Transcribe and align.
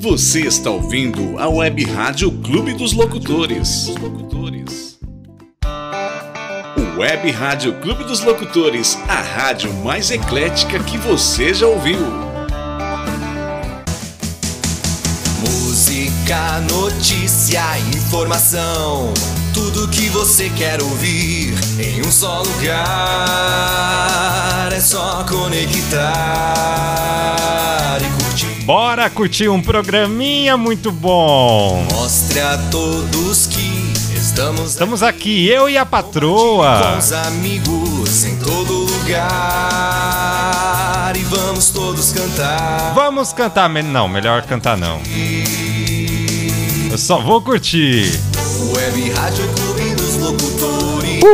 Você 0.00 0.42
está 0.46 0.70
ouvindo 0.70 1.36
a 1.40 1.48
Web 1.48 1.84
Rádio 1.84 2.30
Clube 2.30 2.72
dos 2.72 2.92
Locutores. 2.92 3.88
O 6.76 7.00
Web 7.00 7.28
Rádio 7.32 7.80
Clube 7.80 8.04
dos 8.04 8.20
Locutores, 8.22 8.96
a 9.08 9.20
rádio 9.20 9.74
mais 9.82 10.12
eclética 10.12 10.78
que 10.78 10.96
você 10.98 11.52
já 11.52 11.66
ouviu. 11.66 11.98
Música, 15.40 16.60
notícia, 16.70 17.64
informação. 17.92 19.12
Tudo 19.52 19.88
que 19.88 20.08
você 20.10 20.48
quer 20.50 20.80
ouvir 20.80 21.54
em 21.80 22.02
um 22.06 22.12
só 22.12 22.42
lugar. 22.42 22.78
É 24.72 24.80
só 24.80 25.24
conectar 25.24 26.68
e. 28.00 28.17
Bora 28.68 29.08
curtir 29.08 29.48
um 29.48 29.62
programinha 29.62 30.54
muito 30.58 30.92
bom. 30.92 31.86
Mostre 31.90 32.38
a 32.38 32.58
todos 32.70 33.46
que 33.46 33.94
estamos, 34.14 34.72
Estamos 34.72 35.02
aqui, 35.02 35.48
eu 35.48 35.70
e 35.70 35.78
a 35.78 35.86
com 35.86 35.90
patroa. 35.92 36.98
os 36.98 37.10
amigos 37.10 38.26
em 38.26 38.36
todo 38.36 38.80
lugar. 38.80 39.22
E 41.16 41.20
vamos 41.20 41.70
todos 41.70 42.12
cantar. 42.12 42.92
Vamos 42.94 43.32
cantar, 43.32 43.70
não, 43.70 44.06
melhor 44.06 44.42
cantar 44.42 44.76
não. 44.76 45.00
Eu 46.90 46.98
só 46.98 47.20
vou 47.20 47.40
curtir. 47.40 48.20
Web 48.76 49.10
Rádio 49.12 49.48
Clube 49.54 49.94
dos 49.94 50.16
Locutores. 50.16 51.24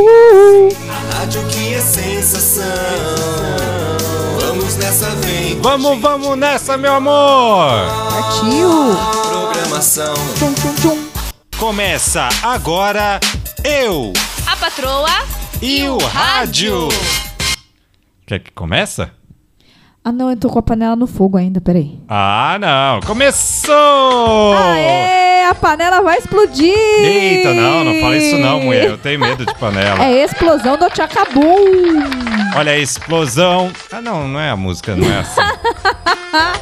A 0.87 1.17
rádio 1.17 1.45
que 1.47 1.73
é 1.73 1.81
sensação. 1.81 2.63
Vamos 4.75 4.77
nessa, 4.77 5.09
vem. 5.15 5.61
Vamos, 5.61 6.01
vamos 6.01 6.37
nessa, 6.37 6.77
meu 6.77 6.95
amor. 6.95 7.87
Partiu! 8.11 8.69
Programação. 9.29 10.13
Tchum, 10.37 10.53
tchum, 10.53 10.75
tchum. 10.75 11.07
Começa 11.57 12.27
agora 12.43 13.19
eu 13.63 14.11
A 14.45 14.57
patroa 14.57 15.09
e 15.61 15.87
o 15.87 15.97
rádio. 15.97 16.89
Quer 18.25 18.39
que 18.39 18.51
começa? 18.51 19.11
Ah, 20.03 20.11
não, 20.11 20.29
eu 20.29 20.37
tô 20.37 20.49
com 20.49 20.59
a 20.59 20.63
panela 20.63 20.95
no 20.97 21.07
fogo 21.07 21.37
ainda, 21.37 21.61
peraí. 21.61 21.97
Ah, 22.09 22.57
não. 22.59 22.99
Começou! 23.07 24.53
Aê, 24.57 25.24
a 25.49 25.55
panela 25.55 26.01
vai 26.01 26.17
explodir! 26.17 26.73
Eita, 26.75 27.53
não, 27.53 27.83
não 27.83 27.99
fala 28.01 28.17
isso 28.17 28.37
não, 28.37 28.59
mulher. 28.61 28.85
Eu 28.85 28.97
tenho 28.97 29.19
medo 29.19 29.45
de 29.45 29.53
panela. 29.55 30.03
É 30.03 30.23
explosão 30.23 30.77
do 30.77 30.89
Tchacabum! 30.89 32.03
Olha 32.55 32.71
a 32.73 32.77
explosão. 32.77 33.71
Ah, 33.91 34.01
não, 34.01 34.27
não 34.27 34.39
é 34.39 34.49
a 34.49 34.55
música, 34.55 34.95
não 34.95 35.07
é 35.11 35.19
assim. 35.19 35.41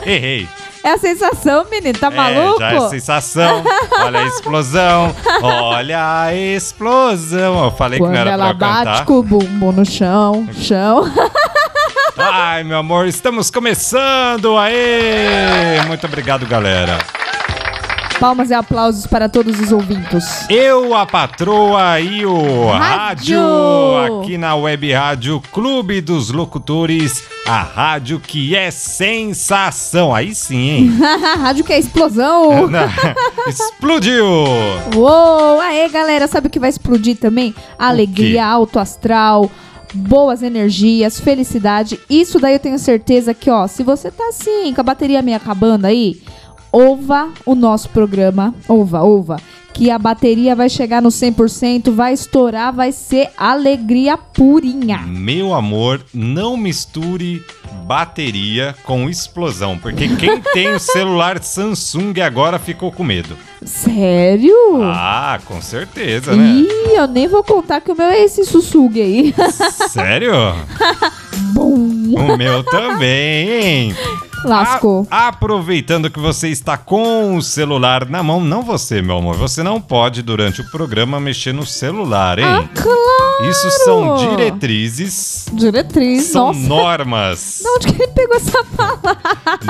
Errei. 0.06 0.48
É 0.84 0.92
a 0.92 0.98
sensação, 0.98 1.66
menino, 1.72 1.98
tá 1.98 2.08
É, 2.08 2.10
maluco? 2.10 2.60
já 2.60 2.72
é 2.74 2.90
sensação. 2.90 3.64
Olha 4.00 4.20
a 4.20 4.26
explosão. 4.26 5.16
Olha 5.42 6.00
a 6.24 6.34
explosão. 6.36 7.64
Eu 7.66 7.72
falei 7.72 8.00
Quando 8.00 8.12
que 8.12 8.16
não 8.16 8.22
era 8.22 8.32
ela 8.32 8.54
pra 8.54 8.68
eu 8.68 8.74
bate 8.74 8.86
cantar. 8.86 9.06
com 9.06 9.14
o 9.20 9.24
bumbum 9.24 9.72
no 9.72 9.86
chão, 9.86 10.46
chão. 10.60 11.10
Ai, 12.18 12.64
meu 12.66 12.78
amor, 12.80 13.08
estamos 13.08 13.50
começando. 13.50 14.58
Aê! 14.58 15.82
Muito 15.88 16.06
obrigado, 16.06 16.46
galera. 16.46 16.98
Palmas 18.24 18.52
e 18.52 18.54
aplausos 18.54 19.06
para 19.06 19.28
todos 19.28 19.60
os 19.60 19.74
ouvintes. 19.74 20.46
Eu, 20.50 20.96
a 20.96 21.06
patroa 21.06 22.00
e 22.00 22.26
o 22.26 22.68
rádio. 22.68 23.38
Rádio. 23.38 24.22
aqui 24.22 24.38
na 24.38 24.56
Web 24.56 24.94
Rádio 24.94 25.42
Clube 25.52 26.00
dos 26.00 26.32
Locutores, 26.32 27.22
a 27.46 27.62
rádio 27.62 28.22
que 28.22 28.56
é 28.56 28.72
sensação. 28.72 30.16
Aí 30.16 30.34
sim, 30.34 30.70
hein? 30.70 30.98
Rádio 31.38 31.66
que 31.66 31.74
é 31.74 31.80
explosão! 31.80 32.70
Explodiu! 33.46 34.26
Uou! 34.96 35.60
Aê, 35.60 35.90
galera, 35.90 36.26
sabe 36.26 36.48
o 36.48 36.50
que 36.50 36.60
vai 36.60 36.70
explodir 36.70 37.18
também? 37.18 37.54
Alegria, 37.78 38.46
alto 38.46 38.80
astral, 38.80 39.52
boas 39.94 40.42
energias, 40.42 41.20
felicidade. 41.20 42.00
Isso 42.10 42.40
daí 42.40 42.54
eu 42.54 42.60
tenho 42.60 42.80
certeza 42.80 43.34
que, 43.34 43.50
ó, 43.50 43.68
se 43.68 43.84
você 43.84 44.10
tá 44.10 44.30
assim, 44.30 44.74
com 44.74 44.80
a 44.80 44.86
bateria 44.86 45.22
meio 45.22 45.36
acabando 45.36 45.84
aí, 45.84 46.22
ouva 46.74 47.30
o 47.46 47.54
nosso 47.54 47.88
programa. 47.90 48.54
Ouva, 48.68 49.04
ouva. 49.04 49.38
Que 49.72 49.90
a 49.90 49.98
bateria 49.98 50.56
vai 50.56 50.70
chegar 50.70 51.02
no 51.02 51.10
100%, 51.10 51.92
vai 51.92 52.14
estourar, 52.14 52.74
vai 52.74 52.92
ser 52.92 53.30
alegria 53.38 54.18
purinha. 54.18 55.00
Meu 55.00 55.54
amor, 55.54 56.04
não 56.14 56.58
misture 56.58 57.44
bateria 57.88 58.76
com 58.84 59.10
explosão, 59.10 59.78
porque 59.78 60.16
quem 60.16 60.40
tem 60.54 60.74
o 60.74 60.80
celular 60.80 61.42
Samsung 61.44 62.22
agora 62.22 62.60
ficou 62.60 62.92
com 62.92 63.04
medo. 63.04 63.36
Sério? 63.64 64.56
Ah, 64.84 65.40
com 65.46 65.60
certeza, 65.62 66.36
né? 66.36 66.46
Ih, 66.46 66.96
eu 66.96 67.08
nem 67.08 67.28
vou 67.28 67.44
contar 67.44 67.82
que 67.82 67.92
o 67.92 67.96
meu 67.98 68.08
é 68.08 68.24
esse 68.24 68.46
sussugue 68.46 69.02
aí. 69.02 69.36
Sério? 69.90 70.34
Bum! 71.54 72.14
O 72.16 72.38
meu 72.38 72.64
também, 72.64 73.50
hein? 73.50 73.96
Lascou. 74.44 75.08
A- 75.10 75.28
aproveitando 75.30 76.10
que 76.10 76.20
você 76.20 76.50
está 76.50 76.78
com 76.78 77.36
o 77.36 77.42
celular 77.42 78.08
na 78.10 78.22
mão, 78.24 78.40
não 78.40 78.62
você, 78.62 79.02
meu 79.02 79.18
amor, 79.18 79.36
você 79.38 79.64
não 79.64 79.80
pode 79.82 80.22
durante 80.22 80.62
o 80.62 80.70
programa 80.72 81.20
mexer 81.20 81.54
no 81.54 81.66
celular, 81.66 82.40
hein? 82.40 82.46
Ah, 82.46 82.64
claro! 82.74 83.50
Isso 83.50 83.70
são 83.84 84.16
diretrizes, 84.18 85.48
Diretriz, 85.54 86.26
são 86.26 86.48
nossa. 86.54 86.60
normas 86.68 87.62
De 87.64 87.68
onde 87.88 87.94
que 87.98 88.04
ele 88.04 88.12
pegou 88.14 88.36
essa 88.38 88.64
palavra? 88.64 89.18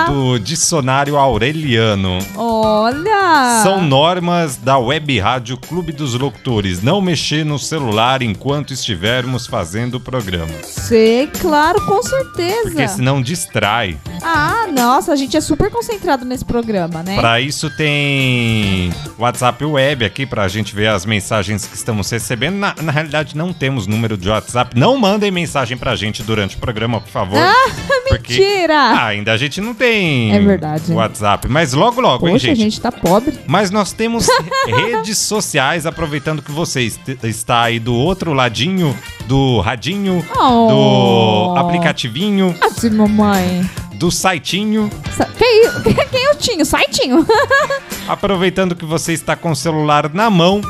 do 0.07 0.37
dicionário 0.39 1.17
aureliano. 1.17 2.19
Olha! 2.35 3.61
São 3.63 3.81
normas 3.81 4.57
da 4.57 4.77
Web 4.77 5.19
Rádio 5.19 5.57
Clube 5.57 5.91
dos 5.91 6.13
Locutores. 6.13 6.81
Não 6.83 7.01
mexer 7.01 7.43
no 7.45 7.57
celular 7.57 8.21
enquanto 8.21 8.73
estivermos 8.73 9.47
fazendo 9.47 9.95
o 9.95 9.99
programa. 9.99 10.53
Sei, 10.63 11.27
claro, 11.27 11.83
com 11.85 12.01
certeza. 12.03 12.63
Porque 12.63 12.87
senão 12.87 13.21
distrai. 13.21 13.97
Ah, 14.21 14.62
nossa, 14.71 15.11
a 15.11 15.15
gente 15.15 15.35
é 15.35 15.41
super 15.41 15.69
concentrado 15.69 16.23
nesse 16.25 16.45
programa, 16.45 17.01
né? 17.03 17.15
Para 17.15 17.39
isso 17.41 17.69
tem 17.75 18.91
WhatsApp 19.17 19.63
Web 19.65 20.05
aqui 20.05 20.25
pra 20.25 20.47
gente 20.47 20.75
ver 20.75 20.87
as 20.87 21.05
mensagens 21.05 21.65
que 21.65 21.75
estamos 21.75 22.09
recebendo. 22.09 22.55
Na, 22.55 22.75
na 22.81 22.91
realidade, 22.91 23.35
não 23.35 23.51
temos 23.53 23.87
número 23.87 24.17
de 24.17 24.29
WhatsApp. 24.29 24.77
Não 24.77 24.97
mandem 24.97 25.31
mensagem 25.31 25.77
pra 25.77 25.95
gente 25.95 26.23
durante 26.23 26.55
o 26.55 26.59
programa, 26.59 26.99
por 27.01 27.09
favor. 27.09 27.39
porque 28.07 28.33
Mentira! 28.37 29.05
ainda 29.05 29.33
a 29.33 29.37
gente 29.37 29.59
não 29.61 29.73
tem 29.73 30.33
É 30.35 30.39
verdade. 30.39 30.91
WhatsApp. 30.91 31.47
Mas 31.47 31.73
logo, 31.73 31.99
logo, 32.01 32.27
hein, 32.27 32.33
Poxa, 32.35 32.47
gente? 32.47 32.57
a 32.59 32.63
gente 32.63 32.81
tá 32.81 32.91
pobre. 32.91 33.37
Mas 33.47 33.71
nós 33.71 33.91
temos 33.93 34.27
redes 34.67 35.17
sociais, 35.17 35.85
aproveitando 35.85 36.41
que 36.41 36.51
você 36.51 36.81
est- 36.81 37.17
está 37.23 37.61
aí 37.63 37.79
do 37.79 37.93
outro 37.95 38.33
ladinho 38.33 38.95
do 39.27 39.59
radinho, 39.61 40.23
Oh. 40.37 41.53
do 41.53 41.59
aplicativinho, 41.59 42.55
Assim, 42.61 42.89
mamãe. 42.89 43.67
Do 43.93 44.11
saitinho. 44.11 44.89
Sa- 45.15 45.25
Quem, 45.37 45.63
quem 46.11 46.23
eu 46.25 46.35
tinha? 46.35 46.63
Saitinho. 46.65 47.25
Aproveitando 48.07 48.75
que 48.75 48.85
você 48.85 49.13
está 49.13 49.35
com 49.35 49.51
o 49.51 49.55
celular 49.55 50.13
na 50.13 50.29
mão, 50.29 50.61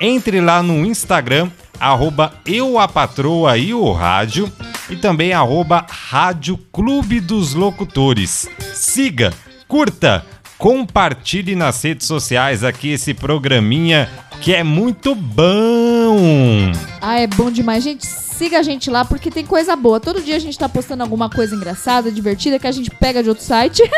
entre 0.00 0.40
lá 0.40 0.62
no 0.62 0.84
Instagram, 0.86 1.50
arroba 1.80 2.32
eu 2.46 2.78
a 2.78 2.86
patroa 2.88 3.56
e 3.58 3.74
o 3.74 3.92
rádio, 3.92 4.50
e 4.88 4.96
também 4.96 5.32
arroba 5.32 5.84
Rádio 5.88 6.56
Clube 6.72 7.20
dos 7.20 7.54
Locutores. 7.54 8.48
Siga, 8.72 9.32
curta, 9.66 10.24
compartilhe 10.58 11.54
nas 11.56 11.82
redes 11.82 12.06
sociais 12.06 12.62
aqui 12.64 12.90
esse 12.92 13.12
programinha 13.14 14.08
que 14.40 14.54
é 14.54 14.62
muito 14.62 15.14
bom. 15.14 16.70
Ah, 17.00 17.18
é 17.18 17.26
bom 17.26 17.50
demais. 17.50 17.82
Gente, 17.82 18.06
siga 18.36 18.58
a 18.58 18.62
gente 18.62 18.90
lá 18.90 19.04
porque 19.04 19.30
tem 19.30 19.44
coisa 19.46 19.74
boa. 19.76 19.98
Todo 20.00 20.20
dia 20.22 20.36
a 20.36 20.38
gente 20.38 20.58
tá 20.58 20.68
postando 20.68 21.02
alguma 21.02 21.28
coisa 21.30 21.54
engraçada, 21.54 22.10
divertida, 22.10 22.58
que 22.58 22.66
a 22.66 22.72
gente 22.72 22.90
pega 22.90 23.22
de 23.22 23.28
outro 23.28 23.44
site. 23.44 23.82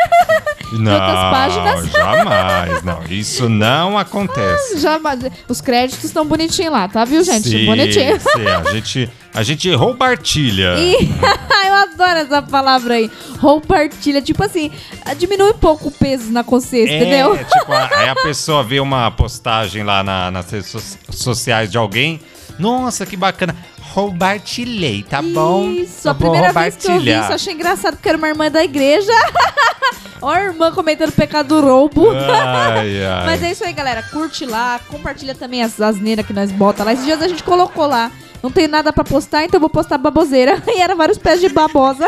Não, 0.71 0.91
outras 0.93 1.15
páginas. 1.31 1.91
jamais, 1.91 2.83
não, 2.83 3.03
isso 3.09 3.49
não 3.49 3.97
acontece. 3.97 4.77
Já, 4.77 4.99
mas 4.99 5.19
os 5.47 5.61
créditos 5.61 6.03
estão 6.03 6.23
bonitinhos 6.23 6.71
lá, 6.71 6.87
tá, 6.87 7.03
viu, 7.05 7.23
gente? 7.23 7.49
Sim, 7.49 7.65
Bonitinho. 7.65 8.19
sim, 8.19 8.45
a 8.47 8.63
gente, 8.71 9.09
a 9.33 9.41
gente 9.41 9.73
roubartilha. 9.73 10.75
Eu 11.65 11.73
adoro 11.73 12.19
essa 12.19 12.43
palavra 12.43 12.93
aí. 12.93 13.09
Roupartilha. 13.39 14.21
Tipo 14.21 14.43
assim, 14.43 14.69
diminui 15.17 15.49
um 15.49 15.57
pouco 15.57 15.87
o 15.87 15.91
peso 15.91 16.31
na 16.31 16.43
consciência, 16.43 16.97
entendeu? 16.97 17.33
É, 17.35 17.43
tipo, 17.43 17.71
aí 17.71 18.09
a 18.09 18.15
pessoa 18.15 18.63
vê 18.63 18.79
uma 18.79 19.09
postagem 19.09 19.83
lá 19.83 20.03
na- 20.03 20.29
nas 20.29 20.51
redes 20.51 20.67
so- 20.69 20.97
sociais 21.11 21.71
de 21.71 21.79
alguém. 21.79 22.19
Nossa, 22.59 23.07
que 23.07 23.17
bacana. 23.17 23.55
Roubartilhei, 23.99 25.03
tá 25.03 25.21
bom? 25.21 25.71
Isso, 25.71 26.07
Eu 26.07 26.11
a 26.11 26.15
primeira 26.15 26.53
vez 26.53 26.75
que 26.75 26.87
eu 26.87 26.99
vi 26.99 27.11
isso, 27.11 27.33
achei 27.33 27.53
engraçado 27.53 27.95
porque 27.95 28.07
era 28.09 28.17
uma 28.17 28.27
irmã 28.27 28.49
da 28.49 28.63
igreja. 28.63 29.11
Ó, 30.21 30.29
a 30.31 30.41
irmã 30.43 30.71
comentando 30.71 31.09
o 31.09 31.13
pecado 31.13 31.47
do 31.47 31.61
roubo. 31.61 32.09
Ai, 32.11 33.03
ai. 33.05 33.25
Mas 33.27 33.43
é 33.43 33.51
isso 33.51 33.63
aí, 33.63 33.71
galera. 33.73 34.03
Curte 34.03 34.45
lá, 34.45 34.79
compartilha 34.89 35.33
também 35.33 35.63
as 35.63 35.79
asneiras 35.79 36.25
que 36.25 36.33
nós 36.33 36.51
bota 36.51 36.83
lá. 36.83 36.93
Esses 36.93 37.05
dias 37.05 37.21
a 37.21 37.27
gente 37.27 37.43
colocou 37.43 37.85
lá. 37.85 38.11
Não 38.41 38.49
tenho 38.49 38.69
nada 38.69 38.93
pra 38.93 39.03
postar, 39.03 39.43
então 39.43 39.57
eu 39.57 39.61
vou 39.61 39.69
postar 39.69 39.97
baboseira. 39.97 40.61
E 40.67 40.79
era 40.81 40.95
vários 40.95 41.17
pés 41.17 41.41
de 41.41 41.49
babosa. 41.49 42.05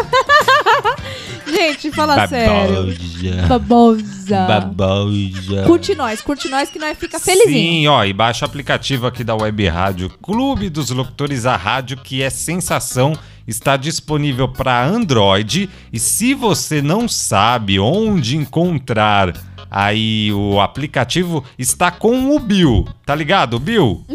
Gente, 1.52 1.92
fala 1.92 2.28
sério. 2.28 2.96
Babosa. 3.48 4.46
Babosa. 4.48 4.48
Babosa. 4.48 5.64
Curte 5.66 5.96
nós, 5.96 6.22
curte 6.22 6.48
nós 6.50 6.70
que 6.70 6.80
nós 6.80 6.98
fica 6.98 7.20
felizinho. 7.20 7.82
Sim, 7.84 7.88
ó, 7.88 8.04
e 8.04 8.14
baixa 8.14 8.46
o 8.46 8.48
aplicativo 8.50 9.08
aqui 9.08 9.24
da 9.24 9.36
Web 9.36 9.68
Rádio 9.68 10.10
Clube 10.22 10.70
dos 10.70 10.90
Locutores, 10.90 11.46
a 11.46 11.56
rádio 11.56 11.98
que 11.98 12.22
é 12.22 12.30
sensação, 12.30 13.14
está 13.48 13.76
disponível 13.76 14.48
para 14.48 14.86
Android. 14.86 15.70
E 15.92 16.00
se 16.00 16.34
você 16.34 16.82
não 16.82 17.08
sabe 17.08 17.80
onde 17.80 18.38
encontrar 18.38 19.34
aí 19.72 20.32
o 20.34 20.60
aplicativo, 20.60 21.44
está 21.58 21.90
com 21.90 22.36
o 22.36 22.40
Bill, 22.40 22.86
tá 23.06 23.16
ligado, 23.16 23.58
Bill? 23.58 24.04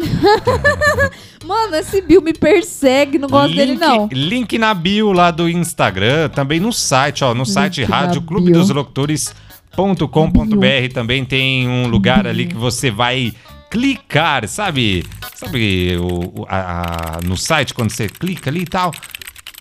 Mano, 1.45 1.75
esse 1.77 2.01
Bill 2.01 2.21
me 2.21 2.33
persegue, 2.33 3.17
não 3.17 3.29
gosto 3.29 3.55
dele 3.55 3.75
não. 3.75 4.09
Link 4.11 4.57
na 4.57 4.73
bio 4.73 5.11
lá 5.13 5.31
do 5.31 5.47
Instagram, 5.49 6.27
também 6.29 6.59
no 6.59 6.73
site, 6.73 7.23
ó, 7.23 7.33
no 7.33 7.45
site 7.45 7.81
na 7.87 7.89
Rádio 7.95 8.21
Clube 8.21 8.51
bio. 8.51 8.59
dos 8.59 8.69
Locutores.com.br 8.69 10.93
também 10.93 11.23
tem 11.25 11.67
um 11.67 11.87
lugar 11.87 12.27
ali 12.27 12.45
que 12.47 12.55
você 12.55 12.91
vai 12.91 13.33
clicar, 13.69 14.47
sabe? 14.47 15.05
Sabe 15.35 15.95
o, 15.97 16.41
o- 16.41 16.45
a- 16.49 17.17
a- 17.17 17.19
no 17.23 17.37
site 17.37 17.73
quando 17.73 17.91
você 17.91 18.07
clica 18.09 18.49
ali 18.49 18.61
e 18.61 18.65
tal? 18.65 18.91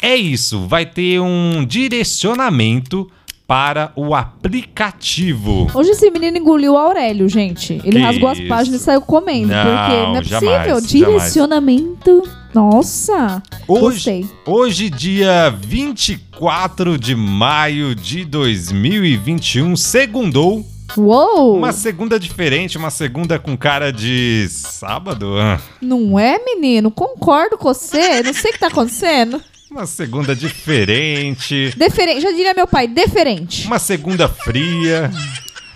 É 0.02 0.14
isso, 0.16 0.66
vai 0.66 0.87
ter 0.87 1.20
um 1.20 1.64
direcionamento 1.64 3.08
para 3.46 3.93
o 3.94 4.14
aplicativo. 4.14 5.70
Hoje 5.72 5.90
esse 5.90 6.10
menino 6.10 6.37
engoliu 6.37 6.72
o 6.75 6.76
Aurélio, 6.76 7.28
gente. 7.28 7.75
Ele 7.84 7.93
Que 7.93 7.98
rasgou 7.98 8.28
as 8.28 8.38
isso. 8.38 8.48
páginas 8.48 8.81
e 8.81 8.84
saiu 8.84 9.00
comendo. 9.02 9.48
Não, 9.48 9.64
porque 9.64 9.96
não 10.02 10.16
é 10.16 10.22
possível. 10.22 10.40
jamais, 10.50 10.87
Direcionamento. 10.88 12.22
Nossa. 12.52 13.43
Hoje, 13.69 13.81
Gostei. 13.81 14.26
hoje, 14.46 14.90
dia 14.90 15.50
24 15.60 16.98
de 16.98 17.14
maio 17.14 17.94
de 17.94 18.25
2021, 18.25 19.76
segundou. 19.76 20.64
Uou! 20.96 21.56
Uma 21.58 21.72
segunda 21.72 22.19
diferente, 22.19 22.78
uma 22.78 22.90
segunda 22.90 23.38
com 23.38 23.56
cara 23.56 23.92
de 23.92 24.46
sábado. 24.49 25.34
Não 25.81 26.19
é, 26.19 26.38
menino? 26.44 26.90
Concordo 26.90 27.58
com 27.58 27.75
você. 27.75 28.22
Não 28.22 28.32
sei 28.32 28.50
o 28.50 28.54
que 28.54 28.60
tá 28.60 28.69
acontecendo. 28.69 29.40
Uma 29.70 29.86
segunda 29.86 30.34
diferente. 30.34 31.74
Deferente. 31.76 32.20
Já 32.20 32.30
diria 32.30 32.54
meu 32.54 32.66
pai, 32.66 32.86
deferente. 32.86 33.66
Uma 33.66 33.78
segunda 33.78 34.28
fria. 34.28 35.10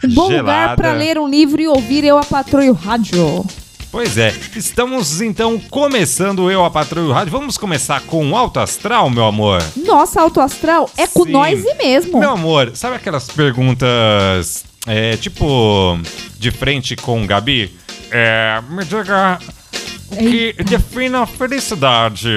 Um 0.05 0.15
bom 0.15 0.29
lugar 0.29 0.45
gelada. 0.45 0.77
pra 0.77 0.93
ler 0.93 1.19
um 1.19 1.29
livro 1.29 1.61
e 1.61 1.67
ouvir 1.69 2.05
Eu 2.05 2.17
a 2.17 2.25
Patroa 2.25 2.65
e 2.65 2.71
o 2.71 2.73
Rádio. 2.73 3.45
Pois 3.93 4.17
é, 4.17 4.33
estamos 4.55 5.21
então 5.21 5.59
começando 5.69 6.49
Eu, 6.49 6.65
a 6.65 6.71
Patrulha 6.71 7.07
e 7.07 7.09
o 7.09 7.13
Rádio. 7.13 7.33
Vamos 7.33 7.59
começar 7.59 8.01
com 8.03 8.31
o 8.31 8.37
Alto 8.37 8.61
Astral, 8.61 9.11
meu 9.11 9.25
amor? 9.25 9.61
Nossa, 9.77 10.21
Alto 10.21 10.41
Astral 10.41 10.89
é 10.97 11.09
com 11.09 11.25
Sim. 11.25 11.33
nós 11.33 11.65
e 11.65 11.75
mesmo. 11.75 12.21
Meu 12.21 12.31
amor, 12.31 12.71
sabe 12.75 12.95
aquelas 12.95 13.27
perguntas, 13.27 14.65
é, 14.87 15.17
tipo, 15.17 15.99
de 16.39 16.53
frente 16.53 16.95
com 16.95 17.21
o 17.25 17.27
Gabi? 17.27 17.75
É, 18.13 18.63
me 18.71 18.85
diga 18.85 19.41
que 20.17 20.53
define 20.65 21.17
a 21.17 21.27
felicidade. 21.27 22.29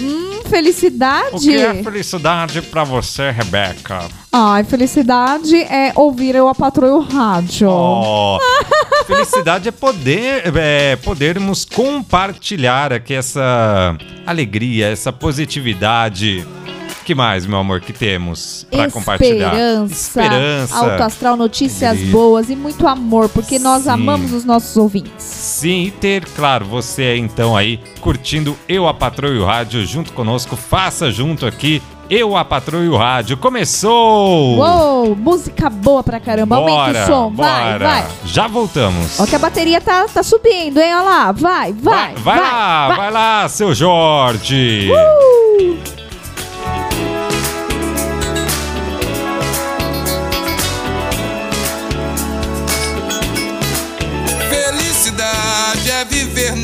Hum, 0.00 0.42
felicidade? 0.48 1.36
O 1.36 1.40
que 1.40 1.56
é 1.56 1.82
felicidade 1.82 2.62
pra 2.62 2.84
você, 2.84 3.30
Rebeca? 3.30 4.08
Ai, 4.30 4.64
felicidade 4.64 5.56
é 5.56 5.92
ouvir 5.94 6.34
Eu 6.34 6.48
a 6.48 6.54
Patroa 6.54 6.88
e 6.88 6.92
o 6.92 7.00
Rádio. 7.00 7.68
Oh, 7.70 8.38
felicidade 9.06 9.68
é 9.68 9.72
poder, 9.72 10.52
é, 10.56 10.96
podermos 10.96 11.64
compartilhar 11.64 12.92
aqui 12.92 13.14
essa 13.14 13.96
alegria, 14.26 14.88
essa 14.88 15.12
positividade. 15.12 16.46
Que 17.02 17.14
mais, 17.14 17.44
meu 17.46 17.58
amor, 17.58 17.80
que 17.80 17.92
temos 17.92 18.66
pra 18.70 18.90
compartilhar? 18.90 19.54
Esperança, 19.90 20.76
alto 20.76 21.02
astral, 21.02 21.36
notícias 21.36 21.90
Alegria. 21.90 22.12
boas 22.12 22.50
e 22.50 22.56
muito 22.56 22.86
amor, 22.86 23.28
porque 23.28 23.58
nós 23.58 23.84
Sim. 23.84 23.90
amamos 23.90 24.32
os 24.32 24.44
nossos 24.44 24.76
ouvintes. 24.76 25.24
Sim, 25.24 25.84
e 25.84 25.90
ter, 25.90 26.24
claro, 26.24 26.64
você 26.64 27.16
então 27.16 27.56
aí 27.56 27.80
curtindo 28.00 28.56
Eu, 28.68 28.86
a 28.86 28.94
Patroa 28.94 29.34
e 29.34 29.38
o 29.38 29.44
Rádio 29.44 29.84
junto 29.86 30.12
conosco. 30.12 30.56
Faça 30.56 31.10
junto 31.10 31.46
aqui 31.46 31.82
Eu, 32.10 32.36
a 32.36 32.44
Patroa 32.44 32.84
e 32.84 32.88
o 32.88 32.96
Rádio. 32.96 33.36
Começou! 33.36 34.58
Uou, 34.58 35.16
música 35.16 35.70
boa 35.70 36.02
pra 36.02 36.20
caramba. 36.20 36.56
Aumenta 36.56 37.02
o 37.02 37.06
som, 37.06 37.30
vai, 37.30 37.72
bora. 37.72 37.86
vai. 37.86 38.06
Já 38.24 38.46
voltamos. 38.46 39.18
Ó 39.20 39.26
que 39.26 39.34
a 39.34 39.38
bateria 39.38 39.80
tá, 39.80 40.06
tá 40.06 40.22
subindo, 40.22 40.78
hein? 40.78 40.94
Olha 40.94 41.02
lá, 41.02 41.32
vai, 41.32 41.72
vai, 41.72 42.14
vai, 42.16 42.38
lá, 42.40 42.88
vai. 42.96 43.10
lá, 43.10 43.48
seu 43.48 43.74
Jorge. 43.74 44.90
Uh! 44.90 46.01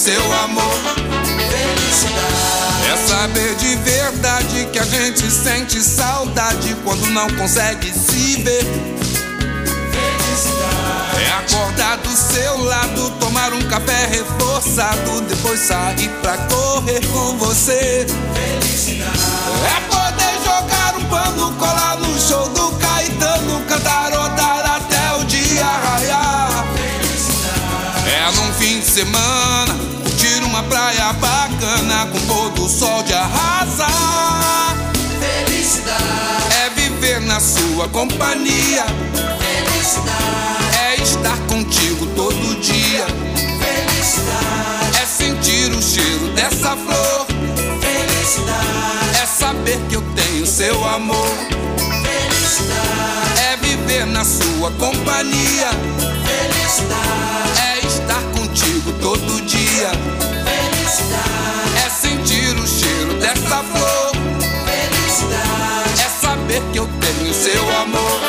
Seu 0.00 0.32
amor. 0.44 0.64
Felicidade 1.50 2.90
é 2.90 2.96
saber 3.06 3.54
de 3.56 3.76
verdade 3.76 4.66
que 4.72 4.78
a 4.78 4.84
gente 4.84 5.30
sente 5.30 5.78
saudade 5.82 6.74
quando 6.82 7.04
não 7.10 7.28
consegue 7.36 7.92
se 7.92 8.40
ver. 8.40 8.64
Felicidade 9.92 11.22
é 11.22 11.32
acordar 11.32 11.98
do 11.98 12.16
seu 12.16 12.64
lado, 12.64 13.10
tomar 13.20 13.52
um 13.52 13.60
café 13.68 14.06
reforçado, 14.06 15.20
depois 15.28 15.60
sair 15.60 16.08
pra 16.22 16.38
correr 16.48 17.06
com 17.08 17.36
você. 17.36 18.06
Felicidade 18.32 19.20
é 19.66 19.80
poder 19.82 20.34
jogar 20.42 20.96
um 20.96 21.04
pano, 21.10 21.52
colar 21.58 21.98
no 21.98 22.18
show 22.18 22.48
do 22.48 22.72
Caetano, 22.78 23.60
cantarotar 23.68 24.76
até 24.76 25.16
o 25.20 25.24
dia 25.26 25.62
raiar. 25.62 26.29
Fim 28.80 28.86
de 28.86 28.92
semana, 28.92 29.74
curtir 30.02 30.42
uma 30.42 30.62
praia 30.62 31.12
bacana 31.12 32.06
com 32.06 32.18
pôr 32.20 32.50
do 32.52 32.66
sol 32.66 33.02
de 33.02 33.12
arrasar. 33.12 34.74
Felicidade 35.20 36.54
é 36.64 36.70
viver 36.70 37.20
na 37.20 37.38
sua 37.40 37.90
companhia. 37.90 38.86
Felicidade 39.38 40.78
é 40.82 41.02
estar 41.02 41.36
contigo 41.46 42.06
todo 42.16 42.58
dia. 42.62 43.04
Felicidade 43.60 44.96
é 45.02 45.06
sentir 45.06 45.70
o 45.72 45.82
cheiro 45.82 46.28
dessa 46.28 46.74
flor. 46.74 47.26
Felicidade 47.82 49.18
é 49.22 49.26
saber 49.26 49.78
que 49.90 49.96
eu 49.96 50.02
tenho 50.16 50.46
seu 50.46 50.82
amor. 50.88 51.36
Felicidade 52.02 53.40
é 53.52 53.56
viver 53.58 54.06
na 54.06 54.24
sua 54.24 54.70
companhia. 54.78 55.68
Felicidade 56.24 57.49
todo 59.00 59.40
dia. 59.42 59.90
Felicidade 60.44 61.86
é 61.86 61.90
sentir 61.90 62.56
o 62.56 62.66
cheiro 62.66 63.14
dessa 63.14 63.62
flor. 63.64 64.12
Felicidade 64.64 66.02
é 66.02 66.08
saber 66.20 66.62
que 66.72 66.78
eu 66.78 66.88
tenho 67.00 67.34
seu 67.34 67.62
amor. 67.80 68.20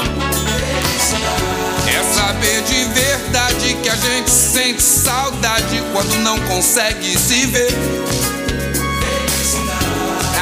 Felicidade 0.65 1.89
é 1.89 2.03
saber 2.13 2.61
de 2.63 2.85
verdade 2.85 3.77
que 3.83 3.89
a 3.89 3.95
gente 3.95 4.31
sente 4.31 4.81
saudade 4.81 5.83
quando 5.93 6.15
não 6.19 6.39
consegue 6.41 7.17
se 7.17 7.45
ver. 7.47 7.73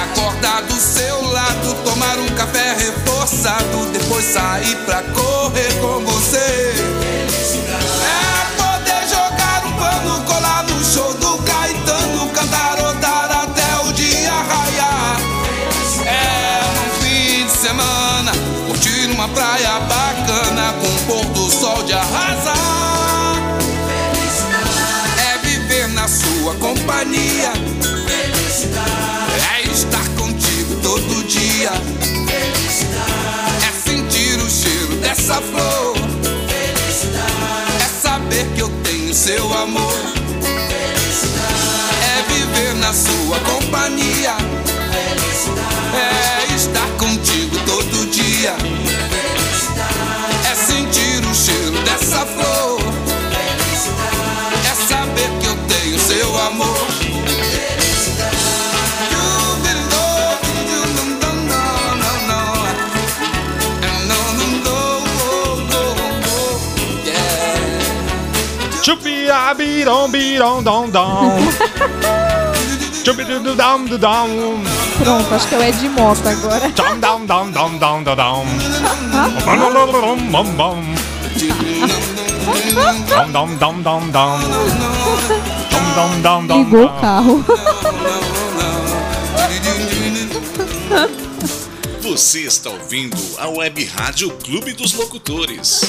Acordar 0.03 0.62
do 0.63 0.75
seu 0.75 1.21
lado, 1.31 1.74
tomar 1.83 2.17
um 2.19 2.27
café 2.36 2.75
reforçado, 2.75 3.86
depois 3.91 4.25
sair 4.25 4.75
pra 4.86 5.01
correr 5.03 5.74
com 5.79 6.05
você. 6.05 6.68
Dessa 35.29 35.41
flor. 35.41 35.95
É 37.79 38.01
saber 38.01 38.48
que 38.55 38.62
eu 38.62 38.69
tenho 38.83 39.13
seu 39.13 39.53
amor. 39.53 39.93
É 42.03 42.33
viver 42.33 42.74
na 42.75 42.91
sua 42.91 43.39
companhia. 43.41 44.36
É 45.93 46.55
estar 46.55 46.88
contigo 46.98 47.57
todo 47.65 48.09
dia. 48.09 48.78
Chupiabirom, 68.89 70.10
birom, 70.10 70.63
dom, 70.63 70.89
dom. 70.89 71.38
Chupidudum, 73.05 73.86
dudum. 73.86 74.63
Pronto, 74.98 75.36
acho 75.36 75.48
que 75.48 75.53
é 75.53 75.58
o 75.60 75.62
Ed 75.62 75.89
Mota 75.89 76.31
agora. 76.31 76.69
Dom, 76.69 77.00
dom, 77.00 77.25
dom, 77.27 77.51
dom, 77.51 77.77
dom, 77.77 78.03
dom, 78.03 78.15
dom. 78.15 78.46
Dom, 83.08 83.31
dom, 83.31 83.55
dom, 83.58 83.81
dom, 83.84 84.10
dom. 84.10 84.39
Dom, 85.69 85.93
dom, 85.93 86.22
dom, 86.22 86.48
dom, 86.48 86.58
Ligou 86.58 86.86
o 86.86 86.88
dom. 86.88 87.00
carro. 87.00 87.46
Você 92.01 92.39
está 92.39 92.72
ouvindo 92.72 93.15
a 93.38 93.48
Web 93.50 93.86
Rádio 93.86 94.31
Clube 94.31 94.74
dos 94.74 94.93
Locutores. 94.93 95.81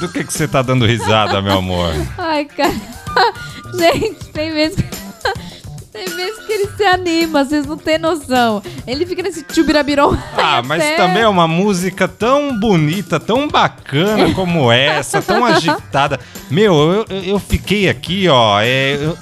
Do 0.00 0.08
que 0.08 0.24
que 0.24 0.32
você 0.32 0.46
tá 0.46 0.62
dando 0.62 0.84
risada, 0.86 1.40
meu 1.40 1.58
amor? 1.58 1.92
Ai, 2.18 2.44
cara. 2.44 2.74
Gente, 3.78 4.24
tem 4.32 4.52
vezes 4.52 4.76
que... 4.76 4.96
Tem 5.96 6.04
vezes 6.14 6.44
que 6.44 6.52
ele 6.52 6.68
se 6.76 6.84
anima, 6.84 7.42
vocês 7.42 7.64
não 7.64 7.78
têm 7.78 7.96
noção. 7.96 8.62
Ele 8.86 9.06
fica 9.06 9.22
nesse 9.22 9.42
tchubirabirom. 9.42 10.14
Ah, 10.36 10.60
mas 10.62 10.84
também 10.94 11.22
é 11.22 11.28
uma 11.28 11.48
música 11.48 12.06
tão 12.06 12.60
bonita, 12.60 13.18
tão 13.18 13.48
bacana 13.48 14.30
como 14.34 14.70
essa, 14.70 15.22
tão 15.22 15.42
agitada. 15.42 16.20
Meu, 16.50 16.74
eu, 16.74 17.06
eu- 17.08 17.24
eu 17.24 17.38
fiquei 17.38 17.88
aqui, 17.88 18.28
ó. 18.28 18.60
é, 18.60 18.96
eu, 18.96 19.16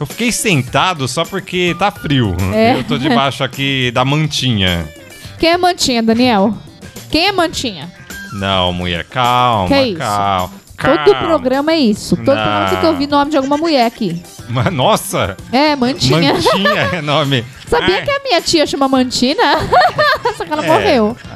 eu 0.00 0.04
fiquei 0.06 0.30
sentado 0.30 1.08
só 1.08 1.24
porque 1.24 1.74
tá 1.78 1.90
frio. 1.90 2.36
É. 2.54 2.74
Eu 2.74 2.84
tô 2.84 2.98
debaixo 2.98 3.42
aqui 3.42 3.90
da 3.90 4.04
mantinha. 4.04 4.86
Quem 5.38 5.48
é 5.48 5.56
Mantinha, 5.56 6.02
Daniel? 6.02 6.52
Quem 7.10 7.28
é 7.28 7.32
Mantinha? 7.32 7.90
Não, 8.32 8.72
mulher, 8.72 9.04
calma, 9.04 9.68
Que 9.68 9.80
isso? 9.82 9.98
calma. 9.98 10.50
Todo 10.80 11.16
programa 11.16 11.72
é 11.72 11.76
isso. 11.78 12.16
Todo 12.16 12.26
Não. 12.26 12.34
programa 12.42 12.68
tem 12.70 12.78
que 12.80 12.86
ouvir 12.86 13.06
o 13.06 13.10
nome 13.10 13.30
de 13.32 13.36
alguma 13.36 13.56
mulher 13.56 13.84
aqui. 13.86 14.22
Mas, 14.48 14.72
Nossa, 14.72 15.36
É, 15.52 15.74
Mantinha. 15.74 16.32
mantinha 16.34 16.80
é 16.92 17.02
nome. 17.02 17.44
Sabia 17.68 17.96
Ai, 17.96 18.02
que 18.04 18.10
a 18.10 18.20
minha 18.22 18.40
tia 18.40 18.66
chama 18.66 18.88
Mantina? 18.88 19.42
Só 20.38 20.44
que 20.44 20.52
ela 20.52 20.64
É. 20.64 20.68
morreu. 20.68 21.16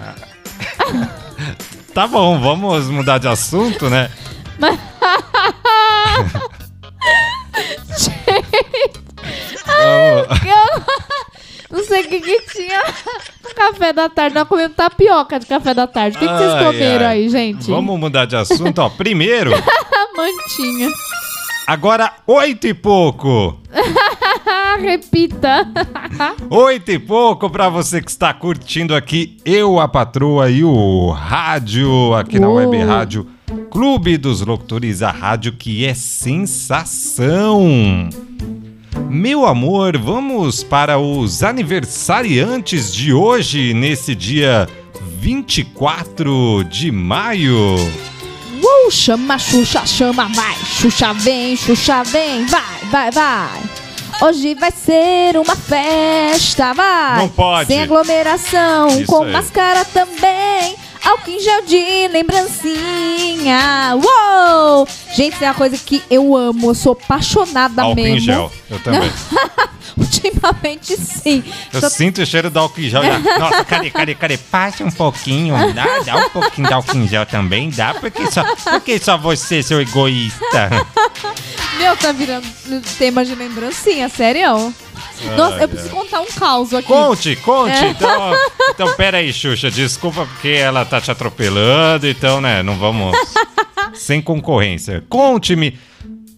Tá 1.93 2.07
bom, 2.07 2.41
vamos 2.41 2.87
mudar 2.89 3.19
de 3.19 3.29
assunto, 3.29 3.91
né? 3.91 4.09
Vamos- 9.67 10.41
Eu 10.45 10.57
não 10.57 10.85
sei 11.85 12.03
o 12.03 12.09
que, 12.09 12.21
que 12.21 12.41
tinha 12.53 12.81
no 13.43 13.55
café 13.55 13.93
da 13.93 14.09
tarde. 14.09 14.35
Nós 14.35 14.49
comemos 14.49 14.77
tapioca 14.77 15.39
de 15.39 15.47
café 15.47 15.73
da 15.75 15.87
tarde. 15.87 16.17
O 16.17 16.21
que, 16.21 16.27
que 16.29 16.35
vocês 16.35 16.53
Ai, 16.53 16.65
comeram 16.65 17.07
ai. 17.07 17.13
aí, 17.13 17.29
gente? 17.29 17.71
Vamos 17.71 17.99
mudar 17.99 18.25
de 18.27 18.37
assunto, 18.37 18.79
ó. 18.81 18.89
Primeiro, 18.91 19.51
mantinha. 20.17 20.89
agora 21.67 22.13
oito 22.27 22.67
e 22.67 22.75
pouco. 22.75 23.59
Ah, 24.47 24.77
repita. 24.81 25.67
Oito 26.51 26.91
e 26.91 26.99
pouco 26.99 27.49
pra 27.49 27.69
você 27.69 28.01
que 28.03 28.11
está 28.11 28.33
curtindo 28.35 28.95
aqui 28.95 29.37
Eu, 29.45 29.79
a 29.81 29.89
Patroa 29.89 30.51
e 30.51 30.63
o 30.65 31.11
rádio 31.11 32.15
aqui 32.15 32.39
na 32.39 32.49
Uou. 32.49 32.57
Web 32.59 32.77
Rádio 32.85 33.27
Clube 33.71 34.17
dos 34.17 34.41
Locutores, 34.43 35.03
a 35.03 35.11
rádio 35.11 35.53
que 35.53 35.85
é 35.85 35.93
sensação. 35.95 37.61
Meu 39.09 39.47
amor, 39.47 39.97
vamos 39.97 40.63
para 40.63 40.99
os 40.99 41.43
aniversariantes 41.43 42.93
de 42.93 43.13
hoje, 43.13 43.75
nesse 43.75 44.15
dia 44.15 44.69
24 45.19 46.65
de 46.65 46.91
maio. 46.91 47.77
Uh, 48.63 48.91
chama, 48.91 49.39
Xuxa, 49.39 49.87
chama, 49.87 50.29
vai. 50.35 50.57
Xuxa 50.57 51.13
vem, 51.15 51.57
Xuxa 51.57 52.03
vem, 52.05 52.47
vai, 52.47 52.79
vai, 52.91 53.11
vai. 53.11 53.61
Hoje 54.21 54.55
vai 54.55 54.71
ser 54.71 55.37
uma 55.37 55.57
festa, 55.57 56.73
vai. 56.73 57.19
Não 57.19 57.29
pode. 57.29 57.67
Sem 57.67 57.83
aglomeração, 57.83 58.89
Isso 58.89 59.07
com 59.07 59.25
aí. 59.25 59.33
máscara 59.33 59.85
também. 59.87 60.77
Álcool 61.05 61.31
em 61.31 61.41
gel 61.41 61.63
de 61.63 62.09
lembrancinha. 62.09 63.95
Uou! 63.97 64.87
Gente, 65.15 65.37
tem 65.37 65.49
uma 65.49 65.55
coisa 65.55 65.77
que 65.77 66.03
eu 66.11 66.37
amo, 66.37 66.71
eu 66.71 66.75
sou 66.75 66.93
apaixonada 66.93 67.83
Álcool 67.83 67.97
mesmo. 67.97 68.17
em 68.17 68.21
gel, 68.21 68.53
eu 68.71 68.79
também. 68.81 69.11
Ultimamente, 69.97 70.97
sim. 70.97 71.43
Eu 71.73 71.81
Tô- 71.81 71.91
sinto 71.91 72.23
o 72.23 72.27
cheiro 72.27 72.49
do 72.51 72.59
álcool 72.59 72.81
em 72.81 72.89
gel. 72.89 73.03
já. 73.03 73.19
Nossa, 73.39 73.65
cadê, 73.65 73.91
cadê, 73.91 74.15
cadê? 74.15 74.39
Passa 74.39 74.85
um 74.85 74.91
pouquinho, 74.91 75.55
dá, 75.75 75.87
dá 76.05 76.17
um 76.17 76.29
pouquinho 76.31 76.69
de 76.69 76.73
álcool 76.75 76.97
em 76.97 77.09
gel 77.09 77.27
também, 77.27 77.69
dá? 77.71 77.95
Porque 77.95 78.31
só, 78.31 78.43
porque 78.71 78.99
só 78.99 79.19
você, 79.19 79.63
seu 79.63 79.81
egoísta. 79.81 80.71
Meu, 81.79 81.97
tá 81.97 82.13
virando 82.13 82.47
tema 82.99 83.25
de 83.25 83.35
lembrancinha, 83.35 84.09
sério? 84.09 84.73
Nossa, 85.37 85.63
eu 85.63 85.69
preciso 85.69 85.91
contar 85.91 86.21
um 86.21 86.27
caos 86.27 86.73
aqui. 86.75 86.89
Conte, 86.89 87.37
conte. 87.37 87.85
É. 87.85 87.91
Então, 87.91 88.33
então, 88.71 88.97
pera 88.97 89.19
aí, 89.19 89.33
Xuxa. 89.33 89.71
Desculpa 89.71 90.27
porque 90.27 90.49
ela 90.49 90.85
tá 90.85 91.01
te 91.01 91.11
atropelando, 91.11 92.09
então, 92.09 92.41
né, 92.41 92.63
não 92.63 92.77
vamos... 92.77 93.17
Sem 93.95 94.23
concorrência. 94.23 95.05
Conte-me 95.09 95.79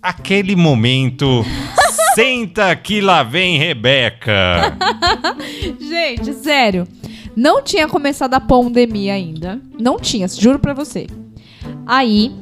aquele 0.03 0.57
momento... 0.57 1.45
Senta 2.15 2.77
que 2.77 3.01
lá 3.01 3.25
vem 3.25 3.59
Rebeca. 3.59 4.77
Gente, 5.81 6.33
sério. 6.35 6.87
Não 7.35 7.61
tinha 7.61 7.89
começado 7.89 8.35
a 8.35 8.41
pandemia 8.41 9.15
ainda. 9.15 9.61
Não 9.81 9.99
tinha, 9.99 10.29
juro 10.29 10.61
pra 10.61 10.73
você. 10.73 11.09
Aí. 11.85 12.33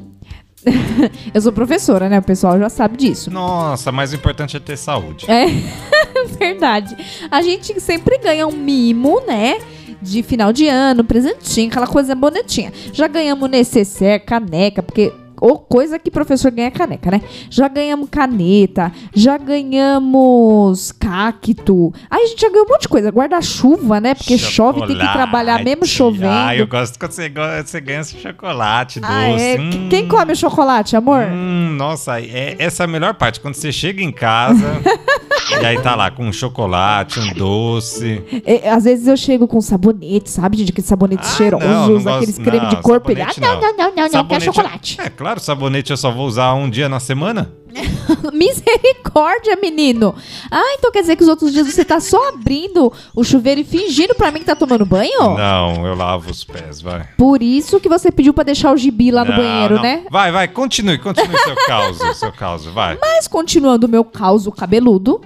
eu 1.33 1.41
sou 1.41 1.51
professora, 1.51 2.09
né? 2.09 2.19
O 2.19 2.23
pessoal 2.23 2.57
já 2.57 2.69
sabe 2.69 2.97
disso. 2.97 3.31
Nossa, 3.31 3.91
mas 3.91 4.11
o 4.11 4.15
importante 4.15 4.57
é 4.57 4.59
ter 4.59 4.77
saúde. 4.77 5.25
É 5.29 5.45
verdade. 6.37 6.95
A 7.29 7.41
gente 7.41 7.79
sempre 7.79 8.17
ganha 8.17 8.47
um 8.47 8.51
mimo, 8.51 9.21
né? 9.25 9.59
De 10.01 10.21
final 10.21 10.51
de 10.51 10.67
ano, 10.67 11.03
presentinho, 11.03 11.69
aquela 11.69 11.87
coisa 11.87 12.13
bonitinha. 12.13 12.73
Já 12.91 13.07
ganhamos 13.07 13.49
necessaire, 13.49 14.23
caneca, 14.23 14.83
porque. 14.83 15.13
Ou 15.45 15.59
coisa 15.59 15.99
que 15.99 16.09
professor 16.09 16.49
ganha 16.51 16.69
é 16.69 16.71
caneca, 16.71 17.11
né? 17.11 17.19
Já 17.49 17.67
ganhamos 17.67 18.07
caneta, 18.09 18.93
já 19.13 19.37
ganhamos 19.37 20.91
cacto. 20.93 21.93
Aí 22.09 22.23
a 22.23 22.27
gente 22.27 22.39
já 22.41 22.49
ganhou 22.49 22.65
um 22.65 22.69
monte 22.69 22.83
de 22.83 22.87
coisa. 22.87 23.09
Guarda-chuva, 23.09 23.99
né? 23.99 24.15
Porque 24.15 24.37
chove, 24.37 24.79
tem 24.79 24.87
que 24.87 24.93
Chocolate. 24.93 25.13
trabalhar 25.17 25.63
mesmo 25.63 25.85
chovendo. 25.85 26.27
Ah, 26.31 26.55
eu 26.55 26.65
gosto 26.65 26.97
quando 26.97 27.11
você, 27.11 27.29
você 27.65 27.81
ganha 27.81 27.99
esse 27.99 28.17
chocolate 28.17 28.99
doce. 29.01 29.11
Ah, 29.13 29.29
é? 29.39 29.59
Hum, 29.59 29.87
Quem 29.89 30.07
come 30.07 30.33
chocolate, 30.35 30.95
amor? 30.95 31.25
Hum, 31.29 31.75
nossa, 31.77 32.21
é, 32.21 32.55
essa 32.59 32.83
é 32.83 32.85
a 32.85 32.87
melhor 32.87 33.13
parte. 33.15 33.39
Quando 33.41 33.55
você 33.55 33.71
chega 33.71 34.01
em 34.01 34.11
casa 34.13 34.65
e 35.61 35.65
aí 35.65 35.77
tá 35.81 35.93
lá 35.95 36.09
com 36.09 36.25
um 36.25 36.31
chocolate, 36.31 37.19
um 37.19 37.33
doce. 37.33 38.23
É, 38.45 38.69
às 38.69 38.85
vezes 38.85 39.07
eu 39.07 39.17
chego 39.17 39.45
com 39.47 39.59
sabonete, 39.59 40.29
sabe? 40.29 40.57
gente? 40.57 40.71
Aqueles 40.71 40.87
sabonetes 40.87 41.29
Ah, 41.33 41.35
cheirosos, 41.37 41.67
não, 41.69 41.87
não 41.89 41.93
gosto- 42.03 42.09
aqueles 42.17 42.37
creme 42.37 42.67
de 42.67 42.75
não, 42.75 42.81
corpo. 42.81 43.11
Ele, 43.11 43.21
ah, 43.21 43.29
sabonete 43.29 43.41
não, 43.41 43.61
não, 43.61 43.77
não, 43.77 43.77
não, 43.77 43.95
não, 43.95 44.03
quer 44.03 44.09
Sabonete 44.09 44.45
chocolate. 44.45 44.97
É, 45.01 45.09
claro, 45.09 45.32
sabonete 45.39 45.91
eu 45.91 45.97
só 45.97 46.11
vou 46.11 46.27
usar 46.27 46.53
um 46.53 46.69
dia 46.69 46.87
na 46.89 46.99
semana. 46.99 47.51
Misericórdia, 48.31 49.57
menino. 49.61 50.15
Ah, 50.51 50.75
então 50.77 50.91
quer 50.91 51.01
dizer 51.01 51.15
que 51.15 51.23
os 51.23 51.29
outros 51.29 51.51
dias 51.51 51.67
você 51.67 51.83
tá 51.83 51.99
só 51.99 52.29
abrindo 52.29 52.91
o 53.15 53.23
chuveiro 53.23 53.61
e 53.61 53.63
fingindo 53.63 54.13
pra 54.15 54.31
mim 54.31 54.39
que 54.39 54.45
tá 54.45 54.55
tomando 54.55 54.85
banho? 54.85 55.35
Não, 55.35 55.85
eu 55.85 55.95
lavo 55.95 56.29
os 56.29 56.43
pés, 56.43 56.81
vai. 56.81 57.07
Por 57.17 57.41
isso 57.41 57.79
que 57.79 57.89
você 57.89 58.11
pediu 58.11 58.33
pra 58.33 58.43
deixar 58.43 58.71
o 58.71 58.77
gibi 58.77 59.11
lá 59.11 59.25
no 59.25 59.31
Não, 59.31 59.37
banheiro, 59.37 59.75
não. 59.75 59.81
né? 59.81 60.05
Vai, 60.09 60.31
vai, 60.31 60.47
continue, 60.47 60.97
continue 60.99 61.37
seu 61.37 61.55
caos, 61.67 61.97
seu 62.17 62.31
caos, 62.31 62.65
vai. 62.65 62.97
Mas 63.01 63.27
continuando 63.27 63.87
o 63.87 63.89
meu 63.89 64.03
caos 64.03 64.47
cabeludo, 64.55 65.19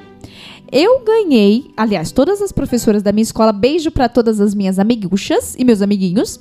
eu 0.71 1.03
ganhei, 1.03 1.71
aliás, 1.75 2.11
todas 2.11 2.41
as 2.41 2.51
professoras 2.51 3.01
da 3.01 3.11
minha 3.11 3.23
escola, 3.23 3.51
beijo 3.51 3.91
pra 3.91 4.09
todas 4.09 4.39
as 4.39 4.53
minhas 4.53 4.79
amiguchas 4.79 5.55
e 5.57 5.63
meus 5.63 5.81
amiguinhos. 5.81 6.39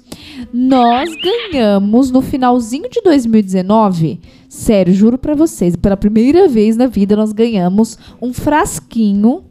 Nós 0.52 1.10
ganhamos 1.22 2.10
no 2.10 2.20
finalzinho 2.20 2.88
de 2.88 3.00
2019, 3.02 4.20
sério, 4.48 4.92
juro 4.94 5.18
pra 5.18 5.34
vocês, 5.34 5.76
pela 5.76 5.96
primeira 5.96 6.48
vez 6.48 6.76
na 6.76 6.86
vida 6.86 7.16
nós 7.16 7.32
ganhamos 7.32 7.98
um 8.20 8.32
frasquinho 8.32 9.44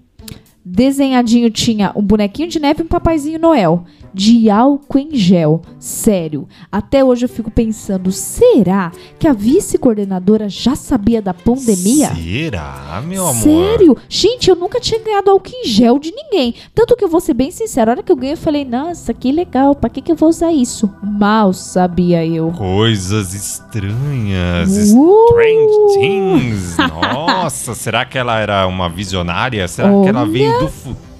desenhadinho 0.66 1.52
tinha 1.52 1.92
um 1.96 2.02
bonequinho 2.02 2.50
de 2.50 2.60
neve 2.60 2.82
e 2.82 2.86
um 2.86 2.88
papaizinho 2.88 3.40
Noel. 3.40 3.86
De 4.16 4.50
álcool 4.50 4.98
em 4.98 5.14
gel. 5.14 5.62
Sério, 5.78 6.48
até 6.72 7.04
hoje 7.04 7.26
eu 7.26 7.30
fico 7.30 7.52
pensando, 7.52 8.14
será 8.14 8.94
que 9.20 9.28
a 9.28 9.34
vice-coordenadora 9.34 10.48
já 10.48 10.74
sabia 10.74 11.22
da 11.22 11.34
pandemia? 11.34 12.16
Será, 12.16 13.04
meu 13.06 13.28
amor? 13.28 13.44
Sério? 13.44 13.98
Gente, 14.08 14.50
eu 14.50 14.56
nunca 14.56 14.80
tinha 14.80 15.04
ganhado 15.04 15.30
álcool 15.30 15.52
em 15.54 15.68
gel 15.68 16.00
de 16.00 16.12
ninguém. 16.12 16.56
Tanto 16.74 16.96
que 16.96 17.04
eu 17.04 17.10
vou 17.10 17.20
ser 17.20 17.34
bem 17.34 17.52
sincera, 17.52 17.92
a 17.92 17.94
hora 17.96 18.04
que 18.04 18.12
eu 18.12 18.16
ganhei, 18.16 18.34
eu 18.34 18.38
falei, 18.38 18.64
nossa, 18.64 19.14
que 19.14 19.34
legal, 19.34 19.76
pra 19.76 19.90
que, 19.90 20.02
que 20.02 20.14
eu 20.14 20.16
vou 20.16 20.30
usar 20.30 20.54
isso? 20.54 20.90
Mal 21.04 21.52
sabia 21.52 22.26
eu. 22.26 22.52
Coisas 22.52 23.34
estranhas. 23.34 24.94
Uh! 24.96 25.26
Strange 25.32 26.00
things. 26.00 26.78
Nossa, 26.78 27.76
será 27.76 28.06
que 28.06 28.18
ela 28.18 28.40
era 28.40 28.66
uma 28.66 28.88
visionária? 28.88 29.68
Será 29.68 29.90
que 29.90 30.08
ela 30.08 30.22
Olha. 30.22 30.32
veio 30.32 30.60
do 30.60 30.68
futuro? 30.70 31.15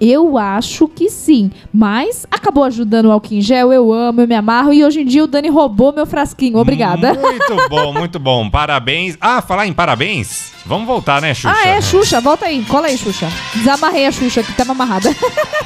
Eu 0.00 0.38
acho 0.38 0.88
que 0.88 1.10
sim. 1.10 1.50
Mas 1.72 2.26
acabou 2.30 2.64
ajudando 2.64 3.06
o 3.06 3.12
álcool 3.12 3.34
em 3.34 3.40
gel, 3.40 3.72
eu 3.72 3.92
amo, 3.92 4.20
eu 4.20 4.28
me 4.28 4.34
amarro. 4.34 4.72
E 4.72 4.84
hoje 4.84 5.00
em 5.00 5.04
dia 5.04 5.24
o 5.24 5.26
Dani 5.26 5.48
roubou 5.48 5.92
meu 5.92 6.06
frasquinho. 6.06 6.58
Obrigada. 6.58 7.14
Muito 7.14 7.68
bom, 7.68 7.92
muito 7.92 8.18
bom. 8.18 8.48
Parabéns. 8.50 9.16
Ah, 9.20 9.42
falar 9.42 9.66
em 9.66 9.72
parabéns? 9.72 10.52
Vamos 10.64 10.86
voltar, 10.86 11.20
né, 11.20 11.32
Xuxa? 11.34 11.54
Ah, 11.54 11.68
é, 11.68 11.80
Xuxa, 11.80 12.20
volta 12.20 12.46
aí. 12.46 12.64
Cola 12.64 12.88
aí, 12.88 12.98
Xuxa. 12.98 13.28
Desamarrei 13.54 14.06
a 14.06 14.12
Xuxa 14.12 14.42
que 14.42 14.52
tava 14.52 14.72
amarrada. 14.72 15.14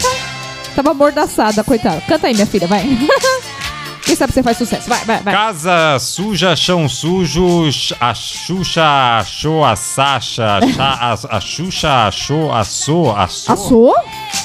tava 0.76 0.90
amordaçada, 0.90 1.64
coitada. 1.64 2.00
Canta 2.02 2.26
aí, 2.26 2.34
minha 2.34 2.46
filha, 2.46 2.66
vai. 2.66 2.84
Quem 4.10 4.16
sabe 4.16 4.32
você 4.32 4.42
faz 4.42 4.56
sucesso. 4.56 4.88
Vai, 4.88 5.04
vai, 5.04 5.22
vai. 5.22 5.32
Casa 5.32 5.96
suja, 6.00 6.56
chão 6.56 6.88
sujo, 6.88 7.68
a 8.00 8.12
Xuxa 8.12 8.82
achou 9.20 9.64
a 9.64 9.76
Sasha, 9.76 10.58
a, 10.80 11.12
a 11.36 11.40
Xuxa 11.40 12.08
achou 12.08 12.52
a 12.52 12.64
So, 12.64 13.12
a 13.12 13.28
So. 13.28 13.52
Assou? 13.52 13.94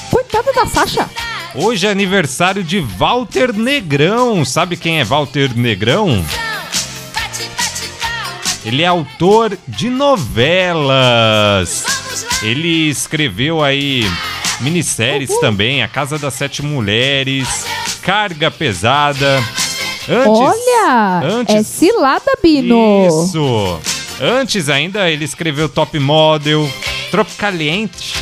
Coitada 0.08 0.52
da 0.52 0.66
Sasha. 0.66 1.10
Hoje 1.52 1.84
é 1.84 1.90
aniversário 1.90 2.62
de 2.62 2.78
Walter 2.78 3.52
Negrão. 3.52 4.44
Sabe 4.44 4.76
quem 4.76 5.00
é 5.00 5.04
Walter 5.04 5.50
Negrão? 5.56 6.24
Ele 8.64 8.84
é 8.84 8.86
autor 8.86 9.58
de 9.66 9.90
novelas. 9.90 11.84
Ele 12.40 12.88
escreveu 12.88 13.64
aí 13.64 14.08
minisséries 14.60 15.36
também, 15.40 15.82
A 15.82 15.88
Casa 15.88 16.20
das 16.20 16.34
Sete 16.34 16.62
Mulheres, 16.62 17.66
Carga 18.06 18.52
Pesada. 18.52 19.36
Antes, 20.08 20.28
Olha, 20.28 21.20
antes- 21.24 21.54
é 21.56 21.62
cilada, 21.64 22.38
Bino. 22.40 23.08
Isso. 23.08 23.80
Antes 24.20 24.68
ainda 24.68 25.10
ele 25.10 25.24
escreveu 25.24 25.68
Top 25.68 25.98
Model, 25.98 26.70
Tropicaliente. 27.10 28.14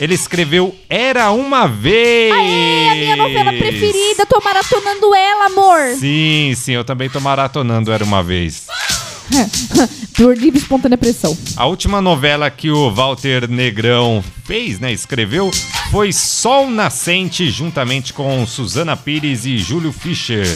Ele 0.00 0.14
escreveu 0.14 0.74
Era 0.88 1.30
Uma 1.30 1.66
Vez. 1.68 2.32
É 2.32 2.88
a 2.88 2.94
minha 2.94 3.16
novela 3.16 3.52
preferida, 3.52 4.24
tô 4.24 4.40
maratonando 4.42 5.14
ela, 5.14 5.44
amor. 5.46 5.94
Sim, 5.98 6.54
sim, 6.56 6.72
eu 6.72 6.82
também 6.84 7.10
tô 7.10 7.20
maratonando 7.20 7.92
Era 7.92 8.02
Uma 8.02 8.22
Vez. 8.22 8.66
Por 10.16 10.36
livre 10.36 10.58
espontânea 10.58 10.96
pressão. 10.96 11.36
A 11.56 11.66
última 11.66 12.00
novela 12.00 12.50
que 12.50 12.70
o 12.70 12.90
Walter 12.90 13.48
Negrão 13.48 14.22
fez, 14.44 14.78
né, 14.80 14.92
escreveu, 14.92 15.50
foi 15.90 16.12
Sol 16.12 16.70
Nascente, 16.70 17.50
juntamente 17.50 18.12
com 18.12 18.46
Suzana 18.46 18.96
Pires 18.96 19.44
e 19.44 19.58
Júlio 19.58 19.92
Fischer. 19.92 20.46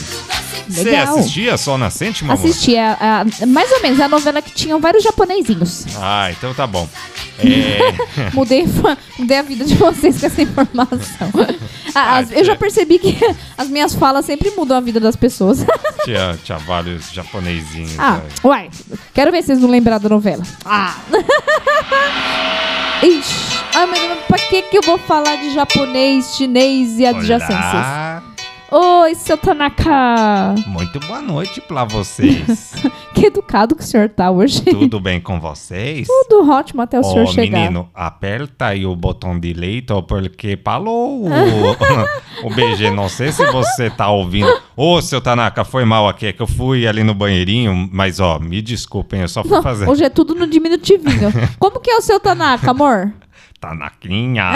Você 0.67 0.89
assistia 0.95 1.57
Sol 1.57 1.77
Nascente, 1.77 2.23
mamãe? 2.23 2.49
Assisti 2.49 2.77
a, 2.77 2.97
a- 3.41 3.45
mais 3.45 3.71
ou 3.71 3.81
menos 3.81 3.99
a 3.99 4.07
novela 4.07 4.41
que 4.41 4.51
tinham 4.51 4.79
vários 4.79 5.03
japonesinhos. 5.03 5.85
Ah, 5.97 6.31
então 6.31 6.53
tá 6.53 6.65
bom. 6.65 6.87
É... 7.43 8.29
Mudei, 8.35 8.67
mudei 9.17 9.37
a 9.37 9.41
vida 9.41 9.65
de 9.65 9.73
vocês 9.73 10.19
com 10.19 10.27
essa 10.27 10.41
informação. 10.43 11.31
Ah, 11.93 12.19
as- 12.19 12.31
eu 12.31 12.45
já 12.45 12.55
percebi 12.55 12.97
que 12.99 13.17
as 13.57 13.67
minhas 13.67 13.93
falas 13.93 14.25
sempre 14.25 14.49
mudam 14.51 14.77
a 14.77 14.79
vida 14.79 14.97
das 14.99 15.15
pessoas. 15.17 15.59
Tinha, 16.03 16.37
tinha 16.43 16.57
vários 16.57 17.11
japonesinhos. 17.11 17.97
Ah, 17.99 18.15
aí. 18.15 18.21
uai, 18.43 18.69
quero 19.13 19.31
ver 19.31 19.41
se 19.41 19.47
vocês 19.47 19.61
não 19.61 19.69
lembraram 19.69 20.01
da 20.01 20.09
novela. 20.09 20.43
Ah! 20.65 20.95
Ixi, 23.03 23.63
ah, 23.75 23.87
mas 23.87 23.99
pra 24.27 24.37
que 24.37 24.61
que 24.63 24.77
eu 24.77 24.81
vou 24.83 24.97
falar 24.97 25.35
de 25.37 25.53
japonês, 25.53 26.35
chinês 26.35 26.99
e 26.99 27.05
adjacências? 27.05 27.73
Olá. 27.73 28.30
Oi, 28.73 29.15
seu 29.15 29.37
Tanaka! 29.37 30.55
Muito 30.65 30.97
boa 31.01 31.21
noite 31.21 31.59
pra 31.61 31.83
vocês. 31.83 32.73
Que 33.13 33.25
educado 33.27 33.75
que 33.75 33.83
o 33.83 33.85
senhor 33.85 34.07
tá 34.09 34.31
hoje. 34.31 34.61
Tudo 34.61 34.97
bem 34.99 35.19
com 35.19 35.37
vocês? 35.39 36.07
Tudo 36.07 36.49
ótimo 36.49 36.81
até 36.81 36.97
o 36.97 37.03
senhor 37.03 37.25
Ô, 37.25 37.27
chegar. 37.27 37.59
menino, 37.59 37.89
aperta 37.93 38.67
aí 38.67 38.85
o 38.85 38.95
botão 38.95 39.37
de 39.37 39.53
leito 39.53 40.01
porque 40.03 40.57
falou 40.63 41.25
o, 41.25 41.29
o 42.47 42.49
BG. 42.49 42.89
Não 42.89 43.09
sei 43.09 43.31
se 43.33 43.45
você 43.51 43.89
tá 43.89 44.09
ouvindo. 44.09 44.49
Ô, 44.77 44.99
seu 45.01 45.19
Tanaka, 45.21 45.65
foi 45.65 45.83
mal 45.83 46.07
aqui. 46.07 46.27
É 46.27 46.33
que 46.33 46.41
eu 46.41 46.47
fui 46.47 46.87
ali 46.87 47.03
no 47.03 47.13
banheirinho, 47.13 47.89
mas 47.91 48.19
ó, 48.21 48.39
me 48.39 48.61
desculpem, 48.61 49.21
eu 49.21 49.27
só 49.27 49.43
fui 49.43 49.51
Não, 49.51 49.61
fazer. 49.61 49.87
hoje 49.89 50.05
é 50.05 50.09
tudo 50.09 50.33
no 50.33 50.47
diminutivinho. 50.47 51.29
Como 51.59 51.79
que 51.81 51.91
é 51.91 51.97
o 51.97 52.01
seu 52.01 52.19
Tanaka, 52.19 52.71
amor? 52.71 53.13
Tanaquinha. 53.59 54.53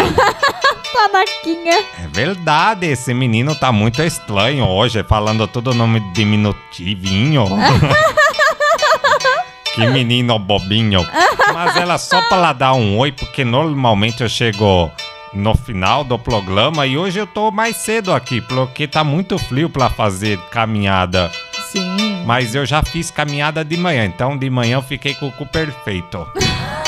Tanaquinha. 0.96 1.84
É 2.02 2.08
verdade, 2.08 2.88
esse 2.88 3.14
menino 3.14 3.54
tá 3.54 3.70
muito 3.70 4.02
estranho 4.02 4.66
hoje, 4.66 5.04
falando 5.04 5.46
todo 5.46 5.72
o 5.72 5.74
nome 5.74 6.00
diminutivinho. 6.14 7.46
que 9.76 9.86
menino 9.88 10.40
bobinho. 10.40 11.06
Mas 11.54 11.76
ela 11.76 11.98
só 11.98 12.22
pra 12.30 12.54
dar 12.54 12.74
um 12.74 12.98
oi, 12.98 13.12
porque 13.12 13.44
normalmente 13.44 14.24
eu 14.24 14.30
chego 14.30 14.90
no 15.34 15.54
final 15.54 16.06
do 16.06 16.18
programa 16.18 16.88
e 16.88 16.98
hoje 16.98 17.20
eu 17.20 17.28
tô 17.28 17.52
mais 17.52 17.76
cedo 17.76 18.14
aqui, 18.14 18.40
porque 18.40 18.88
tá 18.88 19.04
muito 19.04 19.38
frio 19.38 19.70
pra 19.70 19.90
fazer 19.90 20.40
caminhada. 20.50 21.30
Sim. 21.70 22.24
Mas 22.26 22.56
eu 22.56 22.66
já 22.66 22.82
fiz 22.82 23.12
caminhada 23.12 23.66
de 23.66 23.76
manhã, 23.76 24.06
então 24.06 24.38
de 24.38 24.50
manhã 24.50 24.78
eu 24.78 24.82
fiquei 24.82 25.14
com 25.14 25.28
o 25.28 25.32
cu 25.34 25.46
perfeito. 25.46 26.26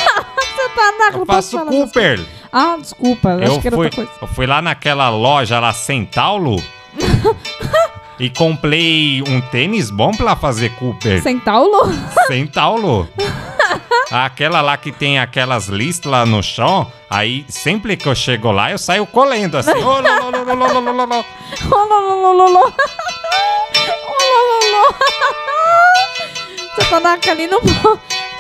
Eu 1.13 1.25
faço 1.25 1.59
Cooper. 1.65 2.25
Ah, 2.51 2.77
desculpa. 2.79 3.29
Eu 3.29 3.51
acho 3.51 3.61
que 3.61 3.67
era 3.67 3.75
fui, 3.75 3.85
outra 3.85 4.05
coisa. 4.05 4.11
Eu 4.21 4.27
fui 4.27 4.45
lá 4.45 4.61
naquela 4.61 5.09
loja 5.09 5.59
lá, 5.59 5.73
Centaulo. 5.73 6.61
e 8.19 8.29
comprei 8.29 9.21
um 9.27 9.41
tênis 9.41 9.89
bom 9.89 10.11
pra 10.11 10.35
fazer 10.35 10.69
Cooper. 10.75 11.21
Centaulo? 11.21 11.91
Centaulo. 12.27 13.07
Aquela 14.09 14.61
lá 14.61 14.77
que 14.77 14.91
tem 14.91 15.19
aquelas 15.19 15.67
listas 15.67 16.09
lá 16.09 16.25
no 16.25 16.41
chão, 16.41 16.89
aí 17.09 17.45
sempre 17.49 17.97
que 17.97 18.07
eu 18.07 18.15
chego 18.15 18.51
lá, 18.51 18.71
eu 18.71 18.77
saio 18.77 19.05
colendo 19.05 19.57
assim. 19.57 19.73
Você 26.75 26.89
tá 26.89 26.99
na 27.01 27.19
ali 27.29 27.47
no 27.47 27.59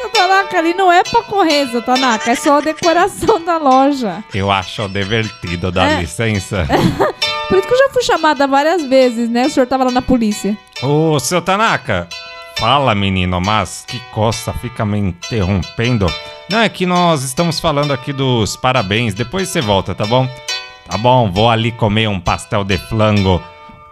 Tanaka 0.09 0.57
ali 0.57 0.73
não 0.73 0.91
é 0.91 1.03
pra 1.03 1.23
correr, 1.23 1.67
seu 1.69 1.81
Tanaka. 1.81 2.31
É 2.31 2.35
só 2.35 2.57
a 2.57 2.61
decoração 2.61 3.43
da 3.43 3.57
loja. 3.57 4.23
Eu 4.33 4.49
acho 4.51 4.87
divertido, 4.89 5.71
dá 5.71 5.91
É. 5.91 5.99
licença. 6.01 6.65
Por 7.49 7.57
isso 7.59 7.67
que 7.67 7.73
eu 7.73 7.77
já 7.77 7.89
fui 7.93 8.03
chamada 8.03 8.45
várias 8.45 8.83
vezes, 8.83 9.29
né? 9.29 9.45
O 9.45 9.49
senhor 9.49 9.65
tava 9.67 9.85
lá 9.85 9.91
na 9.91 10.01
polícia. 10.01 10.57
Ô, 10.83 11.17
seu 11.19 11.41
Tanaka, 11.41 12.07
fala 12.59 12.93
menino, 12.93 13.39
mas 13.39 13.85
que 13.87 13.99
costa, 14.11 14.51
fica 14.53 14.85
me 14.85 14.97
interrompendo. 14.99 16.07
Não, 16.49 16.59
é 16.59 16.67
que 16.69 16.85
nós 16.85 17.23
estamos 17.23 17.59
falando 17.59 17.93
aqui 17.93 18.11
dos 18.11 18.55
parabéns, 18.57 19.13
depois 19.13 19.47
você 19.49 19.61
volta, 19.61 19.95
tá 19.95 20.05
bom? 20.05 20.27
Tá 20.89 20.97
bom, 20.97 21.31
vou 21.31 21.49
ali 21.49 21.71
comer 21.71 22.07
um 22.07 22.19
pastel 22.19 22.63
de 22.63 22.77
flango. 22.77 23.41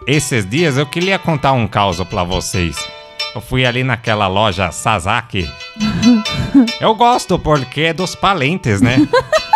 Esses 0.06 0.48
dias 0.48 0.76
eu 0.78 0.86
queria 0.86 1.18
contar 1.18 1.52
um 1.52 1.66
caos 1.66 1.98
pra 2.04 2.24
vocês. 2.24 2.76
Eu 3.34 3.40
fui 3.40 3.66
ali 3.66 3.82
naquela 3.84 4.26
loja 4.28 4.70
Sasaki. 4.70 5.50
Eu 6.80 6.94
gosto 6.94 7.38
porque 7.38 7.82
é 7.82 7.92
dos 7.92 8.14
palentes, 8.14 8.80
né? 8.80 8.96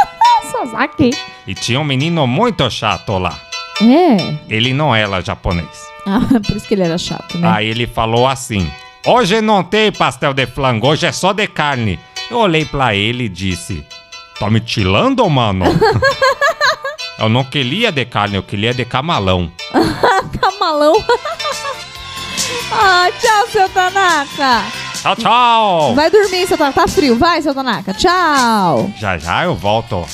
Sasaki. 0.50 1.10
E 1.46 1.54
tinha 1.54 1.80
um 1.80 1.84
menino 1.84 2.26
muito 2.26 2.68
chato 2.70 3.18
lá. 3.18 3.38
É. 3.80 4.36
Ele 4.48 4.74
não 4.74 4.94
era 4.94 5.20
japonês. 5.20 5.68
Ah, 6.06 6.20
por 6.46 6.56
isso 6.56 6.66
que 6.66 6.74
ele 6.74 6.82
era 6.82 6.98
chato, 6.98 7.38
né? 7.38 7.48
Aí 7.48 7.66
ele 7.66 7.86
falou 7.86 8.26
assim: 8.26 8.70
Hoje 9.06 9.40
não 9.40 9.62
tem 9.62 9.90
pastel 9.90 10.34
de 10.34 10.46
flango, 10.46 10.88
hoje 10.88 11.06
é 11.06 11.12
só 11.12 11.32
de 11.32 11.46
carne. 11.46 11.98
Eu 12.30 12.38
olhei 12.38 12.64
pra 12.64 12.94
ele 12.94 13.24
e 13.24 13.28
disse: 13.28 13.86
Tá 14.38 14.50
me 14.50 14.60
tirando, 14.60 15.28
mano? 15.28 15.64
eu 17.18 17.28
não 17.28 17.44
queria 17.44 17.90
de 17.90 18.04
carne, 18.04 18.36
eu 18.36 18.42
queria 18.42 18.74
de 18.74 18.84
camalão. 18.84 19.50
Camalão. 20.40 20.94
ah, 22.72 23.08
tchau, 23.20 23.48
seu 23.48 23.68
Tanaka. 23.68 24.89
Tchau, 25.02 25.16
tchau! 25.16 25.94
Vai 25.94 26.10
dormir, 26.10 26.46
seu 26.46 26.58
Tanaka. 26.58 26.80
Tá 26.82 26.88
frio. 26.88 27.16
Vai, 27.16 27.40
seu 27.40 27.54
Tanaka. 27.54 27.94
Tchau. 27.94 28.92
Já 28.98 29.16
já 29.16 29.44
eu 29.44 29.54
volto. 29.54 30.04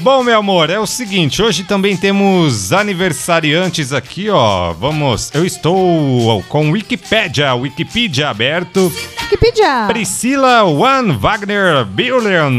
Bom, 0.00 0.24
meu 0.24 0.38
amor, 0.38 0.70
é 0.70 0.78
o 0.78 0.86
seguinte, 0.86 1.42
hoje 1.42 1.62
também 1.62 1.94
temos 1.94 2.72
aniversariantes 2.72 3.92
aqui, 3.92 4.30
ó. 4.30 4.72
Vamos, 4.72 5.30
eu 5.34 5.44
estou 5.44 6.42
com 6.48 6.70
Wikipedia, 6.70 7.54
Wikipedia 7.54 8.30
aberto. 8.30 8.90
Wikipedia. 9.24 9.84
Priscila 9.88 10.64
One 10.64 11.12
Wagner 11.12 11.84
Billion, 11.84 12.50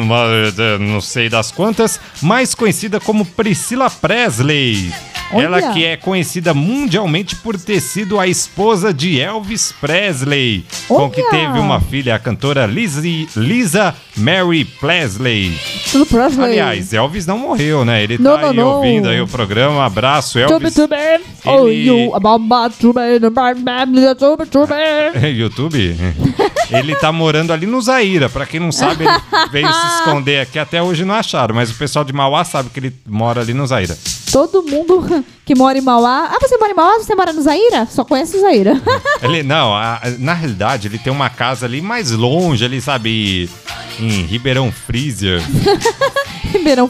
não 0.80 1.02
sei 1.02 1.30
das 1.30 1.52
quantas, 1.52 2.00
mais 2.22 2.54
conhecida 2.54 3.00
como 3.00 3.26
Priscila 3.26 3.90
Presley. 3.90 4.94
Olha. 5.34 5.44
Ela 5.46 5.74
que 5.74 5.86
é 5.86 5.96
conhecida 5.98 6.54
mundialmente 6.54 7.36
por 7.38 7.58
ter 7.60 7.80
sido 7.80 8.20
a 8.20 8.28
esposa 8.28 8.94
de 8.94 9.20
Elvis 9.20 9.72
Presley, 9.80 10.66
com 10.88 11.10
que 11.10 11.22
Olha. 11.22 11.30
teve 11.32 11.60
uma 11.60 11.80
filha, 11.80 12.16
a 12.16 12.20
cantora 12.20 12.66
Lizzie, 12.66 13.28
Lisa 13.36 13.96
Mary 14.18 14.66
Presley. 14.66 15.58
Tudo 15.92 16.06
Presley. 16.06 16.46
Aliás, 16.60 16.94
Elvis 16.94 17.26
não 17.26 17.38
morreu, 17.38 17.86
né? 17.86 18.04
Ele 18.04 18.18
Não, 18.18 18.36
tá 18.36 18.42
não, 18.42 18.50
aí 18.50 18.56
não. 18.58 18.68
ouvindo 18.76 19.10
aí 19.10 19.22
o 19.22 19.28
programa. 19.28 19.86
Abraço, 19.86 20.38
Elvis. 20.38 20.74
tube. 20.74 20.96
Oh, 21.46 21.68
Ele- 21.68 21.88
you 21.88 22.16
about 22.16 22.44
my 22.44 22.70
tube, 22.80 23.00
my 23.00 23.64
family, 23.64 24.16
tube, 24.16 24.46
tube. 24.48 24.74
YouTube? 25.38 25.96
Ele 26.72 26.96
tá 26.96 27.12
morando 27.12 27.52
ali 27.54 27.66
no 27.66 27.82
Zaira. 27.82 28.30
Pra 28.30 28.46
quem 28.46 28.60
não 28.60 28.72
sabe, 28.72 29.04
ele 29.06 29.50
veio 29.52 29.72
se 29.72 29.88
esconder 29.98 30.40
aqui. 30.42 30.58
Até 30.58 30.82
hoje 30.82 31.04
não 31.06 31.16
acharam, 31.16 31.54
mas 31.56 31.70
o 31.70 31.76
pessoal 31.76 32.06
de 32.06 32.14
Mauá 32.14 32.44
sabe 32.44 32.70
que 32.70 32.80
ele 32.80 32.96
mora 33.08 33.42
ali 33.42 33.54
no 33.54 33.66
Zaira. 33.68 33.98
Todo 34.32 34.64
mundo 34.64 35.26
que 35.46 35.54
mora 35.54 35.78
em 35.78 35.82
Mauá. 35.82 36.30
Ah, 36.32 36.38
você 36.42 36.58
mora 36.58 36.72
em 36.72 36.76
Mauá? 36.76 36.98
Você 37.00 37.14
mora 37.14 37.34
no 37.34 37.42
Zaira? 37.42 37.86
Só 37.92 38.06
conhece 38.06 38.38
o 38.38 38.42
Zaira. 38.42 38.82
Ele, 39.22 39.44
não, 39.44 39.76
a- 39.76 40.02
na 40.20 40.34
realidade, 40.34 40.88
ele 40.88 40.98
tem 40.98 41.12
uma 41.12 41.30
casa 41.30 41.66
ali 41.66 41.82
mais 41.82 42.12
longe, 42.12 42.64
ali, 42.64 42.80
sabe, 42.82 43.50
em 44.00 44.24
Ribeirão 44.24 44.72
Freezer. 44.72 45.42
Ribeirão 46.52 46.90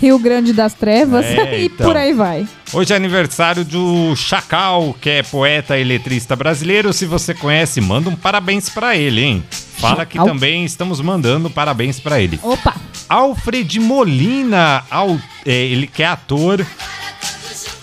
Rio 0.00 0.18
Grande 0.18 0.52
das 0.52 0.74
Trevas. 0.74 1.24
É, 1.24 1.60
e 1.60 1.66
então. 1.66 1.86
por 1.86 1.96
aí 1.96 2.12
vai. 2.12 2.46
Hoje 2.72 2.92
é 2.92 2.96
aniversário 2.96 3.64
do 3.64 4.14
Chacal, 4.16 4.94
que 5.00 5.08
é 5.10 5.22
poeta 5.22 5.78
e 5.78 5.84
letrista 5.84 6.36
brasileiro. 6.36 6.92
Se 6.92 7.06
você 7.06 7.32
conhece, 7.34 7.80
manda 7.80 8.10
um 8.10 8.16
parabéns 8.16 8.68
pra 8.68 8.96
ele, 8.96 9.22
hein? 9.22 9.44
Fala 9.78 10.04
que 10.04 10.16
Chacal? 10.18 10.26
também 10.34 10.64
estamos 10.64 11.00
mandando 11.00 11.48
parabéns 11.48 11.98
pra 12.00 12.20
ele. 12.20 12.38
Opa! 12.42 12.74
Alfred 13.08 13.80
Molina, 13.80 14.84
au- 14.90 15.18
é, 15.46 15.52
ele 15.52 15.86
que 15.86 16.02
é 16.02 16.06
ator. 16.06 16.64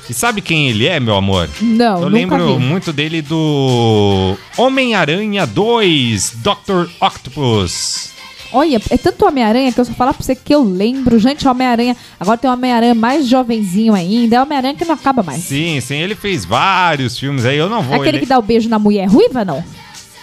E 0.08 0.14
sabe 0.14 0.40
quem 0.40 0.68
ele 0.70 0.86
é, 0.86 1.00
meu 1.00 1.16
amor? 1.16 1.50
Não, 1.60 2.04
Eu 2.04 2.10
lembro 2.10 2.60
vi. 2.60 2.64
muito 2.64 2.94
dele 2.94 3.24
do 3.24 4.38
Homem-Aranha 4.56 5.48
2, 5.48 6.36
Dr. 6.44 6.88
Octopus. 7.02 8.12
Olha, 8.56 8.82
é 8.90 8.98
tanto 8.98 9.26
Homem-Aranha 9.26 9.72
que 9.72 9.80
eu 9.80 9.86
só 9.86 9.94
falar 9.94 10.14
pra 10.14 10.24
você 10.24 10.36
que 10.36 10.54
eu 10.54 10.64
lembro. 10.64 11.20
Gente, 11.20 11.48
Homem-Aranha. 11.48 11.96
Agora 12.20 12.38
tem 12.38 12.50
um 12.50 12.54
Homem-Aranha 12.54 12.96
mais 12.96 13.28
jovenzinho 13.28 13.94
ainda. 13.94 14.38
É 14.38 14.42
Homem-Aranha 14.42 14.76
que 14.76 14.86
não 14.86 14.96
acaba 14.96 15.22
mais. 15.24 15.44
Sim, 15.44 15.80
sim, 15.82 15.96
ele 15.98 16.16
fez 16.16 16.46
vários 16.46 17.18
filmes 17.20 17.46
aí. 17.46 17.58
Eu 17.58 17.70
não 17.70 17.82
vou. 17.82 17.96
Aquele 17.96 18.18
ele... 18.18 18.20
que 18.20 18.26
dá 18.26 18.40
o 18.40 18.42
beijo 18.42 18.70
na 18.70 18.80
mulher 18.80 19.08
ruiva, 19.08 19.44
não? 19.44 19.64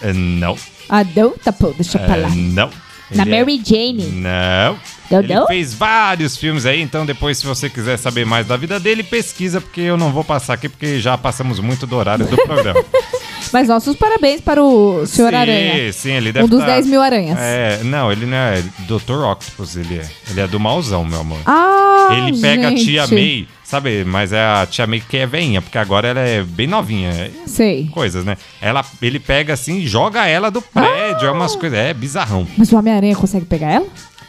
É, 0.00 0.12
Não, 0.12 0.56
Ah, 0.88 1.04
não? 1.04 1.30
Tá 1.30 1.54
deixa 1.76 1.98
pra 1.98 2.16
é, 2.16 2.20
lá. 2.22 2.28
não. 2.30 2.70
Na 3.14 3.24
Ele 3.24 3.34
é- 3.34 3.38
Mary 3.40 3.62
Jane. 3.64 4.04
Não. 4.06 4.76
Ele 5.20 5.46
fez 5.46 5.74
vários 5.74 6.36
filmes 6.36 6.66
aí, 6.66 6.80
então 6.80 7.04
depois, 7.04 7.38
se 7.38 7.46
você 7.46 7.68
quiser 7.68 7.96
saber 7.98 8.24
mais 8.24 8.46
da 8.46 8.56
vida 8.56 8.78
dele, 8.80 9.02
pesquisa, 9.02 9.60
porque 9.60 9.80
eu 9.80 9.96
não 9.96 10.10
vou 10.12 10.24
passar 10.24 10.54
aqui, 10.54 10.68
porque 10.68 11.00
já 11.00 11.16
passamos 11.18 11.58
muito 11.60 11.86
do 11.86 11.96
horário 11.96 12.26
do 12.26 12.36
programa. 12.36 12.84
Mas 13.52 13.68
nossos 13.68 13.94
parabéns 13.96 14.40
para 14.40 14.62
o 14.62 15.06
Senhor 15.06 15.30
sim, 15.30 15.36
Aranha. 15.36 15.92
Sim, 15.92 16.12
ele 16.12 16.32
deve 16.32 16.46
Um 16.46 16.48
dos 16.48 16.60
tá- 16.60 16.66
10 16.66 16.86
mil 16.86 17.02
aranhas. 17.02 17.38
É, 17.38 17.80
não, 17.84 18.10
ele 18.10 18.24
não 18.24 18.36
é 18.36 18.62
Dr. 18.88 19.24
Octopus, 19.30 19.76
ele 19.76 19.98
é. 19.98 20.06
Ele 20.30 20.40
é 20.40 20.48
do 20.48 20.58
mauzão, 20.58 21.04
meu 21.04 21.20
amor. 21.20 21.38
Ah, 21.44 22.08
ele 22.12 22.40
pega 22.40 22.70
gente. 22.70 22.98
a 22.98 23.04
tia 23.04 23.14
May, 23.14 23.46
sabe? 23.62 24.04
Mas 24.04 24.32
é 24.32 24.42
a 24.42 24.66
tia 24.66 24.86
May 24.86 25.00
que 25.06 25.18
é 25.18 25.26
veinha, 25.26 25.60
porque 25.60 25.76
agora 25.76 26.08
ela 26.08 26.20
é 26.20 26.42
bem 26.42 26.66
novinha. 26.66 27.30
Sei. 27.46 27.88
Coisas, 27.92 28.24
né? 28.24 28.38
Ela, 28.60 28.82
ele 29.02 29.18
pega 29.18 29.52
assim 29.52 29.78
e 29.78 29.86
joga 29.86 30.26
ela 30.26 30.50
do 30.50 30.62
prédio. 30.62 31.26
É 31.28 31.30
umas 31.30 31.54
coisas. 31.54 31.78
É 31.78 31.92
bizarrão. 31.92 32.46
Mas 32.56 32.72
o 32.72 32.76
Homem-Aranha 32.78 33.14
consegue 33.14 33.44
pegar 33.44 33.70
ela? 33.70 33.86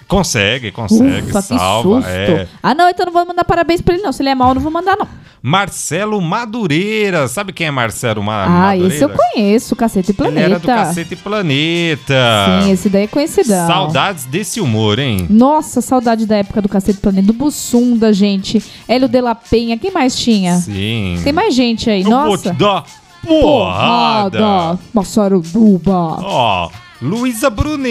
Consegue, 0.07 0.71
consegue, 0.71 1.29
Ufa, 1.29 1.41
que 1.41 1.47
salva. 1.47 2.01
susto. 2.01 2.09
É. 2.09 2.47
Ah, 2.61 2.73
não, 2.73 2.89
então 2.89 3.05
não 3.05 3.13
vou 3.13 3.25
mandar 3.25 3.43
parabéns 3.45 3.81
pra 3.81 3.93
ele, 3.93 4.03
não. 4.03 4.11
Se 4.11 4.21
ele 4.21 4.29
é 4.29 4.35
mal, 4.35 4.53
não 4.53 4.61
vou 4.61 4.71
mandar, 4.71 4.95
não. 4.97 5.07
Marcelo 5.45 6.21
Madureira. 6.21 7.27
Sabe 7.27 7.51
quem 7.51 7.67
é 7.67 7.71
Marcelo 7.71 8.23
Ma 8.23 8.45
ah, 8.45 8.49
Madureira? 8.49 8.93
esse 8.95 9.03
eu 9.03 9.09
conheço, 9.09 9.75
Cacete 9.75 10.11
Ele 10.11 10.17
Planeta. 10.17 10.45
era 10.45 10.59
do 10.59 10.65
Cacete 10.65 11.15
Planeta. 11.17 12.61
Sim, 12.63 12.71
esse 12.71 12.87
daí 12.87 13.03
é 13.03 13.07
conhecidão. 13.07 13.67
Saudades 13.67 14.23
desse 14.23 14.61
humor, 14.61 14.99
hein? 14.99 15.27
Nossa, 15.29 15.81
saudade 15.81 16.25
da 16.25 16.37
época 16.37 16.61
do 16.61 16.69
Cacete 16.69 16.99
Planeta. 16.99 17.27
Do 17.27 17.33
Bussunda, 17.33 18.13
gente. 18.13 18.63
Hélio 18.87 19.09
de 19.09 19.19
la 19.19 19.35
Penha. 19.35 19.77
Quem 19.77 19.91
mais 19.91 20.15
tinha? 20.17 20.55
Sim. 20.59 21.19
Tem 21.21 21.33
mais 21.33 21.53
gente 21.53 21.89
aí. 21.89 22.03
Eu 22.03 22.09
vou 22.09 22.37
te 22.37 22.47
Nossa. 22.47 22.53
dar 22.53 22.85
porrada. 23.27 24.79
Massaranduba. 24.93 26.19
Ó, 26.21 26.69
Luísa 27.03 27.49
Brunet. 27.49 27.89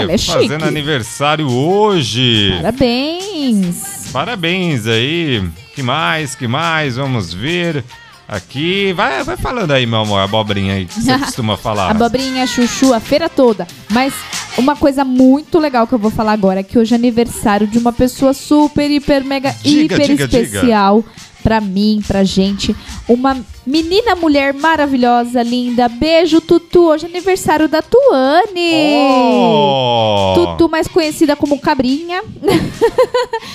Olha, 0.00 0.12
é 0.12 0.18
Fazendo 0.18 0.50
chique. 0.50 0.64
aniversário 0.64 1.48
hoje. 1.48 2.52
Parabéns. 2.60 4.08
Parabéns 4.12 4.86
aí. 4.88 5.42
Que 5.76 5.82
mais, 5.82 6.34
que 6.34 6.48
mais? 6.48 6.96
Vamos 6.96 7.32
ver. 7.32 7.84
Aqui. 8.26 8.92
Vai, 8.94 9.22
vai 9.22 9.36
falando 9.36 9.70
aí, 9.70 9.86
meu 9.86 10.00
amor, 10.00 10.18
a 10.18 10.24
abobrinha 10.24 10.74
aí 10.74 10.86
que 10.86 10.94
você 10.94 11.16
costuma 11.20 11.56
falar. 11.56 11.90
Abobrinha, 11.90 12.44
chuchu, 12.48 12.92
a 12.92 12.98
feira 12.98 13.28
toda. 13.28 13.64
Mas 13.90 14.12
uma 14.58 14.74
coisa 14.74 15.04
muito 15.04 15.58
legal 15.60 15.86
que 15.86 15.92
eu 15.92 15.98
vou 15.98 16.10
falar 16.10 16.32
agora 16.32 16.60
é 16.60 16.62
que 16.64 16.76
hoje 16.78 16.94
é 16.94 16.96
aniversário 16.96 17.66
de 17.68 17.78
uma 17.78 17.92
pessoa 17.92 18.32
super, 18.32 18.90
hiper, 18.90 19.22
mega, 19.24 19.54
Diga, 19.62 19.94
hiper 19.94 20.06
diga, 20.08 20.26
diga. 20.28 20.42
especial 20.42 21.04
pra 21.44 21.60
mim, 21.60 22.02
pra 22.06 22.24
gente. 22.24 22.74
Uma 23.06 23.36
menina, 23.66 24.14
mulher 24.14 24.52
maravilhosa, 24.54 25.42
linda. 25.42 25.88
Beijo, 25.88 26.40
Tutu. 26.40 26.84
Hoje 26.88 27.06
é 27.06 27.08
aniversário 27.08 27.68
da 27.68 27.82
Tuane. 27.82 28.94
Oh! 28.96 30.32
Tutu, 30.34 30.68
mais 30.68 30.88
conhecida 30.88 31.34
como 31.36 31.58
Cabrinha. 31.58 32.22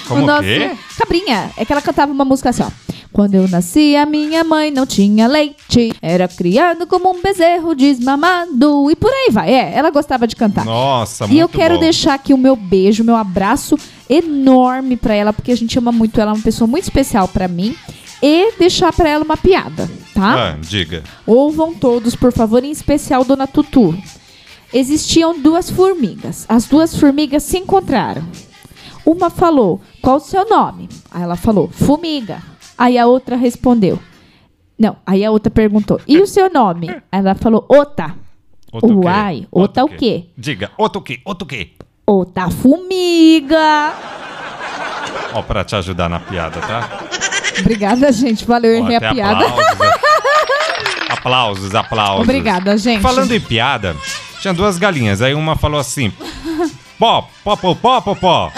Como 0.07 0.23
o 0.23 0.25
nosso... 0.25 0.43
quê? 0.43 0.71
Cabrinha. 0.97 1.51
É 1.57 1.65
que 1.65 1.71
ela 1.71 1.81
cantava 1.81 2.11
uma 2.11 2.25
música 2.25 2.49
assim, 2.49 2.63
ó. 2.63 2.69
Quando 3.11 3.33
eu 3.33 3.47
nasci, 3.47 3.95
a 3.95 4.05
minha 4.05 4.43
mãe 4.43 4.69
não 4.69 4.85
tinha 4.85 5.27
leite. 5.27 5.91
Era 6.01 6.27
criado 6.27 6.85
como 6.85 7.09
um 7.09 7.21
bezerro 7.21 7.73
desmamado. 7.73 8.89
E 8.91 8.95
por 8.95 9.11
aí 9.11 9.29
vai. 9.31 9.51
É, 9.51 9.73
ela 9.75 9.89
gostava 9.89 10.27
de 10.27 10.35
cantar. 10.35 10.63
Nossa, 10.63 11.25
muito 11.25 11.35
E 11.35 11.39
eu 11.39 11.49
quero 11.49 11.73
bom. 11.75 11.79
deixar 11.81 12.13
aqui 12.13 12.33
o 12.33 12.37
meu 12.37 12.55
beijo, 12.55 13.03
meu 13.03 13.15
abraço 13.15 13.77
enorme 14.07 14.95
pra 14.95 15.13
ela, 15.15 15.33
porque 15.33 15.51
a 15.51 15.57
gente 15.57 15.77
ama 15.77 15.91
muito 15.91 16.21
ela, 16.21 16.31
é 16.31 16.33
uma 16.35 16.41
pessoa 16.43 16.67
muito 16.67 16.83
especial 16.83 17.27
pra 17.27 17.47
mim. 17.47 17.75
E 18.21 18.51
deixar 18.57 18.91
pra 18.91 19.09
ela 19.09 19.23
uma 19.23 19.37
piada, 19.37 19.89
tá? 20.13 20.49
Ah, 20.51 20.57
diga. 20.59 21.03
Ouvam 21.25 21.73
todos, 21.73 22.15
por 22.15 22.33
favor, 22.33 22.63
em 22.63 22.71
especial 22.71 23.23
Dona 23.23 23.47
Tutu. 23.47 23.97
Existiam 24.73 25.39
duas 25.39 25.69
formigas. 25.69 26.45
As 26.47 26.65
duas 26.65 26.95
formigas 26.95 27.43
se 27.43 27.57
encontraram. 27.57 28.23
Uma 29.05 29.29
falou: 29.29 29.81
Qual 30.01 30.17
o 30.17 30.19
seu 30.19 30.47
nome? 30.47 30.89
Aí 31.09 31.23
ela 31.23 31.35
falou: 31.35 31.69
Fumiga. 31.69 32.41
Aí 32.77 32.97
a 32.97 33.07
outra 33.07 33.35
respondeu: 33.35 33.97
Não. 34.77 34.97
Aí 35.05 35.23
a 35.23 35.31
outra 35.31 35.49
perguntou: 35.49 35.99
E 36.07 36.19
o 36.19 36.27
seu 36.27 36.51
nome? 36.51 36.89
Aí 36.89 37.19
ela 37.19 37.35
falou: 37.35 37.65
Ota. 37.69 38.15
Outro 38.71 39.03
Uai, 39.03 39.47
Outro 39.49 39.85
o 39.85 39.89
quê? 39.89 40.27
Diga, 40.37 40.69
outro 40.77 41.01
o 41.01 41.03
quê? 41.03 41.19
Outro 41.25 41.45
o 41.45 41.47
quê? 41.47 41.71
Ota 42.05 42.51
Fumiga. 42.51 43.93
Ó, 45.33 45.41
pra 45.41 45.63
te 45.63 45.75
ajudar 45.75 46.07
na 46.07 46.19
piada, 46.19 46.59
tá? 46.61 46.89
Obrigada, 47.59 48.11
gente. 48.11 48.45
Valeu, 48.45 48.73
errei 48.73 48.95
a 48.95 49.13
piada. 49.13 49.45
Aplausos, 51.09 51.75
aplausos. 51.75 52.23
Obrigada, 52.23 52.77
gente. 52.77 53.01
Falando 53.01 53.31
em 53.33 53.39
piada, 53.41 53.95
tinha 54.39 54.53
duas 54.53 54.77
galinhas. 54.77 55.21
Aí 55.21 55.33
uma 55.33 55.55
falou 55.55 55.79
assim: 55.79 56.11
pó, 56.97 57.29
pó, 57.43 57.55
pó, 57.55 57.75
pó, 57.75 58.01
pó, 58.01 58.15
pó. 58.15 58.51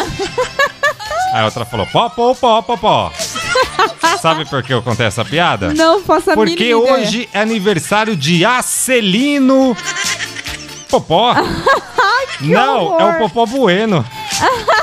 Aí 1.33 1.41
a 1.41 1.45
outra 1.45 1.65
falou: 1.65 1.87
pó, 1.87 2.09
pó, 2.09 2.33
pó, 2.35 2.61
pó, 2.61 2.77
pó. 2.77 3.13
Sabe 4.21 4.45
por 4.45 4.61
que 4.61 4.73
eu 4.73 4.81
contei 4.81 5.07
essa 5.07 5.25
piada? 5.25 5.73
Não 5.73 6.01
faça 6.01 6.33
a 6.33 6.35
Porque 6.35 6.75
hoje 6.75 7.27
é 7.33 7.41
aniversário 7.41 8.15
de 8.15 8.45
Acelino 8.45 9.75
Popó. 10.89 11.33
Não, 12.41 12.85
horror. 12.85 13.01
é 13.01 13.05
o 13.05 13.19
Popó 13.19 13.45
Bueno. 13.45 14.05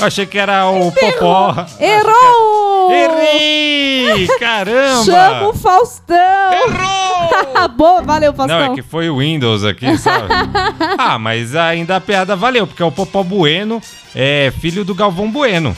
Eu 0.00 0.06
achei 0.06 0.26
que 0.26 0.38
era 0.38 0.66
o 0.68 0.90
Popó. 0.90 1.54
Errou! 1.78 2.92
Errei! 2.92 4.26
Caramba! 4.38 5.04
Chama 5.04 5.48
o 5.48 5.54
Faustão! 5.54 6.52
Errou! 6.52 7.68
Boa, 7.76 8.02
valeu, 8.02 8.32
Faustão. 8.34 8.58
Não, 8.58 8.72
é 8.72 8.74
que 8.74 8.82
foi 8.82 9.08
o 9.08 9.18
Windows 9.18 9.64
aqui, 9.64 9.96
sabe? 9.96 10.28
ah, 10.98 11.18
mas 11.18 11.54
ainda 11.54 11.96
a 11.96 12.00
piada 12.00 12.36
valeu, 12.36 12.66
porque 12.66 12.82
o 12.82 12.90
Popó 12.90 13.22
Bueno 13.22 13.80
é 14.14 14.52
filho 14.60 14.84
do 14.84 14.94
Galvão 14.94 15.30
Bueno. 15.30 15.76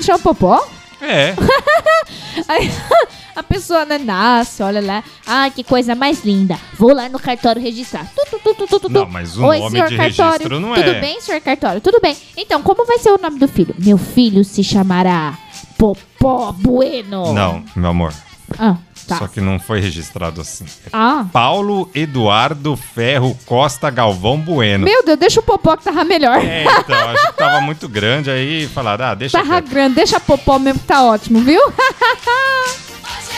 Chama 0.00 0.18
o 0.18 0.22
Popó? 0.22 0.66
É. 1.00 1.34
Aí, 2.46 2.70
a 3.34 3.42
pessoa 3.42 3.84
né, 3.84 3.98
nasce, 3.98 4.62
olha 4.62 4.80
lá. 4.80 5.02
Ah, 5.26 5.50
que 5.50 5.64
coisa 5.64 5.94
mais 5.94 6.24
linda. 6.24 6.58
Vou 6.78 6.92
lá 6.94 7.08
no 7.08 7.18
cartório 7.18 7.60
registrar. 7.60 8.06
Tu, 8.14 8.38
tu, 8.54 8.66
tu, 8.66 8.80
tu. 8.80 8.88
Não, 8.88 9.06
mas 9.06 9.36
o 9.36 9.44
Oi, 9.44 9.58
nome 9.58 9.70
senhor 9.70 9.88
de 9.88 9.96
cartório. 9.96 10.32
registro 10.32 10.60
não 10.60 10.74
Tudo 10.74 10.90
é. 10.90 11.00
bem, 11.00 11.20
senhor 11.20 11.40
cartório? 11.40 11.80
Tudo 11.80 12.00
bem. 12.00 12.16
Então, 12.36 12.62
como 12.62 12.84
vai 12.86 12.98
ser 12.98 13.10
o 13.10 13.18
nome 13.18 13.38
do 13.38 13.48
filho? 13.48 13.74
Meu 13.78 13.98
filho 13.98 14.44
se 14.44 14.62
chamará 14.62 15.36
Popó 15.76 16.52
Bueno. 16.52 17.32
Não, 17.32 17.64
meu 17.74 17.90
amor. 17.90 18.12
Ah, 18.58 18.76
tá. 19.08 19.18
Só 19.18 19.26
que 19.26 19.40
não 19.40 19.58
foi 19.58 19.80
registrado 19.80 20.40
assim. 20.40 20.66
Ah. 20.92 21.26
Paulo 21.32 21.90
Eduardo 21.94 22.76
Ferro 22.76 23.36
Costa 23.46 23.88
Galvão 23.90 24.38
Bueno. 24.38 24.84
Meu 24.84 25.02
Deus, 25.04 25.18
deixa 25.18 25.40
o 25.40 25.42
Popó 25.42 25.76
que 25.76 25.84
tava 25.84 26.04
melhor. 26.04 26.38
É, 26.44 26.64
então, 26.64 27.08
acho 27.08 27.26
que 27.28 27.32
tava 27.36 27.60
muito 27.62 27.88
grande 27.88 28.30
aí 28.30 28.68
falaram, 28.68 29.06
ah, 29.06 29.14
deixa 29.14 29.38
Tava 29.38 29.54
quieto. 29.54 29.70
grande, 29.70 29.94
deixa 29.94 30.20
Popó 30.20 30.58
mesmo 30.58 30.80
que 30.80 30.86
tá 30.86 31.02
ótimo, 31.02 31.40
viu? 31.40 31.60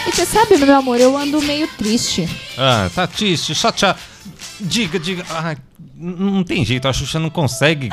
e 0.06 0.12
você 0.12 0.26
sabe, 0.26 0.56
meu 0.56 0.74
amor, 0.76 1.00
eu 1.00 1.16
ando 1.16 1.40
meio 1.42 1.68
triste. 1.78 2.28
Ah, 2.58 2.90
tá 2.94 3.06
triste, 3.06 3.54
chateado. 3.54 3.98
Diga, 4.58 4.98
diga. 4.98 5.24
Ah, 5.30 5.54
não 5.96 6.42
tem 6.42 6.64
jeito, 6.64 6.88
a 6.88 6.92
Xuxa 6.92 7.18
não 7.18 7.30
consegue. 7.30 7.88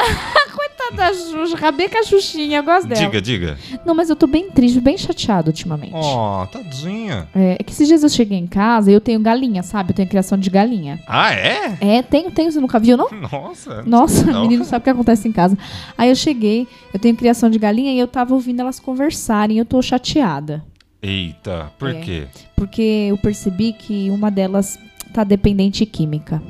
Da 0.96 1.14
Xuxa, 1.14 1.56
acabei 1.56 1.90
com 1.90 1.98
a 2.00 2.04
Xuxinha, 2.04 2.60
eu 2.60 2.64
gosto 2.64 2.88
dela. 2.88 3.02
Diga, 3.02 3.22
diga. 3.22 3.58
Não, 3.86 3.94
mas 3.94 4.10
eu 4.10 4.16
tô 4.16 4.26
bem 4.26 4.50
triste, 4.50 4.80
bem 4.80 4.98
chateado 4.98 5.50
ultimamente. 5.50 5.92
Ó, 5.94 6.46
tadinha. 6.46 7.28
É, 7.36 7.58
é 7.60 7.64
que 7.64 7.72
esses 7.72 7.88
dias 7.88 8.04
eu 8.04 8.10
cheguei 8.10 8.38
em 8.38 8.48
casa 8.48 8.90
e 8.90 8.94
eu 8.94 9.02
tenho 9.02 9.20
galinha, 9.20 9.62
sabe? 9.64 9.92
Eu 9.92 9.96
tenho 9.96 10.08
criação 10.08 10.38
de 10.38 10.50
galinha. 10.50 11.00
Ah, 11.08 11.34
é? 11.34 11.78
É, 11.82 12.02
tenho, 12.02 12.32
tenho, 12.32 12.52
você 12.52 12.60
nunca 12.60 12.80
viu, 12.80 12.96
não? 12.98 13.10
Nossa. 13.12 13.84
Nossa, 13.84 14.24
Não. 14.32 14.42
menino 14.44 14.64
sabe 14.64 14.82
o 14.82 14.84
que 14.86 14.90
acontece 14.90 15.28
em 15.28 15.32
casa. 15.32 15.58
Aí 15.98 16.10
eu 16.10 16.16
cheguei, 16.16 16.68
eu 16.94 17.00
tenho 17.00 17.16
criação 17.16 17.50
de 17.50 17.60
galinha 17.60 17.92
e 17.92 18.00
eu 18.00 18.08
tava 18.08 18.34
ouvindo 18.34 18.62
elas 18.62 18.80
conversarem, 18.80 19.58
eu 19.58 19.66
tô 19.66 19.82
chateada. 19.82 20.64
Eita, 21.02 21.72
por 21.78 21.90
É. 21.90 22.00
quê? 22.00 22.28
Porque 22.56 22.82
eu 23.10 23.18
percebi 23.18 23.74
que 23.74 24.10
uma 24.10 24.32
delas 24.32 24.80
tá 25.14 25.24
dependente 25.24 25.86
química. 25.86 26.42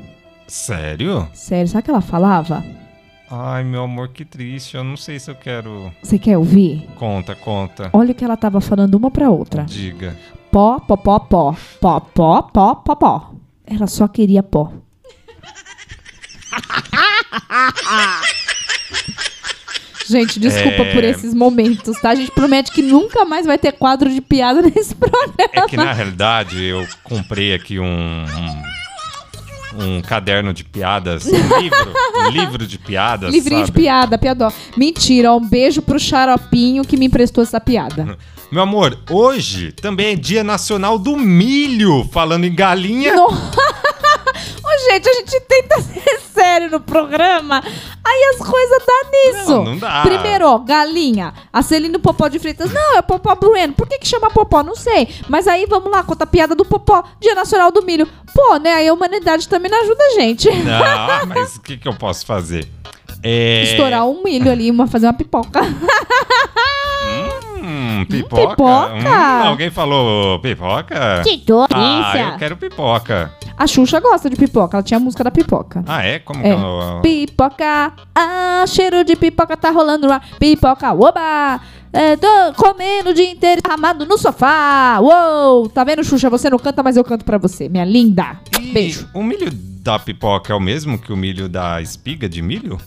Sério? 0.46 1.28
Sério, 1.34 1.68
sabe 1.68 1.82
o 1.82 1.84
que 1.84 1.90
ela 1.90 2.00
falava? 2.00 2.64
Ai, 3.30 3.62
meu 3.64 3.82
amor, 3.84 4.08
que 4.08 4.24
triste. 4.24 4.76
Eu 4.76 4.84
não 4.84 4.96
sei 4.96 5.18
se 5.18 5.30
eu 5.30 5.34
quero. 5.34 5.92
Você 6.02 6.18
quer 6.18 6.38
ouvir? 6.38 6.86
Conta, 6.96 7.34
conta. 7.34 7.90
Olha 7.92 8.12
o 8.12 8.14
que 8.14 8.24
ela 8.24 8.36
tava 8.36 8.60
falando 8.60 8.94
uma 8.94 9.10
pra 9.10 9.28
outra. 9.30 9.64
Diga. 9.64 10.16
Pó, 10.50 10.80
pó, 10.80 10.96
pó, 10.96 11.18
pó. 11.20 11.56
Pó, 11.80 12.00
pó, 12.00 12.42
pó, 12.42 12.74
pó, 12.76 12.94
pó. 12.96 13.34
Ela 13.66 13.86
só 13.86 14.08
queria 14.08 14.42
pó. 14.42 14.72
Gente, 20.08 20.40
desculpa 20.40 20.82
É. 20.84 20.94
por 20.94 21.04
esses 21.04 21.34
momentos, 21.34 22.00
tá? 22.00 22.10
A 22.10 22.14
gente 22.14 22.30
promete 22.30 22.72
que 22.72 22.80
nunca 22.80 23.26
mais 23.26 23.44
vai 23.44 23.58
ter 23.58 23.72
quadro 23.72 24.08
de 24.08 24.22
piada 24.22 24.62
nesse 24.74 24.94
programa. 24.94 25.50
É 25.52 25.60
que 25.66 25.76
na 25.76 25.92
realidade 25.92 26.62
eu 26.64 26.86
comprei 27.04 27.52
aqui 27.52 27.78
um. 27.78 27.84
um, 27.84 28.62
um 29.78 30.02
caderno 30.02 30.52
de 30.52 30.64
piadas. 30.64 31.26
Um 31.26 31.30
livro. 31.60 31.94
um 32.16 32.30
livro 32.30 32.66
de 32.66 32.78
piadas. 32.78 33.32
Livrinho 33.32 33.62
de 33.62 33.68
sabe? 33.68 33.80
piada, 33.80 34.18
piadó. 34.18 34.52
Mentira, 34.76 35.32
um 35.32 35.46
beijo 35.46 35.80
pro 35.80 35.98
xaropinho 35.98 36.84
que 36.84 36.96
me 36.96 37.06
emprestou 37.06 37.42
essa 37.42 37.60
piada. 37.60 38.18
Meu 38.50 38.62
amor, 38.62 38.98
hoje 39.10 39.72
também 39.72 40.12
é 40.12 40.16
Dia 40.16 40.42
Nacional 40.42 40.98
do 40.98 41.16
Milho. 41.16 42.08
Falando 42.10 42.44
em 42.44 42.54
galinha. 42.54 43.14
Ô, 44.68 44.90
gente, 44.90 45.08
a 45.08 45.12
gente 45.14 45.40
tenta 45.40 45.80
ser 45.82 46.20
sério 46.32 46.70
no 46.70 46.80
programa, 46.80 47.62
aí 48.08 48.34
as 48.34 48.46
coisas 48.46 48.82
dá 48.86 49.10
nisso. 49.10 49.50
Não, 49.50 49.64
não 49.64 49.78
dá. 49.78 50.02
Primeiro, 50.02 50.46
ó, 50.48 50.58
galinha, 50.58 51.32
a 51.52 51.62
Celina 51.62 51.98
Popó 51.98 52.28
de 52.28 52.38
Fritas. 52.38 52.72
Não, 52.72 52.96
é 52.96 53.02
Popó 53.02 53.34
Brueno. 53.34 53.72
Por 53.74 53.86
que 53.88 53.98
que 53.98 54.06
chama 54.08 54.30
Popó? 54.30 54.62
Não 54.62 54.74
sei. 54.74 55.08
Mas 55.28 55.46
aí, 55.46 55.66
vamos 55.66 55.90
lá, 55.90 56.02
conta 56.02 56.24
a 56.24 56.26
piada 56.26 56.54
do 56.54 56.64
Popó, 56.64 57.02
Dia 57.20 57.34
Nacional 57.34 57.70
do 57.70 57.82
Milho. 57.82 58.08
Pô, 58.34 58.56
né, 58.56 58.74
aí 58.74 58.88
a 58.88 58.92
humanidade 58.94 59.48
também 59.48 59.70
não 59.70 59.80
ajuda 59.80 60.02
a 60.04 60.20
gente. 60.20 60.48
Não, 60.50 60.84
ah, 60.84 61.22
mas 61.26 61.56
o 61.56 61.60
que, 61.60 61.76
que 61.76 61.88
eu 61.88 61.94
posso 61.94 62.24
fazer? 62.24 62.68
É... 63.22 63.62
Estourar 63.64 64.06
um 64.06 64.22
milho 64.22 64.50
ali, 64.50 64.70
uma, 64.70 64.86
fazer 64.86 65.06
uma 65.06 65.12
pipoca. 65.12 65.60
Hum, 67.60 68.04
pipoca. 68.08 68.50
pipoca. 68.50 68.94
Hum, 68.94 69.46
alguém 69.46 69.70
falou 69.70 70.38
pipoca? 70.40 71.22
Que 71.24 71.42
Ah, 71.70 72.02
delícia. 72.12 72.32
eu 72.32 72.38
quero 72.38 72.56
pipoca. 72.56 73.32
A 73.58 73.66
Xuxa 73.66 73.98
gosta 73.98 74.30
de 74.30 74.36
pipoca, 74.36 74.76
ela 74.76 74.82
tinha 74.84 74.98
a 74.98 75.00
música 75.00 75.24
da 75.24 75.30
pipoca. 75.32 75.82
Ah, 75.86 76.02
é? 76.04 76.18
Como 76.20 76.40
É. 76.40 76.54
que 76.54 76.62
eu... 76.62 77.00
Pipoca, 77.02 77.92
ah, 78.14 78.64
cheiro 78.68 79.02
de 79.04 79.16
pipoca 79.16 79.56
tá 79.56 79.70
rolando 79.70 80.10
ar. 80.12 80.24
Pipoca, 80.38 80.92
oba! 80.92 81.60
É, 81.92 82.16
tô 82.16 82.28
comendo 82.56 83.10
o 83.10 83.14
dia 83.14 83.30
inteiro, 83.30 83.60
amado 83.68 84.06
no 84.06 84.16
sofá. 84.18 84.98
Uou! 85.00 85.68
Tá 85.68 85.82
vendo, 85.84 86.04
Xuxa? 86.04 86.30
Você 86.30 86.48
não 86.48 86.58
canta, 86.58 86.82
mas 86.82 86.96
eu 86.96 87.02
canto 87.02 87.24
pra 87.24 87.38
você, 87.38 87.68
minha 87.68 87.84
linda. 87.84 88.38
E 88.60 88.72
Beijo. 88.72 89.08
O 89.12 89.22
milho 89.22 89.50
da 89.50 89.98
pipoca 89.98 90.52
é 90.52 90.56
o 90.56 90.60
mesmo 90.60 90.98
que 90.98 91.12
o 91.12 91.16
milho 91.16 91.48
da 91.48 91.80
espiga 91.82 92.28
de 92.28 92.40
milho? 92.42 92.78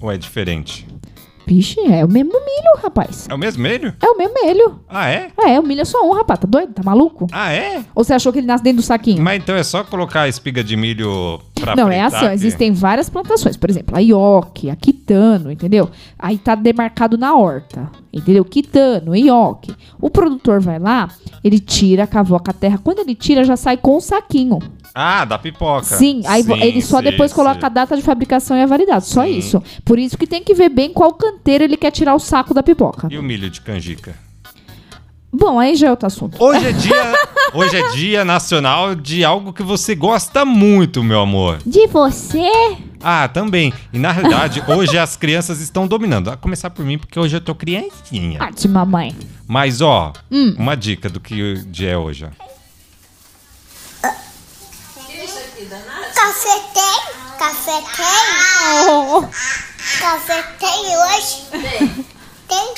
Ou 0.00 0.10
é 0.10 0.16
diferente? 0.16 0.86
Vixe, 1.48 1.80
é 1.80 2.04
o 2.04 2.08
mesmo 2.08 2.32
milho, 2.32 2.82
rapaz. 2.82 3.26
É 3.26 3.34
o 3.34 3.38
mesmo 3.38 3.62
milho? 3.62 3.94
É 4.02 4.06
o 4.06 4.18
mesmo 4.18 4.34
milho. 4.44 4.80
Ah, 4.86 5.08
é? 5.08 5.30
É, 5.38 5.58
o 5.58 5.62
milho 5.62 5.80
é 5.80 5.84
só 5.86 6.06
um, 6.06 6.12
rapaz. 6.12 6.40
Tá 6.40 6.46
doido? 6.46 6.74
Tá 6.74 6.82
maluco? 6.82 7.26
Ah, 7.32 7.50
é? 7.50 7.82
Ou 7.94 8.04
você 8.04 8.12
achou 8.12 8.30
que 8.30 8.40
ele 8.40 8.46
nasce 8.46 8.62
dentro 8.62 8.82
do 8.82 8.82
saquinho? 8.82 9.22
Mas 9.22 9.42
então 9.42 9.56
é 9.56 9.62
só 9.62 9.82
colocar 9.82 10.22
a 10.22 10.28
espiga 10.28 10.62
de 10.62 10.76
milho 10.76 11.40
pra 11.58 11.74
Não, 11.74 11.88
é 11.88 12.02
assim, 12.02 12.26
ó, 12.26 12.30
existem 12.32 12.70
várias 12.70 13.08
plantações. 13.08 13.56
Por 13.56 13.70
exemplo, 13.70 13.96
a 13.96 14.00
ioque, 14.00 14.68
a 14.68 14.76
quitano, 14.76 15.50
entendeu? 15.50 15.88
Aí 16.18 16.36
tá 16.36 16.54
demarcado 16.54 17.16
na 17.16 17.34
horta, 17.34 17.90
entendeu? 18.12 18.44
Quitano, 18.44 19.14
ioque. 19.14 19.74
O 20.00 20.10
produtor 20.10 20.60
vai 20.60 20.78
lá, 20.78 21.08
ele 21.42 21.58
tira, 21.58 22.06
cavoca 22.06 22.50
a 22.50 22.54
terra. 22.54 22.78
Quando 22.82 23.00
ele 23.00 23.14
tira, 23.14 23.44
já 23.44 23.56
sai 23.56 23.76
com 23.76 23.96
o 23.96 24.00
saquinho. 24.00 24.58
Ah, 24.94 25.24
da 25.24 25.38
pipoca. 25.38 25.84
Sim, 25.84 26.22
aí 26.26 26.42
Sim, 26.42 26.60
ele 26.60 26.82
só 26.82 27.00
sei, 27.00 27.10
depois 27.10 27.32
coloca 27.32 27.60
sei. 27.60 27.66
a 27.66 27.68
data 27.68 27.96
de 27.96 28.02
fabricação 28.02 28.56
e 28.56 28.62
a 28.62 28.66
validade. 28.66 29.06
Só 29.06 29.24
Sim. 29.24 29.38
isso. 29.38 29.62
Por 29.84 29.98
isso 29.98 30.16
que 30.18 30.26
tem 30.26 30.42
que 30.42 30.54
ver 30.54 30.68
bem 30.68 30.92
qual 30.92 31.12
canteiro 31.12 31.64
ele 31.64 31.76
quer 31.76 31.90
tirar 31.90 32.14
o 32.14 32.18
saco 32.18 32.52
da 32.52 32.62
pipoca. 32.62 33.08
E 33.10 33.18
o 33.18 33.22
milho 33.22 33.48
de 33.50 33.60
canjica? 33.60 34.14
Bom, 35.30 35.58
aí 35.60 35.76
já 35.76 35.88
é 35.88 35.90
outro 35.90 36.06
assunto. 36.06 36.42
Hoje 36.42 36.66
é 36.66 36.72
dia, 36.72 37.14
hoje 37.52 37.76
é 37.76 37.90
dia 37.92 38.24
nacional 38.24 38.94
de 38.94 39.24
algo 39.24 39.52
que 39.52 39.62
você 39.62 39.94
gosta 39.94 40.44
muito, 40.44 41.04
meu 41.04 41.20
amor. 41.20 41.58
De 41.66 41.86
você? 41.86 42.50
Ah, 43.02 43.28
também. 43.28 43.72
E 43.92 43.98
na 43.98 44.10
realidade, 44.12 44.62
hoje 44.68 44.98
as 44.98 45.16
crianças 45.16 45.60
estão 45.60 45.86
dominando. 45.86 46.30
A 46.30 46.36
começar 46.36 46.70
por 46.70 46.84
mim, 46.84 46.98
porque 46.98 47.18
hoje 47.18 47.36
eu 47.36 47.40
tô 47.40 47.54
criancinha. 47.54 48.38
Ah, 48.42 48.50
de 48.50 48.66
mamãe. 48.68 49.16
Mas, 49.46 49.80
ó, 49.80 50.12
Hum. 50.30 50.54
uma 50.58 50.76
dica 50.76 51.08
do 51.08 51.20
que 51.20 51.54
dia 51.66 51.90
é 51.90 51.96
hoje, 51.96 52.24
ó. 52.26 52.48
Café 56.14 56.60
tem? 56.74 57.00
Café 57.38 57.82
tem? 57.96 59.28
Café 60.00 60.42
tem 60.58 60.96
hoje? 60.96 61.44
Tem. 61.50 62.06
Tem? 62.48 62.74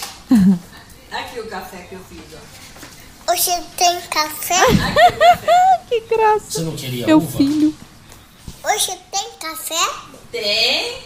Aqui 1.13 1.41
o 1.41 1.47
café 1.49 1.79
que 1.89 1.95
eu 1.95 2.01
fiz, 2.09 2.21
ó. 2.35 3.33
Hoje 3.33 3.51
tem 3.77 4.01
café? 4.11 4.57
que 5.89 6.01
graça. 6.09 6.41
Você 6.51 6.61
não 6.63 6.77
queria 6.77 7.07
Meu 7.07 7.19
uva? 7.19 7.37
filho. 7.39 7.75
Hoje 8.65 8.87
tem 8.87 9.10
café? 9.41 9.89
Tem. 10.31 10.99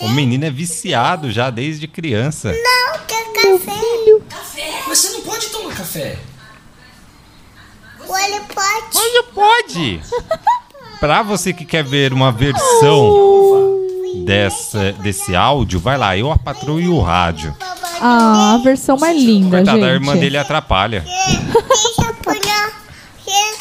O 0.00 0.08
menino 0.08 0.44
é 0.46 0.50
viciado 0.50 1.30
já 1.30 1.50
desde 1.50 1.86
criança. 1.86 2.50
Não, 2.52 2.98
tem 3.06 3.32
café. 3.34 3.80
Café. 4.28 4.82
Mas 4.88 4.98
você 4.98 5.12
não 5.12 5.20
pode 5.20 5.48
tomar 5.50 5.74
café. 5.74 6.18
Olha, 8.08 8.40
pode. 8.40 8.98
Hoje 8.98 9.22
pode! 9.32 10.02
Pra 10.98 11.22
você 11.22 11.52
que 11.52 11.64
quer 11.64 11.84
ver 11.84 12.12
uma 12.12 12.32
versão 12.32 13.80
dessa, 14.24 14.92
desse 14.92 15.36
áudio, 15.36 15.78
vai 15.78 15.96
lá, 15.96 16.16
eu, 16.16 16.32
a 16.32 16.38
patroa 16.38 16.80
e 16.80 16.88
o 16.88 17.00
rádio. 17.00 17.54
Ah, 18.00 18.54
a 18.54 18.58
versão 18.58 18.96
mais 18.96 19.16
linda, 19.16 19.58
Coitada, 19.58 19.78
gente. 19.78 19.88
a 19.88 19.92
irmã 19.92 20.16
dele 20.16 20.36
atrapalha. 20.36 21.04
Deixa 21.04 22.02
eu 22.08 22.14
pôr 22.14 22.36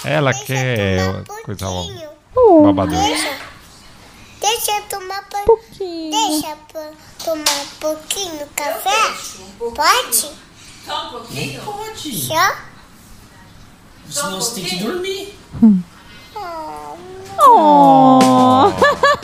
Ela 0.03 0.33
quer 0.33 1.23
coisa 1.45 1.65
pouquinho. 2.33 3.50
Deixa. 4.41 4.71
Eu 4.71 4.81
tomar 4.89 5.23
pouquinho. 5.29 5.45
pouquinho. 5.45 6.11
Deixa 6.11 6.57
eu 6.75 6.93
tomar 7.23 7.61
um 7.61 7.67
pouquinho 7.79 8.47
café? 8.55 9.13
Pode? 9.59 10.31
Só 10.85 11.05
um 11.05 11.09
pouquinho. 11.11 11.61
Pode. 11.61 12.27
Só? 12.27 12.55
Senão 14.09 14.41
você 14.41 14.61
tem 14.61 14.65
que 14.65 14.83
dormir. 14.83 15.39
Oh, 17.43 18.71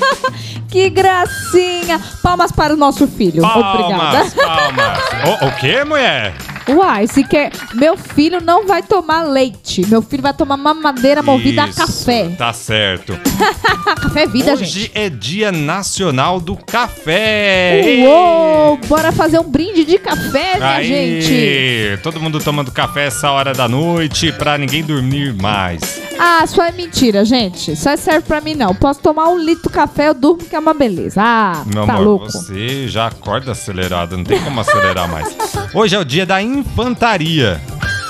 que 0.69 0.89
gracinha. 0.89 1.99
Palmas 2.23 2.51
para 2.51 2.73
o 2.73 2.77
nosso 2.77 3.07
filho. 3.07 3.43
Obrigada. 3.43 4.31
Palmas, 4.31 4.33
palmas. 4.33 5.41
O, 5.41 5.45
o 5.47 5.51
que, 5.57 5.83
mulher? 5.83 6.35
Uai, 6.69 7.07
se 7.07 7.23
quer. 7.23 7.51
Meu 7.73 7.95
filho 7.97 8.41
não 8.41 8.67
vai 8.67 8.83
tomar 8.83 9.23
leite. 9.23 9.85
Meu 9.87 10.01
filho 10.01 10.21
vai 10.21 10.33
tomar 10.33 10.57
mamadeira 10.57 11.21
movida 11.23 11.65
Isso, 11.65 11.81
a 11.81 11.85
café. 11.87 12.29
Tá 12.37 12.51
certo. 12.53 13.17
café 14.01 14.23
é 14.23 14.27
vida, 14.27 14.53
Hoje 14.53 14.65
gente. 14.65 14.91
é 14.93 15.09
Dia 15.09 15.51
Nacional 15.51 16.39
do 16.39 16.55
Café. 16.57 18.03
Uou! 18.05 18.77
Bora 18.87 19.11
fazer 19.11 19.39
um 19.39 19.49
brinde 19.49 19.85
de 19.85 19.97
café, 19.97 20.55
minha 20.57 20.69
Aí, 20.75 21.21
gente. 21.21 22.01
todo 22.03 22.19
mundo 22.19 22.39
tomando 22.39 22.71
café 22.71 23.05
essa 23.07 23.31
hora 23.31 23.53
da 23.53 23.67
noite 23.67 24.31
pra 24.33 24.57
ninguém 24.57 24.83
dormir 24.83 25.33
mais. 25.33 26.01
Ah, 26.19 26.45
só 26.47 26.63
é 26.63 26.71
mentira, 26.71 27.23
gente. 27.23 27.75
Só 27.75 27.95
serve 27.95 28.21
pra 28.27 28.41
mim, 28.41 28.53
não. 28.55 28.73
Posso 28.73 28.99
tomar 29.01 29.29
um 29.29 29.37
litro 29.37 29.69
de 29.69 29.75
café, 29.75 30.09
eu 30.09 30.13
durmo 30.13 30.43
que 30.43 30.55
é 30.55 30.59
uma 30.59 30.73
beleza. 30.73 31.21
Ah, 31.23 31.63
Meu 31.65 31.85
tá 31.85 31.93
amor, 31.93 32.03
louco. 32.05 32.31
você 32.31 32.87
já 32.87 33.07
acorda 33.07 33.51
acelerado, 33.51 34.17
não 34.17 34.23
tem 34.23 34.41
como 34.43 34.59
acelerar 34.59 35.09
mais. 35.09 35.35
Hoje 35.73 35.95
é 35.95 35.99
o 35.99 36.05
dia 36.05 36.25
da 36.25 36.41
infantaria. 36.41 37.61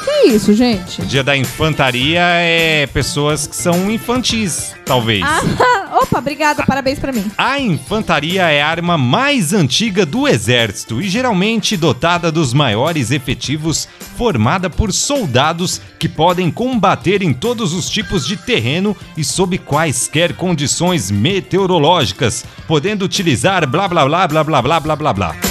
Que 0.08 0.30
isso, 0.30 0.54
gente? 0.54 1.02
O 1.02 1.06
dia 1.06 1.22
da 1.22 1.36
infantaria 1.36 2.22
é 2.22 2.88
pessoas 2.88 3.46
que 3.46 3.54
são 3.54 3.92
infantis, 3.92 4.74
talvez. 4.86 5.22
Ah, 5.22 6.00
opa, 6.02 6.20
obrigada, 6.20 6.66
parabéns 6.66 6.98
pra 6.98 7.12
mim. 7.12 7.30
A 7.38 7.60
infantaria 7.60 8.44
é 8.44 8.62
a 8.62 8.70
arma 8.70 8.98
mais 8.98 9.52
antiga 9.52 10.06
do 10.06 10.26
exército 10.26 11.02
e 11.02 11.10
geralmente 11.10 11.76
dotada 11.76 12.32
dos 12.32 12.54
maiores 12.54 13.12
efetivos, 13.12 13.86
formada 14.18 14.70
por 14.70 14.94
soldados 14.94 15.82
que 16.00 16.08
podem 16.08 16.50
combater 16.50 17.22
em 17.22 17.34
todos 17.34 17.74
os 17.74 17.90
tipos 17.90 18.26
de 18.26 18.38
terreno 18.38 18.96
e 19.18 19.26
sob 19.26 19.58
quaisquer 19.58 20.38
condições 20.38 21.12
meteorológicas, 21.12 22.46
podendo 22.66 23.04
utilizar 23.04 23.68
blá 23.68 23.90
blá 23.90 24.06
blá 24.06 24.26
blá 24.26 24.44
blá 24.46 24.62
blá 24.62 24.80
blá 24.80 24.96
blá 24.96 25.14
blá. 25.14 25.47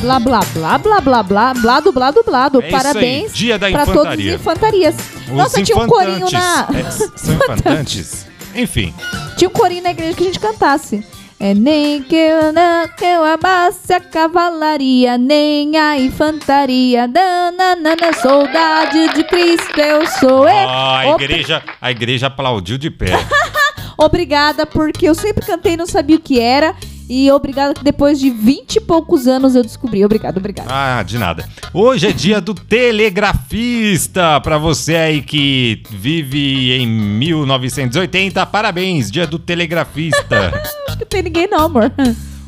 Blá, 0.00 0.18
blá, 0.18 0.40
blá, 0.54 0.78
blá, 0.78 1.00
blá, 1.00 1.22
blá, 1.22 1.54
blá, 1.54 1.80
do 1.80 1.92
blá, 1.92 2.10
do 2.10 2.22
blá, 2.24 2.48
do. 2.48 2.62
É 2.62 2.70
Parabéns 2.70 3.34
dia 3.34 3.58
da 3.58 3.70
pra 3.70 3.84
todos 3.84 4.00
os 4.00 4.02
infantaria. 4.02 4.34
infantarias. 4.34 4.94
Os 5.28 5.32
Nossa, 5.36 5.62
tinha 5.62 5.76
um 5.76 5.86
corinho 5.86 6.26
na... 6.30 6.66
infantantes. 6.70 7.00
É, 7.02 7.18
são 7.18 7.34
infantantes? 7.36 8.26
Enfim, 8.54 8.94
Tinha 9.36 9.48
um 9.48 9.52
corinho 9.52 9.82
na 9.82 9.90
igreja 9.90 10.14
que 10.14 10.22
a 10.22 10.26
gente 10.26 10.40
cantasse. 10.40 11.04
É 11.38 11.54
nem 11.54 12.02
que 12.02 12.16
eu 12.16 12.52
não 12.52 12.86
que 12.88 13.04
eu 13.04 13.24
abasse 13.24 13.92
a 13.92 14.00
cavalaria, 14.00 15.16
nem 15.18 15.76
a 15.78 15.98
infantaria. 15.98 17.06
Nananana, 17.06 18.12
soldado 18.20 19.08
de 19.14 19.24
Cristo 19.24 19.78
eu 19.80 20.06
sou. 20.06 20.48
É. 20.48 20.64
a 20.64 21.02
Opa, 21.10 21.22
igreja, 21.24 21.62
a 21.80 21.90
igreja 21.90 22.26
aplaudiu 22.26 22.76
de 22.78 22.90
pé. 22.90 23.12
Obrigada, 23.96 24.64
porque 24.66 25.06
eu 25.08 25.14
sempre 25.14 25.44
cantei 25.46 25.74
e 25.74 25.76
não 25.76 25.86
sabia 25.86 26.16
o 26.16 26.20
que 26.20 26.40
era. 26.40 26.74
E 27.12 27.28
obrigada 27.32 27.74
que 27.74 27.82
depois 27.82 28.20
de 28.20 28.30
20 28.30 28.76
e 28.76 28.80
poucos 28.80 29.26
anos 29.26 29.56
eu 29.56 29.64
descobri. 29.64 30.04
Obrigada, 30.04 30.38
obrigada. 30.38 30.68
Ah, 30.72 31.02
de 31.02 31.18
nada. 31.18 31.44
Hoje 31.74 32.06
é 32.06 32.12
dia 32.12 32.40
do 32.40 32.54
telegrafista. 32.54 34.40
Pra 34.40 34.58
você 34.58 34.94
aí 34.94 35.20
que 35.20 35.82
vive 35.90 36.70
em 36.70 36.86
1980, 36.86 38.46
parabéns, 38.46 39.10
dia 39.10 39.26
do 39.26 39.40
telegrafista. 39.40 40.52
Acho 40.62 40.76
que 40.94 41.00
não 41.00 41.06
tem 41.08 41.22
ninguém 41.24 41.48
não, 41.48 41.64
amor. 41.64 41.92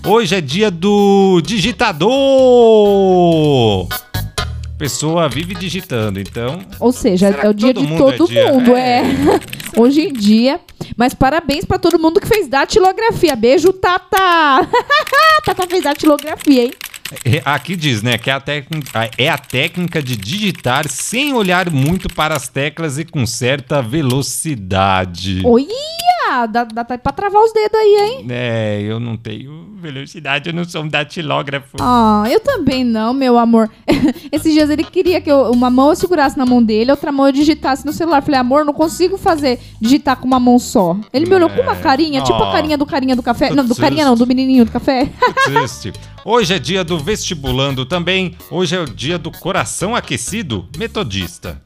Hoje 0.07 0.37
é 0.37 0.41
dia 0.41 0.71
do 0.71 1.41
digitador. 1.45 2.09
Pessoa 4.83 5.29
vive 5.29 5.55
digitando, 5.55 6.19
então. 6.19 6.59
Ou 6.81 6.91
seja, 6.91 7.29
é 7.29 7.49
o 7.49 7.55
dia 7.55 7.73
todo 7.73 7.87
de 7.87 7.93
mundo 7.93 8.09
é 8.09 8.17
todo 8.17 8.33
mundo, 8.33 8.77
É. 8.77 8.99
é. 8.99 9.03
Hoje 9.81 10.01
em 10.09 10.13
dia. 10.13 10.61
Mas 10.97 11.15
parabéns 11.15 11.65
pra 11.65 11.79
todo 11.79 12.01
mundo 12.01 12.21
que 12.21 12.27
fez 12.27 12.49
datilografia. 12.49 13.37
Beijo, 13.37 13.73
Tata! 13.73 14.69
Tata 15.47 15.69
fez 15.69 15.85
datilografia, 15.85 16.65
hein? 16.65 16.73
É, 17.25 17.43
Aqui 17.45 17.77
diz, 17.77 18.03
né, 18.03 18.17
que 18.19 18.31
é 18.31 18.33
a, 18.33 18.41
técnica, 18.41 19.11
é 19.19 19.29
a 19.29 19.39
técnica 19.39 20.03
de 20.03 20.17
digitar 20.17 20.89
sem 20.89 21.33
olhar 21.35 21.71
muito 21.71 22.09
para 22.09 22.35
as 22.37 22.49
teclas 22.49 22.99
e 22.99 23.05
com 23.05 23.27
certa 23.27 23.81
velocidade. 23.83 25.43
Olha! 25.45 25.67
Dá, 26.51 26.65
dá 26.65 26.83
pra 26.83 26.97
travar 27.13 27.43
os 27.43 27.53
dedos 27.53 27.79
aí, 27.79 27.97
hein? 28.01 28.27
É, 28.31 28.81
eu 28.81 28.99
não 28.99 29.19
tenho 29.19 29.75
velocidade, 29.83 30.49
eu 30.49 30.55
não 30.55 30.65
sou 30.65 30.83
um 30.83 30.89
datilógrafo. 30.89 31.77
Ah, 31.79 32.25
eu 32.31 32.41
também 32.41 32.83
não, 32.85 33.13
meu 33.13 33.37
amor. 33.37 33.69
Esses 34.33 34.55
dias 34.55 34.71
ele 34.71 34.83
queria 34.83 35.21
que 35.21 35.31
eu- 35.31 35.51
uma 35.51 35.69
mão 35.69 35.91
eu 35.91 35.97
segurasse 35.97 36.39
na 36.39 36.47
mão 36.47 36.63
dele, 36.63 36.91
outra 36.91 37.13
mão 37.13 37.27
eu 37.27 37.33
digitasse 37.33 37.85
no 37.85 37.93
celular. 37.93 38.23
Falei, 38.23 38.41
amor, 38.41 38.65
não 38.65 38.73
consigo 38.73 39.19
fazer 39.19 39.61
digitar 39.79 40.17
com 40.17 40.27
uma 40.27 40.41
mão 40.41 40.59
só. 40.59 40.97
Ele 41.13 41.27
me 41.27 41.35
olhou 41.35 41.51
com 41.51 41.61
uma 41.61 41.73
É. 41.73 41.81
carinha, 41.81 42.23
tipo 42.23 42.43
a 42.43 42.51
carinha 42.53 42.79
do 42.79 42.87
carinha 42.87 43.15
do 43.17 43.23
café. 43.23 43.49
Tô 43.49 43.55
Não, 43.57 43.67
do 43.67 43.75
carinha 43.77 44.05
triste. 44.05 44.09
não, 44.09 44.17
do 44.17 44.27
menininho 44.27 44.65
do 44.65 44.71
café. 44.73 45.11
Triste. 45.45 45.93
Hoje 46.25 46.55
é 46.55 46.59
dia 46.59 46.85
do 46.85 46.99
vestibulando 46.99 47.85
também. 47.85 48.37
Hoje 48.51 48.77
é 48.77 48.81
o 48.81 48.85
dia 48.87 49.19
do 49.19 49.31
coração 49.31 49.95
aquecido 49.97 50.69
metodista. 50.77 51.61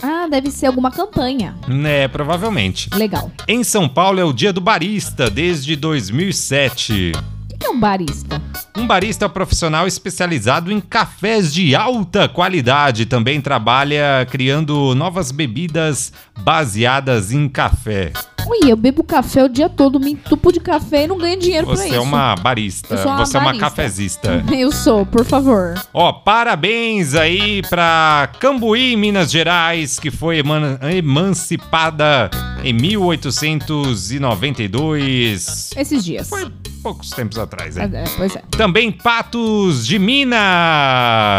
ah, 0.00 0.28
deve 0.30 0.50
ser 0.50 0.66
alguma 0.66 0.90
campanha. 0.92 1.56
Né, 1.66 2.06
provavelmente. 2.06 2.88
Legal. 2.94 3.30
Em 3.48 3.64
São 3.64 3.88
Paulo 3.88 4.20
é 4.20 4.24
o 4.24 4.32
dia 4.32 4.52
do 4.52 4.60
barista 4.60 5.28
desde 5.28 5.74
2007. 5.74 7.12
O 7.52 7.58
que 7.58 7.66
é 7.66 7.70
um 7.70 7.80
barista? 7.80 8.40
Um 8.76 8.86
barista 8.86 9.24
é 9.24 9.28
profissional 9.28 9.86
especializado 9.86 10.70
em 10.70 10.78
cafés 10.80 11.50
de 11.52 11.74
alta 11.74 12.28
qualidade. 12.28 13.06
Também 13.06 13.40
trabalha 13.40 14.26
criando 14.30 14.94
novas 14.94 15.32
bebidas 15.32 16.12
baseadas 16.40 17.32
em 17.32 17.48
café. 17.48 18.12
Ui, 18.48 18.70
eu 18.70 18.76
bebo 18.76 19.02
café 19.02 19.42
o 19.42 19.48
dia 19.48 19.68
todo, 19.68 19.98
me 19.98 20.12
entupo 20.12 20.52
de 20.52 20.60
café 20.60 21.02
e 21.04 21.08
não 21.08 21.18
ganho 21.18 21.36
dinheiro 21.40 21.66
pra 21.66 21.74
Você 21.74 21.86
isso. 21.86 21.96
é 21.96 22.00
uma 22.00 22.36
barista. 22.36 22.94
Uma 23.04 23.26
Você 23.26 23.36
é 23.36 23.40
uma 23.40 23.46
barista. 23.46 23.70
cafezista. 23.70 24.44
Eu 24.56 24.70
sou, 24.70 25.04
por 25.04 25.24
favor. 25.24 25.74
Ó, 25.92 26.12
parabéns 26.12 27.16
aí 27.16 27.60
pra 27.68 28.28
Cambuí, 28.38 28.94
Minas 28.94 29.32
Gerais, 29.32 29.98
que 29.98 30.12
foi 30.12 30.38
eman- 30.38 30.78
emancipada 30.96 32.30
em 32.62 32.72
1892. 32.72 35.70
Esses 35.76 36.04
dias. 36.04 36.28
Foi 36.28 36.46
poucos 36.86 37.10
tempos 37.10 37.36
atrás, 37.36 37.76
hein? 37.76 37.90
é, 37.92 38.04
pois 38.16 38.36
é. 38.36 38.42
Também 38.56 38.92
Patos 38.92 39.84
de 39.84 39.98
Minas. 39.98 40.38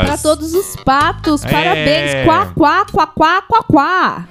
Pra 0.06 0.18
todos 0.22 0.54
os 0.54 0.76
patos, 0.84 1.44
É. 1.46 1.50
parabéns. 1.50 2.26
Quá, 2.26 2.46
quá, 2.54 2.86
quá, 2.92 3.08
quá, 3.08 3.42
quá, 3.44 3.64
quá. 3.64 4.26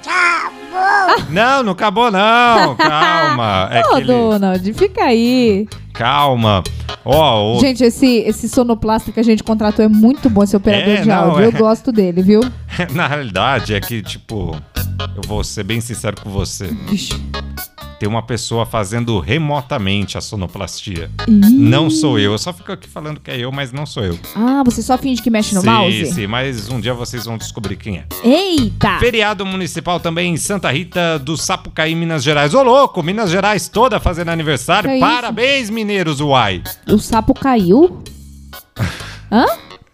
Não, 1.30 1.62
não 1.62 1.72
acabou 1.72 2.10
não. 2.10 2.74
Calma. 2.76 3.68
É 3.72 3.80
Ô, 3.80 3.90
aquele... 3.92 4.06
Donald, 4.06 4.72
fica 4.74 5.04
aí. 5.04 5.66
Calma. 5.94 6.62
Ó, 7.02 7.56
o- 7.56 7.60
Gente, 7.60 7.82
esse, 7.82 8.18
esse 8.18 8.46
sonoplasta 8.48 9.10
que 9.10 9.18
a 9.18 9.22
gente 9.22 9.42
contratou 9.42 9.82
é 9.84 9.88
muito 9.88 10.28
bom, 10.28 10.42
esse 10.42 10.54
operador 10.56 10.94
É, 10.96 11.00
de 11.00 11.08
não, 11.08 11.30
áudio. 11.30 11.44
é. 11.44 11.46
Eu 11.46 11.52
gosto 11.52 11.90
dele, 11.90 12.20
viu? 12.22 12.40
na 12.92 13.06
realidade 13.06 13.74
é 13.74 13.80
que, 13.80 14.02
tipo, 14.02 14.54
eu 15.16 15.22
vou 15.26 15.42
ser 15.42 15.64
bem 15.64 15.80
sincero 15.80 16.20
com 16.20 16.28
você. 16.28 16.66
Vixe. 16.88 17.14
Tem 17.98 18.08
uma 18.08 18.22
pessoa 18.22 18.66
fazendo 18.66 19.18
remotamente 19.20 20.18
a 20.18 20.20
sonoplastia. 20.20 21.10
Não 21.26 21.88
sou 21.88 22.18
eu. 22.18 22.32
Eu 22.32 22.38
só 22.38 22.52
fico 22.52 22.70
aqui 22.70 22.88
falando 22.88 23.20
que 23.20 23.30
é 23.30 23.38
eu, 23.38 23.50
mas 23.50 23.72
não 23.72 23.86
sou 23.86 24.04
eu. 24.04 24.18
Ah, 24.34 24.62
você 24.64 24.82
só 24.82 24.98
finge 24.98 25.22
que 25.22 25.30
mexe 25.30 25.54
no 25.54 25.62
sim, 25.62 25.66
mouse? 25.66 26.06
sim, 26.12 26.26
mas 26.26 26.68
um 26.68 26.78
dia 26.78 26.92
vocês 26.92 27.24
vão 27.24 27.38
descobrir 27.38 27.76
quem 27.76 27.98
é. 27.98 28.04
Eita! 28.22 28.98
Feriado 28.98 29.46
municipal 29.46 29.98
também 29.98 30.34
em 30.34 30.36
Santa 30.36 30.70
Rita 30.70 31.18
do 31.18 31.36
Sapucaí, 31.36 31.94
Minas 31.94 32.22
Gerais. 32.22 32.52
Ô, 32.52 32.62
louco! 32.62 33.02
Minas 33.02 33.30
Gerais 33.30 33.68
toda 33.68 33.98
fazendo 33.98 34.28
aniversário. 34.28 34.90
Isso? 34.90 35.00
Parabéns, 35.00 35.70
mineiros, 35.70 36.20
uai! 36.20 36.62
O 36.88 36.98
sapo 36.98 37.32
caiu? 37.32 38.02
Hã? 39.32 39.46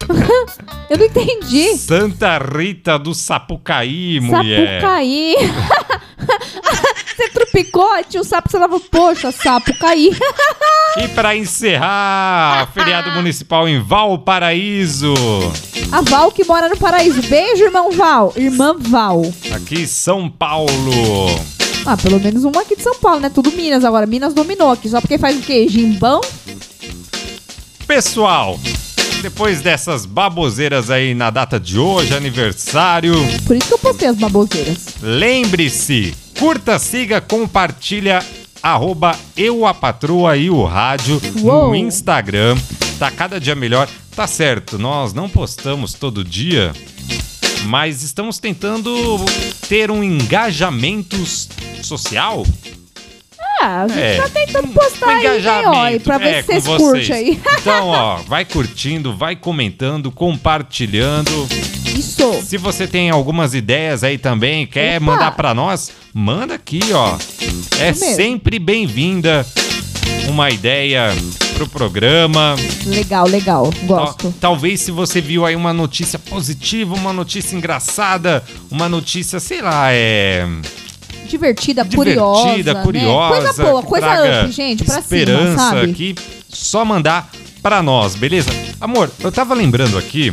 Eu 0.89 0.97
não 0.97 1.05
entendi. 1.05 1.77
Santa 1.77 2.37
Rita 2.37 2.99
do 2.99 3.13
Sapucaí, 3.13 4.19
mulher. 4.19 4.81
Sapucaí. 4.81 5.35
você 7.15 7.29
trupicou, 7.29 7.87
tinha 8.09 8.21
o 8.21 8.23
sapo, 8.23 8.49
você 8.49 8.57
falava, 8.57 8.79
poxa, 8.79 9.31
sapo 9.31 9.73
caí. 9.77 10.11
E 10.95 11.07
pra 11.07 11.35
encerrar, 11.35 12.69
feriado 12.71 13.09
municipal 13.13 13.67
em 13.67 13.81
Valparaíso. 13.81 15.11
A 15.91 16.01
Val 16.01 16.31
que 16.31 16.43
mora 16.45 16.69
no 16.69 16.77
paraíso. 16.77 17.19
Beijo, 17.23 17.63
irmão 17.63 17.91
Val. 17.91 18.31
Irmã 18.35 18.75
Val. 18.77 19.23
Aqui, 19.55 19.87
São 19.87 20.29
Paulo. 20.29 20.69
Ah, 21.83 21.97
pelo 21.97 22.19
menos 22.19 22.43
uma 22.43 22.61
aqui 22.61 22.75
de 22.75 22.83
São 22.83 22.93
Paulo, 22.99 23.21
né? 23.21 23.29
Tudo 23.33 23.51
Minas 23.53 23.83
agora. 23.83 24.05
Minas 24.05 24.35
dominou 24.35 24.69
aqui. 24.69 24.87
Só 24.87 25.01
porque 25.01 25.17
faz 25.17 25.35
o 25.35 25.41
quê? 25.41 25.67
Gimbão? 25.67 26.21
Pessoal, 27.87 28.59
depois 29.23 29.61
dessas 29.61 30.05
baboseiras 30.05 30.89
aí 30.89 31.13
na 31.13 31.29
data 31.29 31.59
de 31.59 31.77
hoje, 31.79 32.13
aniversário, 32.15 33.13
Por 33.45 33.55
isso 33.55 33.67
que 33.67 33.73
eu 33.73 33.79
postei 33.79 34.07
as 34.09 34.15
baboseiras. 34.17 34.77
lembre-se, 35.01 36.13
curta, 36.39 36.77
siga, 36.79 37.19
compartilha, 37.21 38.23
arroba 38.61 39.17
eu 39.35 39.65
a 39.65 39.73
patroa 39.73 40.35
e 40.37 40.49
o 40.49 40.63
rádio 40.63 41.21
Uou. 41.41 41.69
no 41.69 41.75
Instagram. 41.75 42.57
Tá 42.99 43.09
cada 43.11 43.39
dia 43.39 43.55
melhor. 43.55 43.87
Tá 44.15 44.27
certo, 44.27 44.77
nós 44.77 45.13
não 45.13 45.27
postamos 45.27 45.93
todo 45.93 46.23
dia, 46.23 46.71
mas 47.65 48.03
estamos 48.03 48.37
tentando 48.37 49.17
ter 49.67 49.89
um 49.89 50.03
engajamento 50.03 51.17
social. 51.81 52.45
Ah, 53.61 53.83
a 53.83 53.87
gente 53.87 53.99
É. 53.99 54.17
tá 54.17 54.29
tentando 54.29 54.67
postar 54.67 55.07
Um 55.07 55.09
aí, 55.09 55.23
né, 55.23 55.29
ó, 55.29 55.39
engajamento 55.39 56.03
pra 56.03 56.17
ver 56.17 56.33
é, 56.35 56.41
se 56.43 56.47
com 56.47 56.59
vocês 56.59 56.77
curtem 56.77 57.15
aí. 57.15 57.41
Então, 57.61 57.87
ó, 57.87 58.17
vai 58.17 58.43
curtindo, 58.45 59.15
vai 59.15 59.35
comentando, 59.35 60.11
compartilhando. 60.11 61.47
Isso. 61.97 62.41
Se 62.43 62.57
você 62.57 62.87
tem 62.87 63.09
algumas 63.09 63.53
ideias 63.53 64.03
aí 64.03 64.17
também, 64.17 64.65
quer 64.65 64.97
Opa. 64.97 65.05
mandar 65.11 65.31
pra 65.31 65.53
nós, 65.53 65.91
manda 66.13 66.55
aqui, 66.55 66.79
ó. 66.93 67.17
É 67.79 67.85
mesmo. 67.87 68.15
sempre 68.15 68.59
bem-vinda 68.59 69.45
uma 70.27 70.49
ideia 70.49 71.09
pro 71.55 71.67
programa. 71.67 72.55
Legal, 72.85 73.27
legal. 73.27 73.69
Gosto. 73.83 74.33
Talvez 74.39 74.81
se 74.81 74.91
você 74.91 75.21
viu 75.21 75.45
aí 75.45 75.55
uma 75.55 75.73
notícia 75.73 76.17
positiva, 76.17 76.95
uma 76.95 77.13
notícia 77.13 77.55
engraçada, 77.55 78.43
uma 78.71 78.89
notícia, 78.89 79.39
sei 79.39 79.61
lá, 79.61 79.91
é 79.91 80.47
Divertida, 81.27 81.83
divertida, 81.83 81.95
curiosa. 81.95 82.73
né? 82.73 82.83
curiosa, 82.83 83.35
Coisa 83.53 83.63
boa, 83.63 83.83
coisa 83.83 84.43
up, 84.43 84.51
gente, 84.51 84.83
pra 84.83 84.95
cima, 84.95 84.99
esperança 85.01 85.57
sabe? 85.69 85.91
aqui, 85.91 86.15
só 86.47 86.85
mandar 86.85 87.31
pra 87.61 87.81
nós, 87.81 88.13
beleza? 88.15 88.49
Amor, 88.79 89.09
eu 89.19 89.31
tava 89.31 89.53
lembrando 89.55 89.97
aqui 89.97 90.31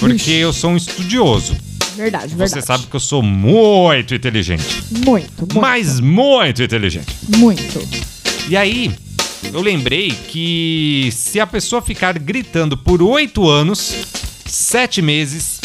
porque 0.00 0.14
Ixi. 0.14 0.32
eu 0.32 0.52
sou 0.52 0.70
um 0.70 0.76
estudioso. 0.76 1.54
Verdade, 1.94 2.28
verdade. 2.28 2.50
Você 2.50 2.62
sabe 2.62 2.86
que 2.86 2.96
eu 2.96 3.00
sou 3.00 3.22
muito 3.22 4.14
inteligente. 4.14 4.64
Muito, 4.90 5.40
muito. 5.40 5.60
Mas 5.60 6.00
muito 6.00 6.62
inteligente. 6.62 7.14
Muito. 7.36 7.86
E 8.48 8.56
aí, 8.56 8.90
eu 9.52 9.60
lembrei 9.60 10.10
que 10.10 11.10
se 11.12 11.38
a 11.38 11.46
pessoa 11.46 11.82
ficar 11.82 12.18
gritando 12.18 12.76
por 12.76 13.02
oito 13.02 13.48
anos, 13.48 13.94
sete 14.46 15.02
meses 15.02 15.60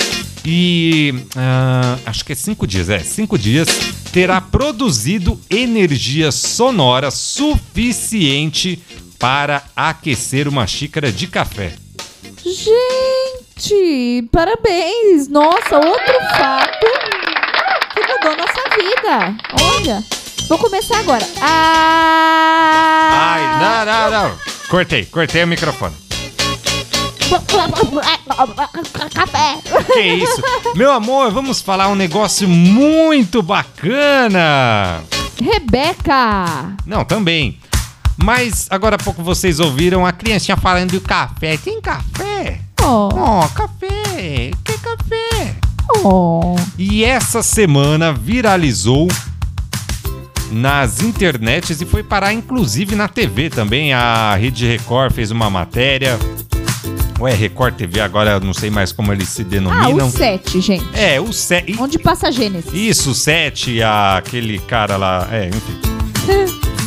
e. 0.46 1.14
ah, 1.36 1.98
acho 2.06 2.26
que 2.26 2.34
é 2.34 2.36
cinco 2.36 2.68
dias, 2.68 2.90
é, 2.90 3.00
cinco 3.00 3.38
dias, 3.38 3.68
terá 4.12 4.42
produzido 4.42 5.40
energia 5.50 6.32
sonora 6.32 7.12
suficiente 7.12 8.82
para 9.18 9.64
aquecer 9.76 10.48
uma 10.48 10.68
xícara 10.68 11.12
de 11.12 11.28
café. 11.28 11.74
Gente, 12.44 13.45
parabéns! 14.32 15.28
Nossa, 15.30 15.78
outro 15.78 16.14
fato 16.38 16.88
que 17.94 18.02
mudou 18.02 18.36
nossa 18.38 18.64
vida. 18.76 19.36
Olha, 19.62 20.04
vou 20.48 20.58
começar 20.58 21.00
agora. 21.00 21.26
Ah! 21.42 23.10
Ai, 23.34 23.86
não, 23.86 24.12
não, 24.12 24.30
não. 24.30 24.38
Cortei, 24.70 25.06
cortei 25.06 25.44
o 25.44 25.48
microfone. 25.48 25.96
Café. 29.14 29.58
Que 29.94 30.02
isso? 30.02 30.42
Meu 30.76 30.92
amor, 30.92 31.32
vamos 31.32 31.62
falar 31.62 31.88
um 31.88 31.96
negócio 31.96 32.48
muito 32.48 33.42
bacana. 33.42 35.04
Rebeca. 35.42 36.76
Não, 36.86 37.04
também. 37.04 37.58
Mas 38.18 38.68
agora 38.70 38.96
há 38.96 39.00
pouco 39.00 39.24
vocês 39.24 39.60
ouviram 39.60 40.06
a 40.06 40.12
criancinha 40.12 40.56
falando 40.58 40.92
do 40.92 41.02
café. 41.02 41.58
Tem 41.58 41.82
café? 41.82 42.65
Oh, 42.86 43.10
Oh, 43.14 43.48
café. 43.50 44.52
Que 44.64 44.78
café? 44.78 45.56
oh. 46.04 46.56
E 46.78 47.04
essa 47.04 47.42
semana 47.42 48.14
viralizou 48.14 49.08
nas 50.52 51.02
internets 51.02 51.82
e 51.82 51.86
foi 51.86 52.04
parar 52.04 52.32
inclusive 52.34 52.96
na 52.96 53.08
TV 53.08 53.50
também. 53.50 53.92
A 53.94 54.36
Rede 54.36 54.68
Record 54.68 55.12
fez 55.14 55.32
uma 55.32 55.50
matéria. 55.50 56.18
Ou 57.20 57.28
é 57.28 57.34
Record 57.34 57.76
TV, 57.76 58.02
agora 58.02 58.32
eu 58.32 58.40
não 58.42 58.54
sei 58.54 58.70
mais 58.70 58.92
como 58.92 59.12
eles 59.14 59.30
se 59.30 59.42
Ah, 59.42 59.46
denominam. 59.46 60.08
o 60.08 60.12
7, 60.12 60.60
gente. 60.62 60.86
É, 60.94 61.20
o 61.20 61.32
7. 61.32 61.76
Onde 61.80 61.98
passa 61.98 62.28
a 62.28 62.32
Gênesis. 62.32 62.72
Isso, 62.74 63.16
7, 63.16 63.82
aquele 63.82 64.60
cara 64.60 64.98
lá. 64.98 65.28
É, 65.32 65.48
enfim. 65.48 65.80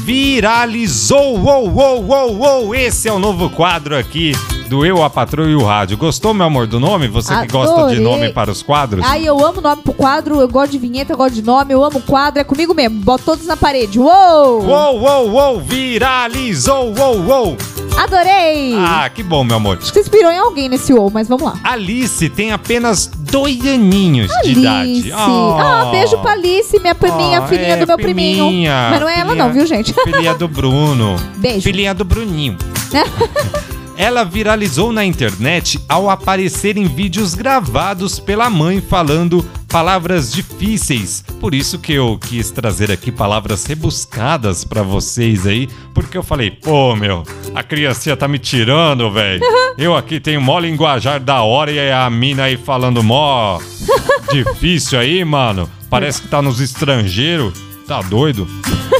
Viralizou! 0.04 1.38
Uou, 1.42 1.70
uou, 1.70 2.04
uou, 2.04 2.36
uou! 2.38 2.74
Esse 2.74 3.08
é 3.08 3.12
o 3.12 3.18
novo 3.18 3.48
quadro 3.50 3.96
aqui 3.96 4.32
do 4.68 4.84
Eu, 4.84 5.02
a 5.02 5.10
Patroa 5.10 5.48
e 5.48 5.54
o 5.54 5.64
Rádio. 5.64 5.96
Gostou, 5.96 6.32
meu 6.34 6.46
amor, 6.46 6.66
do 6.66 6.78
nome? 6.78 7.08
Você 7.08 7.34
que 7.40 7.46
gosta 7.48 7.74
de 7.74 7.80
Adorei. 7.80 8.00
nome 8.00 8.28
para 8.32 8.50
os 8.50 8.62
quadros? 8.62 9.04
Ai, 9.06 9.24
eu 9.26 9.44
amo 9.44 9.60
nome 9.60 9.82
pro 9.82 9.92
quadro, 9.92 10.40
eu 10.40 10.48
gosto 10.48 10.72
de 10.72 10.78
vinheta, 10.78 11.12
eu 11.12 11.16
gosto 11.16 11.34
de 11.34 11.42
nome, 11.42 11.72
eu 11.74 11.82
amo 11.84 12.00
quadro, 12.02 12.40
é 12.40 12.44
comigo 12.44 12.74
mesmo. 12.74 13.00
Boto 13.00 13.24
todos 13.24 13.46
na 13.46 13.56
parede. 13.56 13.98
Uou! 13.98 14.62
Uou, 14.64 15.00
uou, 15.00 15.30
uou! 15.30 15.60
Viralizou! 15.60 16.94
Uou, 16.96 17.24
uou! 17.26 17.56
Adorei! 17.96 18.74
Ah, 18.76 19.10
que 19.12 19.22
bom, 19.22 19.42
meu 19.42 19.56
amor. 19.56 19.78
Acho 19.82 19.92
que 19.92 19.98
inspirou 19.98 20.30
em 20.30 20.38
alguém 20.38 20.68
nesse 20.68 20.92
uou, 20.92 21.10
mas 21.10 21.26
vamos 21.26 21.44
lá. 21.44 21.58
Alice 21.64 22.28
tem 22.28 22.52
apenas 22.52 23.06
dois 23.06 23.58
aninhos 23.66 24.30
de 24.44 24.52
idade. 24.52 25.12
Alice. 25.12 25.12
Ah, 25.12 25.88
beijo 25.90 26.16
pra 26.18 26.32
Alice, 26.32 26.78
minha 26.78 26.94
priminha, 26.94 27.42
Oh, 27.42 27.46
filhinha 27.48 27.74
é, 27.74 27.76
do 27.76 27.86
meu 27.86 27.96
priminho. 27.96 28.44
priminha, 28.46 28.88
Mas 28.90 29.00
não 29.00 29.08
é 29.08 29.14
ela 29.18 29.28
filhinha- 29.30 29.44
não, 29.44 29.52
viu, 29.52 29.66
gente? 29.66 29.92
Filhinha 30.04 30.34
do 30.34 30.46
Bruno. 30.46 31.16
Beijo. 31.38 31.62
Filhinha 31.62 31.92
do 31.92 32.04
Bruninho. 32.04 32.56
Ela 33.98 34.22
viralizou 34.22 34.92
na 34.92 35.04
internet 35.04 35.76
ao 35.88 36.08
aparecer 36.08 36.76
em 36.76 36.86
vídeos 36.86 37.34
gravados 37.34 38.20
pela 38.20 38.48
mãe 38.48 38.80
falando 38.80 39.44
palavras 39.66 40.32
difíceis. 40.32 41.24
Por 41.40 41.52
isso 41.52 41.80
que 41.80 41.94
eu 41.94 42.16
quis 42.16 42.52
trazer 42.52 42.92
aqui 42.92 43.10
palavras 43.10 43.66
rebuscadas 43.66 44.62
pra 44.62 44.84
vocês 44.84 45.48
aí, 45.48 45.68
porque 45.92 46.16
eu 46.16 46.22
falei, 46.22 46.48
pô, 46.48 46.94
meu, 46.94 47.24
a 47.52 47.64
criancinha 47.64 48.16
tá 48.16 48.28
me 48.28 48.38
tirando, 48.38 49.10
velho. 49.10 49.42
Eu 49.76 49.96
aqui 49.96 50.20
tenho 50.20 50.40
mó 50.40 50.60
linguajar 50.60 51.18
da 51.18 51.42
hora 51.42 51.72
e 51.72 51.90
a 51.90 52.08
mina 52.08 52.44
aí 52.44 52.56
falando 52.56 53.02
mó 53.02 53.58
difícil 54.30 55.00
aí, 55.00 55.24
mano. 55.24 55.68
Parece 55.90 56.22
que 56.22 56.28
tá 56.28 56.40
nos 56.40 56.60
estrangeiros. 56.60 57.52
Tá 57.84 58.00
doido? 58.02 58.46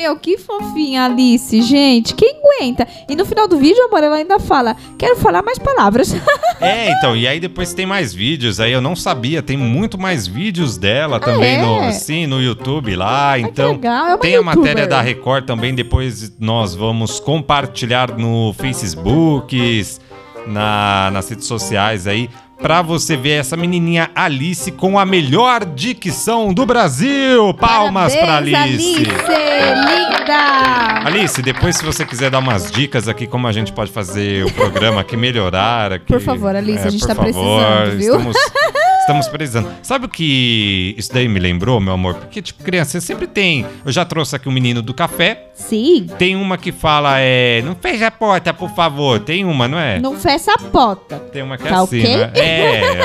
Meu, 0.00 0.16
que 0.16 0.38
fofinha, 0.38 1.04
Alice, 1.04 1.60
gente. 1.60 2.14
Quem 2.14 2.34
aguenta? 2.42 2.88
E 3.06 3.14
no 3.14 3.26
final 3.26 3.46
do 3.46 3.58
vídeo, 3.58 3.84
amor, 3.84 4.02
ela 4.02 4.16
ainda 4.16 4.38
fala: 4.40 4.74
Quero 4.96 5.14
falar 5.16 5.42
mais 5.42 5.58
palavras. 5.58 6.14
É, 6.62 6.90
então, 6.92 7.16
e 7.16 7.26
aí 7.26 7.40
depois 7.40 7.72
tem 7.72 7.86
mais 7.86 8.12
vídeos. 8.12 8.60
Aí 8.60 8.70
eu 8.70 8.82
não 8.82 8.94
sabia, 8.94 9.42
tem 9.42 9.56
muito 9.56 9.96
mais 9.98 10.26
vídeos 10.26 10.76
dela 10.76 11.18
também 11.18 11.56
é? 11.56 11.62
no, 11.62 11.90
sim, 11.92 12.26
no 12.26 12.38
YouTube 12.38 12.94
lá. 12.94 13.38
que 13.38 13.46
Então, 13.46 13.72
legal, 13.72 14.08
é 14.08 14.16
tem 14.18 14.36
a 14.36 14.42
matéria 14.42 14.82
youtuber. 14.82 14.88
da 14.88 15.00
Record 15.00 15.46
também. 15.46 15.74
Depois 15.74 16.30
nós 16.38 16.74
vamos 16.74 17.18
compartilhar 17.18 18.14
no 18.14 18.52
Facebook, 18.52 19.56
na, 20.46 21.10
nas 21.10 21.30
redes 21.30 21.46
sociais 21.46 22.06
aí, 22.06 22.28
pra 22.60 22.82
você 22.82 23.16
ver 23.16 23.40
essa 23.40 23.56
menininha 23.56 24.10
Alice 24.14 24.70
com 24.72 24.98
a 24.98 25.06
melhor 25.06 25.64
dicção 25.64 26.52
do 26.52 26.66
Brasil. 26.66 27.54
Palmas 27.54 28.14
pra 28.14 28.26
Parabéns, 28.26 28.54
Alice. 28.56 29.04
Linda! 29.04 31.06
Alice, 31.06 31.42
depois 31.42 31.76
se 31.76 31.84
você 31.84 32.04
quiser 32.04 32.30
dar 32.30 32.38
umas 32.38 32.70
dicas 32.70 33.08
aqui 33.08 33.26
como 33.26 33.46
a 33.46 33.52
gente 33.52 33.72
pode 33.72 33.90
fazer 33.90 34.44
o 34.44 34.52
programa 34.52 35.00
aqui 35.00 35.16
melhorar 35.16 35.92
aqui. 35.92 36.06
Por 36.06 36.20
favor, 36.20 36.54
Alice, 36.54 36.86
a 36.86 36.90
gente 36.90 37.06
tá 37.06 37.14
favor, 37.14 37.32
precisando, 37.32 37.98
viu? 37.98 38.12
Estamos, 38.16 38.36
estamos 39.00 39.28
precisando. 39.28 39.68
Sabe 39.82 40.06
o 40.06 40.08
que 40.08 40.94
isso 40.98 41.12
daí 41.12 41.28
me 41.28 41.40
lembrou, 41.40 41.80
meu 41.80 41.94
amor? 41.94 42.14
Porque 42.14 42.42
tipo 42.42 42.62
criança 42.62 43.00
sempre 43.00 43.26
tem. 43.26 43.66
Eu 43.84 43.90
já 43.90 44.04
trouxe 44.04 44.36
aqui 44.36 44.48
o 44.48 44.52
menino 44.52 44.82
do 44.82 44.92
café. 44.92 45.46
Sim. 45.54 46.06
Tem 46.18 46.36
uma 46.36 46.56
que 46.56 46.72
fala 46.72 47.18
é, 47.18 47.60
não 47.62 47.74
feche 47.74 48.04
a 48.04 48.10
porta, 48.10 48.52
por 48.54 48.70
favor. 48.70 49.18
Tem 49.20 49.44
uma, 49.44 49.66
não 49.68 49.78
é? 49.78 49.98
Não 49.98 50.16
fecha 50.18 50.52
a 50.52 50.58
porta. 50.58 51.16
Tem 51.32 51.42
uma 51.42 51.56
que 51.58 51.66
é 51.66 51.70
Tá 51.70 51.80
assim, 51.80 52.00
ok? 52.00 52.16
né? 52.16 52.30
É, 52.34 52.49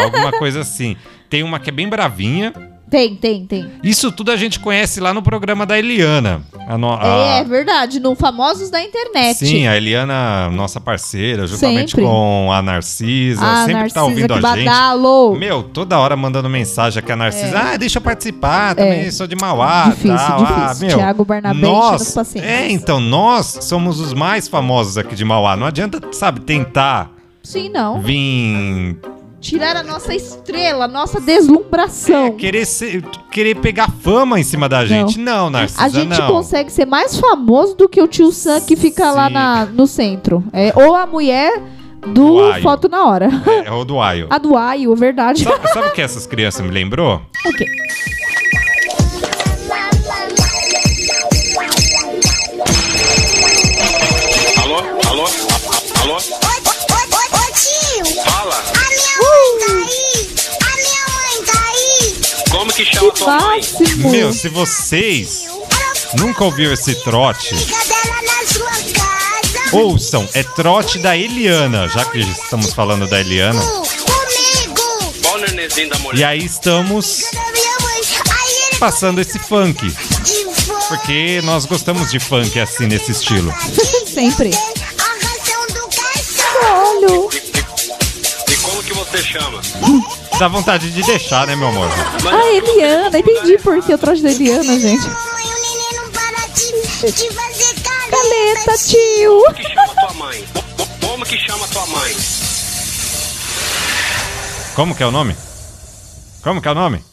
alguma 0.03 0.31
coisa 0.31 0.61
assim. 0.61 0.95
Tem 1.29 1.43
uma 1.43 1.59
que 1.59 1.69
é 1.69 1.73
bem 1.73 1.87
bravinha. 1.89 2.53
Tem, 2.87 3.15
tem, 3.15 3.47
tem. 3.47 3.67
Isso 3.83 4.11
tudo 4.11 4.31
a 4.31 4.35
gente 4.37 4.59
conhece 4.59 4.99
lá 4.99 5.11
no 5.11 5.21
programa 5.21 5.65
da 5.65 5.77
Eliana. 5.77 6.43
A 6.67 6.77
no- 6.77 6.93
a- 6.93 7.03
É, 7.39 7.43
verdade, 7.43 7.99
no 7.99 8.15
Famosos 8.15 8.69
da 8.69 8.79
Internet. 8.81 9.39
Sim, 9.39 9.67
a 9.67 9.75
Eliana, 9.75 10.49
nossa 10.51 10.79
parceira, 10.79 11.47
juntamente 11.47 11.91
Sempre. 11.91 12.05
com 12.05 12.51
a 12.53 12.61
Narcisa, 12.61 13.43
a 13.43 13.55
sempre 13.65 13.73
Narcisa 13.73 13.95
tá 13.95 14.03
ouvindo 14.03 14.31
a 14.31 14.35
gente. 14.35 14.65
badalo. 14.65 15.35
Meu, 15.35 15.63
toda 15.63 15.97
hora 15.97 16.15
mandando 16.15 16.47
mensagem 16.47 16.99
aqui 16.99 17.11
a 17.11 17.15
Narcisa. 17.15 17.57
Ah, 17.59 17.75
deixa 17.75 17.97
eu 17.97 18.01
participar, 18.03 18.75
também 18.75 19.01
É. 19.07 19.11
sou 19.11 19.25
de 19.25 19.35
Mauá. 19.35 19.85
Difícil, 19.89 20.15
tal. 20.15 20.37
difícil. 20.45 20.63
Ah, 20.63 20.75
meu, 20.79 20.97
Thiago 20.97 21.25
Barnabé 21.25 21.59
nós. 21.59 22.35
É, 22.35 22.69
então, 22.71 22.99
nós 22.99 23.57
somos 23.61 23.99
os 23.99 24.13
mais 24.13 24.47
famosos 24.47 24.95
aqui 24.97 25.15
de 25.15 25.25
Mauá. 25.25 25.57
Não 25.57 25.65
adianta, 25.65 25.99
sabe, 26.11 26.39
tentar 26.41 27.11
Sim, 27.43 27.69
não. 27.69 27.99
vir 27.99 28.95
Tirar 29.45 29.77
a 29.77 29.83
nossa 29.83 30.15
estrela, 30.15 30.85
a 30.85 30.87
nossa 30.87 31.21
deslumbração. 31.21 32.25
é, 32.27 32.31
querer, 32.31 32.65
ser- 32.65 33.03
querer 33.31 33.55
pegar 33.55 33.89
fama 34.01 34.39
em 34.39 34.43
cima 34.43 34.67
da 34.67 34.85
gente. 34.85 35.19
Não, 35.19 35.49
Narcisa, 35.49 35.83
A 35.83 35.87
gente 35.89 36.19
não. 36.19 36.27
consegue 36.27 36.71
ser 36.71 36.85
mais 36.85 37.15
famoso 37.17 37.75
do 37.75 37.87
que 37.87 38.01
o 38.01 38.07
tio 38.07 38.31
Sam 38.31 38.61
que 38.61 38.75
fica 38.75 39.11
lá 39.11 39.27
Sim. 39.27 39.33
na- 39.33 39.65
no 39.67 39.85
centro. 39.85 40.43
É, 40.51 40.73
ou 40.75 40.95
a 40.95 41.05
mulher 41.05 41.61
do 42.07 42.33
Uai. 42.35 42.61
Foto 42.61 42.89
na 42.89 43.05
Hora. 43.05 43.29
É 43.65 43.71
o 43.71 43.83
do 43.85 43.99
Ayo. 44.01 44.27
A 44.33 44.37
do 44.37 44.55
Aio, 44.57 44.95
verdade. 44.95 45.43
Sabe, 45.43 45.67
sabe 45.69 45.87
o 45.89 45.91
que 45.91 46.01
essas 46.01 46.25
crianças 46.25 46.65
me 46.65 46.71
lembrou? 46.71 47.21
O 47.45 47.51
quê? 47.53 47.65
Que 62.75 62.85
chama 62.85 63.11
Que 63.11 63.19
tua 63.19 63.39
mãe? 63.39 63.57
máximo. 63.57 64.09
Meu, 64.11 64.33
se 64.33 64.49
vocês 64.49 65.45
nunca 66.17 66.43
ouviram 66.43 66.73
esse 66.73 66.95
trote, 67.03 67.55
ouçam, 69.71 70.27
é 70.33 70.43
trote 70.43 70.99
da 70.99 71.15
Eliana, 71.17 71.87
já 71.87 72.05
que 72.05 72.19
estamos 72.19 72.73
falando 72.73 73.07
da 73.07 73.19
Eliana. 73.19 73.61
E 76.13 76.23
aí 76.23 76.43
estamos 76.45 77.23
passando 78.79 79.19
esse 79.21 79.37
funk, 79.39 79.79
porque 80.87 81.41
nós 81.43 81.65
gostamos 81.65 82.11
de 82.11 82.19
funk 82.19 82.59
assim, 82.59 82.87
nesse 82.87 83.11
estilo. 83.11 83.53
Sempre. 84.05 84.51
A 84.53 85.25
ração 85.25 85.67
do 85.67 85.87
cachorro. 85.89 86.97
Olho. 87.03 87.29
E 88.49 88.55
como 88.57 88.83
que 88.83 88.93
você 88.93 89.21
chama? 89.23 89.61
Dá 90.39 90.47
vontade 90.49 90.91
de 90.91 91.01
deixar, 91.03 91.47
né, 91.47 91.55
meu 91.55 91.69
amor? 91.69 91.87
A 91.89 92.45
Eliana, 92.53 93.17
entendi 93.17 93.57
por 93.59 93.81
que 93.81 93.93
eu 93.93 93.97
trouxe 93.97 94.21
da 94.21 94.29
Eliana, 94.31 94.77
gente. 94.79 95.07
Mamãe, 95.07 95.45
o 95.45 95.61
neném 95.61 95.93
não 96.01 96.11
para 96.11 96.47
de, 96.47 97.11
de 97.11 97.31
fazer 97.33 97.75
caleta. 97.83 98.77
Tio. 98.85 99.41
Como 99.41 99.55
que 99.55 99.63
chama 99.73 99.95
tua 99.95 100.13
mãe? 100.13 100.47
Co- 100.53 100.61
co- 100.85 101.07
Como 101.07 101.25
que 101.25 101.37
chama 101.37 101.67
tua 101.69 101.85
mãe? 101.87 102.15
Como 104.75 104.95
que 104.95 105.03
é 105.03 105.07
o 105.07 105.11
nome? 105.11 105.35
Como 106.43 106.61
que 106.61 106.67
é 106.67 106.71
o 106.71 106.75
nome? 106.75 107.03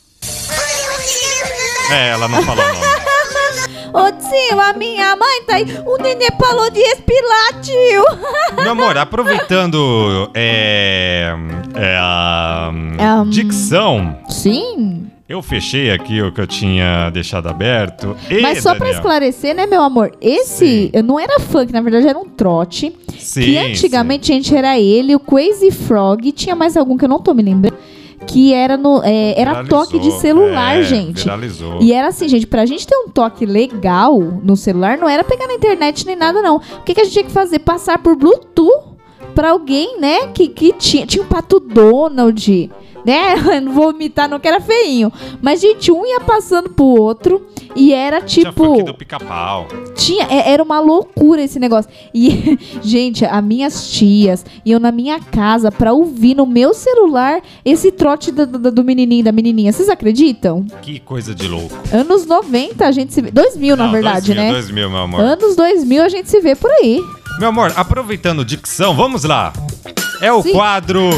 É, 1.91 2.09
ela 2.11 2.27
não 2.27 2.43
falou 2.45 2.65
o 2.65 2.73
nome. 2.73 2.92
Ô 3.93 4.11
tio, 4.13 4.61
a 4.61 4.73
minha 4.73 5.15
mãe 5.17 5.43
tá 5.47 5.57
aí. 5.57 5.67
O 5.87 5.97
nenê 6.03 6.29
falou 6.41 6.71
de 6.71 6.81
respirar, 6.81 7.61
tio. 7.61 8.05
Meu 8.63 8.71
amor, 8.73 8.97
aproveitando 8.97 10.31
é, 10.35 11.33
é, 11.75 11.97
a 11.99 12.71
Um. 13.25 13.29
dicção, 13.29 14.19
Sim. 14.29 15.07
eu 15.29 15.43
fechei 15.43 15.91
aqui 15.91 16.23
o 16.23 16.33
que 16.33 16.41
eu 16.41 16.47
tinha 16.47 17.11
deixado 17.11 17.49
aberto. 17.49 18.17
E, 18.31 18.41
Mas 18.41 18.63
só 18.63 18.71
pra 18.71 18.79
Daniel? 18.87 18.97
esclarecer, 18.97 19.55
né, 19.55 19.67
meu 19.67 19.83
amor? 19.83 20.13
Esse 20.21 20.91
Sim. 20.95 21.03
não 21.03 21.19
era 21.21 21.39
funk, 21.41 21.73
na 21.73 21.81
verdade 21.83 22.09
era 22.09 22.19
um 22.19 22.29
trote. 22.29 22.95
Sim, 23.19 23.43
que 23.43 23.59
antigamente, 23.59 24.27
gente, 24.29 24.55
era 24.57 24.79
ele, 24.79 25.15
o 25.15 25.21
Crazy 25.21 25.71
Frog. 25.71 26.33
Tinha 26.33 26.57
mais 26.57 26.77
algum 26.77 26.97
que 26.97 27.05
eu 27.05 27.09
não 27.09 27.21
tô 27.21 27.33
me 27.35 27.43
lembrando. 27.43 27.72
Que 28.27 28.55
era 28.55 28.77
no. 28.77 29.03
é, 29.05 29.39
era 29.41 29.63
Viralizou, 29.63 29.79
toque 29.79 29.99
de 29.99 30.11
celular, 30.13 30.79
é, 30.79 30.83
gente. 30.83 31.23
Viralizou. 31.23 31.79
E 31.81 31.93
era 31.93 32.09
assim, 32.09 32.29
gente, 32.29 32.47
pra 32.47 32.65
gente 32.67 32.87
ter 32.87 32.97
um 32.97 33.09
toque 33.09 33.45
legal 33.45 34.19
no 34.19 34.57
celular, 34.57 34.97
não 34.97 35.09
era 35.09 35.25
pegar 35.25 35.47
na 35.47 35.55
internet 35.55 36.07
nem 36.07 36.17
nada, 36.17 36.41
não. 36.41 36.57
O 36.57 36.83
que, 36.85 36.95
que 36.95 37.01
a 37.01 37.05
gente 37.05 37.13
tinha 37.13 37.25
que 37.25 37.31
fazer? 37.33 37.59
Passar 37.61 37.99
por 37.99 38.17
Bluetooth 38.17 38.93
pra 39.35 39.51
alguém, 39.51 39.99
né, 39.99 40.29
que, 40.29 40.49
que 40.49 40.73
tinha. 40.73 41.07
Tinha 41.07 41.23
um 41.25 41.27
pato 41.27 41.59
Donald, 41.59 42.71
né? 43.05 43.37
Não 43.61 43.73
vou 43.73 43.91
imitar, 43.91 44.29
não, 44.29 44.39
que 44.41 44.49
era 44.49 44.61
feinho. 44.61 45.13
Mas, 45.41 45.61
gente, 45.61 45.91
um 45.93 46.05
ia 46.07 46.21
passando 46.21 46.71
pro 46.71 46.85
outro 46.85 47.47
e 47.75 47.93
era 47.93 48.21
Tinha 48.21 48.47
tipo. 48.47 48.65
funk 48.65 48.83
do 48.85 48.95
pica-pau. 48.95 49.67
Tinha, 49.95 50.25
é- 50.31 50.53
era 50.53 50.63
uma 50.63 50.81
loucura 50.81 51.43
esse 51.43 51.59
negócio. 51.59 51.91
E, 52.15 52.59
gente, 52.83 53.25
as 53.25 53.45
minhas 53.45 53.91
tias 53.93 54.45
iam 54.65 54.79
na 54.81 54.91
minha 54.93 55.19
casa 55.21 55.71
pra 55.71 55.93
ouvir 55.93 56.35
no 56.35 56.47
meu 56.47 56.75
celular 56.75 57.41
esse 57.65 57.91
trote 57.93 58.31
do, 58.31 58.47
do, 58.47 58.71
do 58.71 58.85
menininho 58.85 59.25
da 59.25 59.33
menininha. 59.33 59.73
Vocês 59.73 59.89
acreditam? 59.89 60.65
Que 60.83 60.99
coisa 61.01 61.35
de 61.35 61.47
louco. 61.49 61.75
Anos 61.93 62.27
90 62.27 62.87
a 62.87 62.93
gente 62.93 63.13
se 63.13 63.21
vê. 63.23 63.31
2000, 63.31 63.77
na 63.77 63.85
Não, 63.87 63.93
verdade, 63.93 64.27
2000, 64.35 64.43
né? 64.45 64.53
2000, 64.53 64.91
meu 64.91 64.99
amor. 65.01 65.21
Anos 65.21 65.57
2000 65.57 66.03
a 66.05 66.09
gente 66.09 66.29
se 66.31 66.41
vê 66.41 66.55
por 66.55 66.71
aí. 66.71 67.01
Meu 67.39 67.49
amor, 67.49 67.73
aproveitando 67.77 68.45
dicção, 68.45 68.95
vamos 68.95 69.25
lá. 69.25 69.53
É 70.21 70.33
o 70.33 70.43
Sim. 70.43 70.53
quadro. 70.53 71.11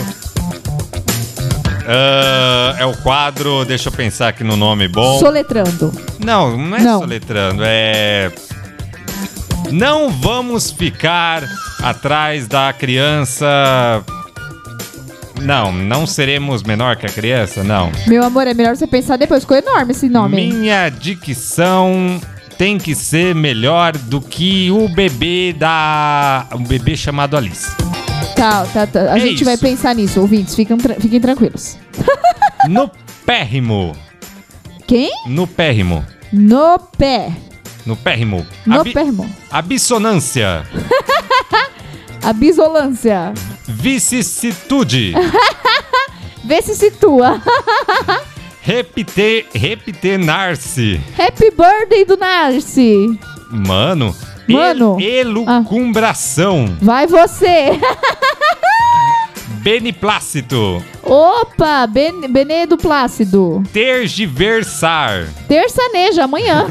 Ah, 1.86 2.76
é 2.78 2.86
o 2.86 2.96
quadro, 2.98 3.64
deixa 3.64 3.88
eu 3.88 3.92
pensar 3.92 4.28
aqui 4.28 4.42
no 4.44 4.56
nome 4.56 4.88
bom. 4.88 5.18
Soletrando. 5.18 5.92
Não, 6.18 6.56
não 6.56 6.76
é 6.76 6.80
Não. 6.80 7.00
soletrando, 7.00 7.62
é. 7.64 8.32
Não 9.70 10.10
vamos 10.10 10.70
ficar 10.70 11.42
atrás 11.82 12.46
da 12.46 12.72
criança. 12.72 13.46
Não, 15.40 15.72
não 15.72 16.06
seremos 16.06 16.62
menor 16.62 16.96
que 16.96 17.06
a 17.06 17.08
criança, 17.08 17.62
não. 17.64 17.90
Meu 18.06 18.22
amor, 18.24 18.46
é 18.46 18.54
melhor 18.54 18.76
você 18.76 18.86
pensar 18.86 19.16
depois. 19.16 19.42
Ficou 19.42 19.56
enorme 19.56 19.92
esse 19.92 20.08
nome. 20.08 20.36
Minha 20.52 20.88
dicção 20.88 22.20
tem 22.56 22.78
que 22.78 22.94
ser 22.94 23.34
melhor 23.34 23.96
do 23.96 24.20
que 24.20 24.70
o 24.70 24.88
bebê 24.88 25.52
da. 25.52 26.46
Um 26.54 26.62
bebê 26.64 26.96
chamado 26.96 27.36
Alice. 27.36 27.68
Tá, 28.36 28.66
tá, 28.66 28.86
tá. 28.86 29.12
A 29.12 29.16
É 29.16 29.20
gente 29.20 29.44
vai 29.44 29.54
isso. 29.54 29.62
pensar 29.62 29.94
nisso, 29.94 30.20
ouvintes. 30.20 30.54
Fiquem, 30.54 30.76
tra- 30.76 30.94
fiquem 30.96 31.20
tranquilos. 31.20 31.76
No 32.68 32.90
pérrimo. 33.24 33.94
Quem? 34.86 35.10
No 35.26 35.46
pérrimo. 35.46 36.04
No 36.32 36.78
pé. 36.98 37.32
No 37.86 37.96
pérrimo. 37.96 38.46
No 38.66 38.80
Abi- 38.80 38.92
permo. 38.92 39.28
Abissonância. 39.50 40.64
A 42.22 42.32
bisolância. 42.32 43.34
Vicissitude. 43.68 45.14
Vê 46.42 46.62
se 46.62 46.74
situa. 46.74 47.40
Repite, 48.62 49.46
repitenar-se. 49.54 50.98
Happy 51.18 51.50
birthday 51.50 52.04
do 52.06 52.16
Narci. 52.16 53.18
Mano. 53.50 54.16
Mano. 54.48 54.96
El, 55.00 55.28
elucumbração. 55.28 56.76
Vai 56.80 57.06
você. 57.06 57.78
Beniplácito. 59.64 60.84
Opa, 61.02 61.86
ben, 61.86 62.30
Benê 62.30 62.66
do 62.66 62.76
Plácido. 62.76 63.62
Tergiversar. 63.72 65.26
Terçaneja, 65.48 66.24
amanhã. 66.24 66.66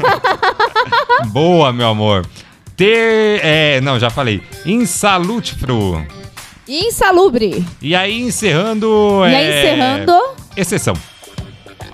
Boa, 1.26 1.72
meu 1.72 1.88
amor. 1.88 2.24
Ter. 2.76 3.40
É, 3.42 3.80
não, 3.80 3.98
já 3.98 4.10
falei. 4.10 4.42
Insalutifro. 4.64 6.06
Insalubre. 6.68 7.64
E 7.82 7.96
aí, 7.96 8.22
encerrando. 8.22 9.22
E 9.28 9.34
aí, 9.34 9.44
é, 9.44 9.58
encerrando. 9.60 10.12
Exceção. 10.56 10.94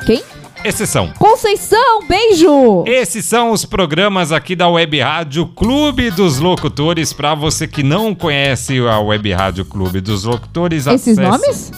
Quem? 0.05 0.22
Exceção. 0.65 1.13
Conceição, 1.19 2.07
beijo. 2.07 2.85
Esses 2.87 3.25
são 3.25 3.51
os 3.51 3.65
programas 3.65 4.31
aqui 4.31 4.55
da 4.55 4.69
Web 4.69 5.01
Rádio 5.01 5.47
Clube 5.47 6.11
dos 6.11 6.39
Locutores. 6.39 7.13
Pra 7.15 7.35
você 7.35 7.67
que 7.67 7.83
não 7.83 8.15
conhece 8.15 8.79
a 8.81 8.99
Web 9.01 9.33
Rádio 9.33 9.65
Clube 9.65 10.01
dos 10.01 10.25
Locutores, 10.25 10.87
Esses 10.87 11.19
acesse- 11.19 11.21
nomes? 11.21 11.73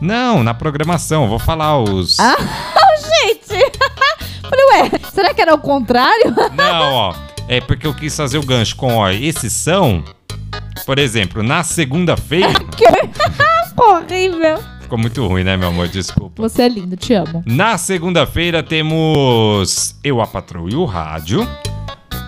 Não, 0.00 0.42
na 0.44 0.54
programação. 0.54 1.28
Vou 1.28 1.38
falar 1.40 1.78
os. 1.82 2.18
Ah, 2.20 2.36
gente! 3.26 3.70
Falei, 4.48 4.64
ué, 4.82 4.90
será 5.12 5.34
que 5.34 5.40
era 5.42 5.54
o 5.54 5.58
contrário? 5.58 6.34
Não, 6.56 6.92
ó. 6.94 7.14
É 7.48 7.60
porque 7.60 7.86
eu 7.86 7.94
quis 7.94 8.16
fazer 8.16 8.38
o 8.38 8.42
gancho 8.46 8.76
com, 8.76 8.96
ó, 8.96 9.10
esses 9.10 9.52
são. 9.52 10.04
Por 10.86 10.98
exemplo, 10.98 11.42
na 11.42 11.62
segunda-feira. 11.64 12.52
que 12.76 12.84
horrível. 13.80 14.58
Ficou 14.90 14.98
muito 14.98 15.24
ruim, 15.24 15.44
né, 15.44 15.56
meu 15.56 15.68
amor? 15.68 15.86
Desculpa. 15.86 16.42
Você 16.42 16.62
é 16.62 16.68
lindo, 16.68 16.96
te 16.96 17.14
amo. 17.14 17.44
Na 17.46 17.78
segunda-feira 17.78 18.60
temos 18.60 19.94
Eu 20.02 20.20
a 20.20 20.26
Patrulho 20.26 20.80
o 20.80 20.84
Rádio. 20.84 21.48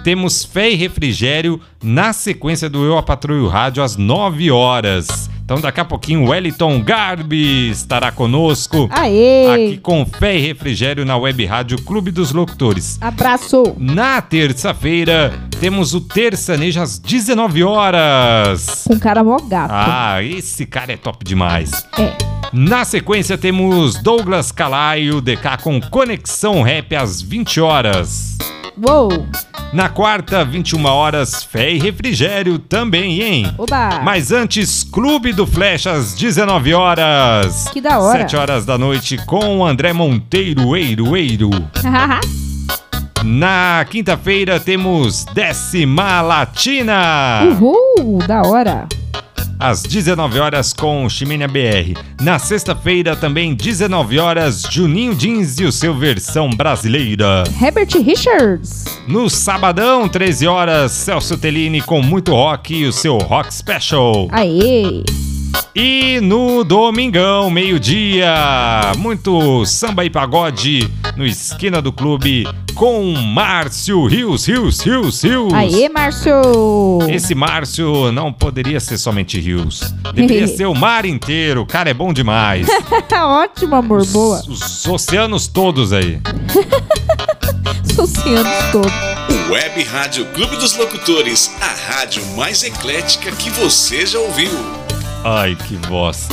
Temos 0.04 0.44
Fé 0.44 0.70
e 0.70 0.76
Refrigério 0.76 1.60
na 1.82 2.12
sequência 2.12 2.70
do 2.70 2.84
Eu 2.84 2.96
a 2.96 3.02
Patrulho 3.02 3.46
o 3.46 3.48
Rádio 3.48 3.82
às 3.82 3.96
9 3.96 4.52
horas. 4.52 5.28
Então 5.44 5.60
daqui 5.60 5.80
a 5.80 5.84
pouquinho 5.84 6.22
o 6.22 6.28
Wellington 6.28 6.80
Garbi 6.84 7.70
estará 7.70 8.12
conosco. 8.12 8.88
Aê! 8.92 9.50
Aqui 9.50 9.78
com 9.78 10.06
Fé 10.06 10.36
e 10.36 10.40
Refrigério 10.40 11.04
na 11.04 11.16
Web 11.16 11.44
Rádio 11.44 11.82
Clube 11.82 12.12
dos 12.12 12.30
Locutores. 12.30 12.96
Abraço! 13.00 13.74
Na 13.76 14.22
terça-feira 14.22 15.32
temos 15.58 15.94
o 15.94 16.00
Terçanejo 16.00 16.80
às 16.80 16.96
19 16.96 17.64
horas. 17.64 18.84
Com 18.86 19.00
cara 19.00 19.24
mó 19.24 19.36
gato. 19.40 19.72
Ah, 19.74 20.22
esse 20.22 20.64
cara 20.64 20.92
é 20.92 20.96
top 20.96 21.24
demais. 21.24 21.84
É. 21.98 22.31
Na 22.52 22.84
sequência 22.84 23.38
temos 23.38 23.94
Douglas 24.02 24.52
Calaio, 24.52 25.22
DK 25.22 25.56
com 25.62 25.80
Conexão 25.80 26.60
Rap 26.60 26.94
às 26.94 27.22
20 27.22 27.60
horas. 27.62 28.36
Uou! 28.86 29.26
Na 29.72 29.88
quarta, 29.88 30.44
21 30.44 30.84
horas, 30.84 31.42
Fé 31.42 31.70
e 31.72 31.78
Refrigério 31.78 32.58
também, 32.58 33.22
hein? 33.22 33.54
Oba! 33.56 34.00
Mas 34.04 34.30
antes, 34.32 34.84
Clube 34.84 35.32
do 35.32 35.46
Flash 35.46 35.86
às 35.86 36.12
19 36.14 36.74
horas. 36.74 37.68
Que 37.72 37.80
da 37.80 37.98
hora. 37.98 38.18
7 38.20 38.36
horas 38.36 38.66
da 38.66 38.76
noite 38.76 39.16
com 39.24 39.64
André 39.64 39.94
Monteiro, 39.94 40.76
Eiro, 40.76 41.16
Eiro. 41.16 41.48
Na 43.24 43.86
quinta-feira 43.88 44.60
temos 44.60 45.24
Décima 45.32 46.20
Latina. 46.20 47.44
Uhul! 47.58 48.18
Da 48.26 48.42
hora! 48.42 48.86
Às 49.62 49.84
19 49.84 50.40
horas 50.40 50.72
com 50.72 51.08
Chimênia 51.08 51.46
BR. 51.46 51.96
Na 52.20 52.36
sexta-feira, 52.36 53.14
também 53.14 53.54
19 53.54 54.18
horas, 54.18 54.62
Juninho 54.68 55.14
Jeans 55.14 55.60
e 55.60 55.64
o 55.64 55.70
seu 55.70 55.94
versão 55.94 56.50
brasileira. 56.50 57.44
Herbert 57.62 57.94
Richards. 58.04 58.84
No 59.06 59.30
sabadão, 59.30 60.08
13 60.08 60.48
horas, 60.48 60.90
Celso 60.90 61.38
Tellini 61.38 61.80
com 61.80 62.02
muito 62.02 62.32
rock 62.32 62.74
e 62.74 62.86
o 62.86 62.92
seu 62.92 63.18
Rock 63.18 63.54
Special. 63.54 64.26
Aê! 64.32 65.04
E 65.74 66.20
no 66.20 66.64
domingão, 66.64 67.50
meio-dia, 67.50 68.92
muito 68.98 69.64
samba 69.64 70.04
e 70.04 70.10
pagode 70.10 70.90
no 71.16 71.24
Esquina 71.26 71.80
do 71.80 71.90
Clube 71.90 72.46
com 72.74 73.12
Márcio 73.12 74.06
Rios, 74.06 74.46
Rios, 74.46 74.80
Rios, 74.80 75.22
Rios. 75.22 75.52
Aê, 75.54 75.88
Márcio! 75.88 76.32
Esse 77.08 77.34
Márcio 77.34 78.12
não 78.12 78.32
poderia 78.32 78.80
ser 78.80 78.98
somente 78.98 79.40
Rios. 79.40 79.80
Deveria 80.14 80.46
ser 80.48 80.66
o 80.66 80.74
mar 80.74 81.04
inteiro. 81.04 81.62
O 81.62 81.66
cara 81.66 81.90
é 81.90 81.94
bom 81.94 82.12
demais. 82.12 82.66
Ótimo, 83.12 83.74
amor. 83.74 84.04
Boa. 84.06 84.40
Os, 84.48 84.84
os 84.84 84.86
oceanos 84.86 85.46
todos 85.46 85.92
aí. 85.92 86.20
os 87.88 87.98
oceanos 87.98 88.70
todos. 88.70 88.92
Web 89.50 89.82
Rádio 89.84 90.26
Clube 90.32 90.56
dos 90.56 90.76
Locutores, 90.76 91.54
a 91.60 91.92
rádio 91.92 92.24
mais 92.36 92.62
eclética 92.62 93.30
que 93.32 93.50
você 93.50 94.06
já 94.06 94.18
ouviu. 94.18 94.50
Ai, 95.24 95.54
que 95.54 95.76
voz. 95.88 96.28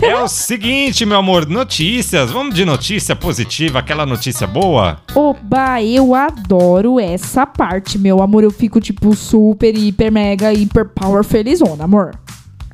É 0.00 0.16
o 0.16 0.28
seguinte, 0.28 1.04
meu 1.04 1.18
amor, 1.18 1.44
notícias. 1.48 2.30
Vamos 2.30 2.54
de 2.54 2.64
notícia 2.64 3.16
positiva, 3.16 3.80
aquela 3.80 4.06
notícia 4.06 4.46
boa? 4.46 5.00
Oba, 5.12 5.82
eu 5.82 6.14
adoro 6.14 7.00
essa 7.00 7.44
parte, 7.44 7.98
meu 7.98 8.22
amor. 8.22 8.44
Eu 8.44 8.52
fico, 8.52 8.80
tipo, 8.80 9.12
super, 9.16 9.76
hiper, 9.76 10.12
mega, 10.12 10.52
hiper 10.52 10.88
power 10.88 11.24
felizona, 11.24 11.82
amor. 11.82 12.12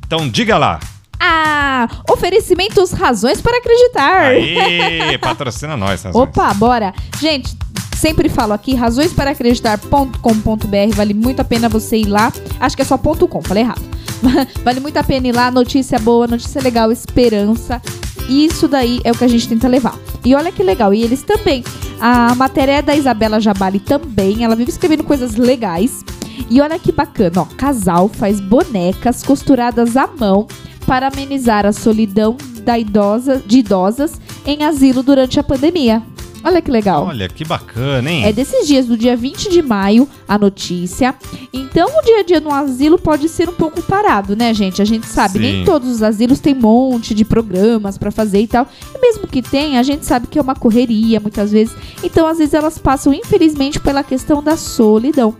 Então 0.05 0.29
diga 0.29 0.55
lá. 0.55 0.79
Ah, 1.19 1.87
oferecimentos 2.11 2.91
razões 2.91 3.41
para 3.41 3.57
acreditar. 3.57 4.25
Aê, 4.25 5.17
patrocina 5.17 5.75
nós, 5.75 6.03
razões. 6.03 6.29
Opa, 6.29 6.53
bora. 6.53 6.93
Gente, 7.19 7.57
sempre 7.97 8.29
falo 8.29 8.53
aqui, 8.53 8.75
razõesparacreditar.com.br, 8.75 10.95
vale 10.95 11.15
muito 11.15 11.39
a 11.39 11.43
pena 11.43 11.67
você 11.67 11.97
ir 11.97 12.05
lá. 12.05 12.31
Acho 12.59 12.75
que 12.75 12.83
é 12.83 12.85
só 12.85 12.97
ponto 12.97 13.27
.com, 13.27 13.41
falei 13.41 13.63
errado. 13.63 13.94
vale 14.63 14.79
muito 14.79 14.97
a 14.97 15.03
pena 15.03 15.27
ir 15.27 15.31
lá, 15.31 15.51
notícia 15.51 15.99
boa, 15.99 16.27
notícia 16.27 16.61
legal, 16.61 16.91
esperança. 16.91 17.81
Isso 18.27 18.67
daí 18.67 18.99
é 19.03 19.11
o 19.11 19.15
que 19.15 19.23
a 19.23 19.27
gente 19.27 19.47
tenta 19.47 19.67
levar. 19.67 19.97
E 20.23 20.33
olha 20.33 20.51
que 20.51 20.63
legal, 20.63 20.93
e 20.93 21.03
eles 21.03 21.21
também. 21.21 21.63
A 21.99 22.33
matéria 22.35 22.73
é 22.73 22.81
da 22.81 22.95
Isabela 22.95 23.39
Jabali 23.39 23.79
também, 23.79 24.43
ela 24.43 24.55
vive 24.55 24.71
escrevendo 24.71 25.03
coisas 25.03 25.35
legais. 25.35 26.03
E 26.49 26.61
olha 26.61 26.77
que 26.77 26.91
bacana, 26.91 27.41
ó, 27.41 27.45
casal 27.45 28.09
faz 28.09 28.39
bonecas 28.39 29.23
costuradas 29.23 29.95
à 29.95 30.07
mão 30.07 30.47
para 30.85 31.07
amenizar 31.07 31.65
a 31.65 31.71
solidão 31.71 32.37
da 32.63 32.77
idosa, 32.77 33.41
de 33.45 33.59
idosas 33.59 34.19
em 34.45 34.63
asilo 34.63 35.01
durante 35.01 35.39
a 35.39 35.43
pandemia. 35.43 36.03
Olha 36.45 36.61
que 36.61 36.69
legal. 36.69 37.07
Olha 37.07 37.27
que 37.27 37.43
bacana, 37.43 38.07
hein? 38.07 38.23
É 38.23 38.31
desses 38.31 38.67
dias, 38.67 38.85
do 38.85 38.95
dia 38.95 39.17
20 39.17 39.49
de 39.49 39.63
maio, 39.63 40.07
a 40.27 40.37
notícia. 40.37 41.15
Então, 41.51 41.89
o 41.97 42.05
dia 42.05 42.19
a 42.19 42.23
dia 42.23 42.39
no 42.39 42.53
asilo 42.53 42.99
pode 42.99 43.27
ser 43.27 43.49
um 43.49 43.53
pouco 43.53 43.81
parado, 43.81 44.35
né, 44.35 44.53
gente? 44.53 44.79
A 44.79 44.85
gente 44.85 45.07
sabe, 45.07 45.33
Sim. 45.33 45.39
nem 45.39 45.65
todos 45.65 45.89
os 45.89 46.03
asilos 46.03 46.39
têm 46.39 46.53
um 46.53 46.59
monte 46.59 47.15
de 47.15 47.25
programas 47.25 47.97
para 47.97 48.11
fazer 48.11 48.41
e 48.41 48.47
tal. 48.47 48.67
E 48.93 48.99
mesmo 48.99 49.27
que 49.27 49.41
tenha, 49.41 49.79
a 49.79 49.83
gente 49.83 50.05
sabe 50.05 50.27
que 50.27 50.37
é 50.37 50.41
uma 50.41 50.53
correria 50.53 51.19
muitas 51.19 51.51
vezes. 51.51 51.75
Então, 52.03 52.27
às 52.27 52.37
vezes, 52.37 52.53
elas 52.53 52.77
passam, 52.77 53.11
infelizmente, 53.11 53.79
pela 53.79 54.03
questão 54.03 54.43
da 54.43 54.55
solidão. 54.55 55.35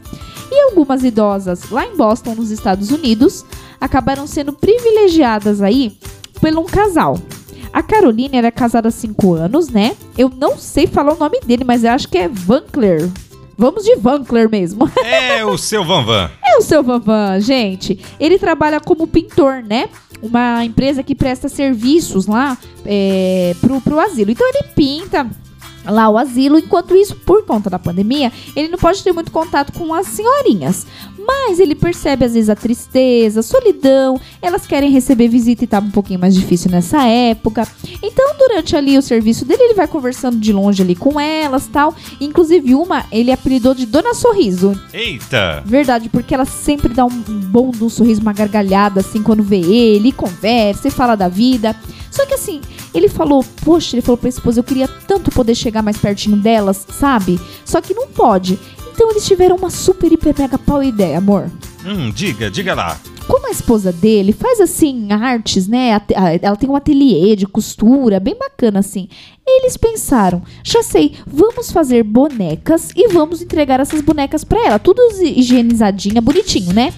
E 0.52 0.60
algumas 0.70 1.04
idosas 1.04 1.70
lá 1.70 1.86
em 1.86 1.96
Boston, 1.96 2.34
nos 2.34 2.50
Estados 2.50 2.90
Unidos, 2.90 3.46
acabaram 3.80 4.26
sendo 4.26 4.52
privilegiadas 4.54 5.62
aí 5.62 5.96
por 6.42 6.52
um 6.58 6.66
casal. 6.66 7.20
A 7.76 7.84
Carolina 7.84 8.38
era 8.38 8.50
casada 8.54 8.88
há 8.88 8.92
5 8.92 9.34
anos, 9.34 9.68
né? 9.68 9.98
Eu 10.18 10.30
não 10.30 10.58
sei 10.58 10.88
falar 10.88 11.14
o 11.14 11.20
nome 11.20 11.42
dele, 11.42 11.66
mas 11.66 11.84
eu 11.84 11.92
acho 11.92 12.08
que 12.08 12.18
é 12.18 12.30
Vancler. 12.30 13.12
Vamos 13.58 13.84
de 13.84 13.98
Vancler 13.98 14.50
mesmo. 14.50 14.90
É 15.04 15.44
o 15.44 15.58
seu 15.58 15.84
Van 15.84 16.02
Van. 16.02 16.32
É 16.42 16.58
o 16.58 16.62
seu 16.62 16.82
Van 16.82 17.00
Van, 17.00 17.38
gente. 17.42 18.00
Ele 18.18 18.40
trabalha 18.40 18.80
como 18.80 19.06
pintor, 19.06 19.62
né? 19.62 19.90
Uma 20.22 20.64
empresa 20.64 21.04
que 21.04 21.14
presta 21.14 21.50
serviços 21.50 22.28
lá 22.28 22.58
é, 22.86 23.54
pro, 23.60 23.82
pro 23.82 24.00
asilo. 24.00 24.32
Então 24.32 24.48
ele 24.48 24.64
pinta 24.74 25.30
lá 25.86 26.10
o 26.10 26.18
asilo. 26.18 26.58
Enquanto 26.58 26.96
isso, 26.96 27.14
por 27.14 27.46
conta 27.46 27.70
da 27.70 27.78
pandemia, 27.78 28.32
ele 28.56 28.70
não 28.70 28.78
pode 28.78 29.04
ter 29.04 29.12
muito 29.12 29.32
contato 29.32 29.74
com 29.74 29.94
as 29.94 30.08
senhorinhas. 30.08 30.88
Mas 31.26 31.60
ele 31.60 31.76
percebe 31.76 32.26
às 32.26 32.34
vezes 32.34 32.50
a 32.50 32.56
tristeza, 32.56 33.40
a 33.40 33.44
solidão. 33.44 34.20
Elas 34.42 34.68
querem 34.68 34.92
receber 34.92 35.28
visita 35.28 35.64
e 35.64 35.68
tava 35.68 35.86
um 35.86 35.92
pouquinho 35.92 36.20
mais 36.20 36.36
difícil 36.36 36.70
nessa 36.70 37.04
época. 37.06 37.68
Então, 38.02 38.36
durante 38.38 38.76
ali 38.76 38.98
o 38.98 39.02
serviço 39.02 39.46
dele, 39.46 39.64
ele 39.64 39.74
vai 39.74 39.88
conversando 39.88 40.38
de 40.38 40.54
longe 40.54 40.82
ali 40.82 40.96
com 40.96 41.20
elas, 41.20 41.68
tal. 41.68 41.96
Inclusive 42.22 42.76
uma, 42.76 43.06
ele 43.12 43.32
apelidou 43.32 43.74
de 43.74 43.86
Dona 43.86 44.14
Sorriso. 44.14 44.80
Eita! 44.94 45.64
Verdade, 45.66 46.10
porque 46.10 46.34
ela 46.34 46.46
sempre 46.46 46.94
dá 46.94 47.06
um 47.06 47.10
bom 47.10 47.72
um 47.82 47.90
sorriso, 47.90 48.22
uma 48.22 48.34
gargalhada 48.34 49.00
assim 49.00 49.22
quando 49.22 49.44
vê 49.44 49.60
ele, 49.60 50.10
e 50.10 50.12
conversa, 50.12 50.88
e 50.88 50.92
fala 50.92 51.16
da 51.16 51.28
vida. 51.28 51.76
Só 52.12 52.26
que 52.26 52.34
assim, 52.34 52.62
ele 52.94 53.10
falou, 53.10 53.44
poxa, 53.64 53.96
ele 53.96 54.02
falou 54.02 54.18
pra 54.18 54.30
esposa, 54.30 54.60
eu 54.60 54.64
queria 54.64 54.88
tanto 54.88 55.32
poder 55.32 55.54
chegar 55.54 55.82
mais 55.82 55.98
pertinho 55.98 56.38
delas, 56.38 56.86
sabe? 56.98 57.40
Só 57.66 57.82
que 57.82 57.94
não 57.94 58.08
pode. 58.08 58.58
Então 58.96 59.12
eles 59.12 59.26
tiveram 59.26 59.58
uma 59.58 59.70
super, 59.70 60.10
hiper, 60.10 60.34
mega 60.40 60.58
pau 60.58 60.82
ideia, 60.82 61.18
amor. 61.18 61.52
Hum, 61.86 62.12
diga, 62.12 62.50
diga 62.50 62.74
lá. 62.74 63.00
Como 63.28 63.48
a 63.48 63.52
esposa 63.52 63.92
dele 63.92 64.32
faz 64.32 64.60
assim 64.60 65.12
artes, 65.12 65.68
né? 65.68 66.00
Ela 66.42 66.56
tem 66.56 66.70
um 66.70 66.76
ateliê 66.76 67.36
de 67.36 67.48
costura, 67.48 68.20
bem 68.20 68.36
bacana 68.36 68.80
assim. 68.80 69.08
Eles 69.48 69.78
pensaram, 69.78 70.42
já 70.64 70.82
sei, 70.82 71.14
vamos 71.26 71.72
fazer 71.72 72.04
bonecas 72.04 72.90
e 72.96 73.08
vamos 73.10 73.44
entregar 73.44 73.80
essas 73.80 74.02
bonecas 74.02 74.44
pra 74.44 74.66
ela, 74.66 74.80
tudo 74.80 75.00
higienizadinha, 75.22 76.20
bonitinho, 76.20 76.74
né? 76.74 76.92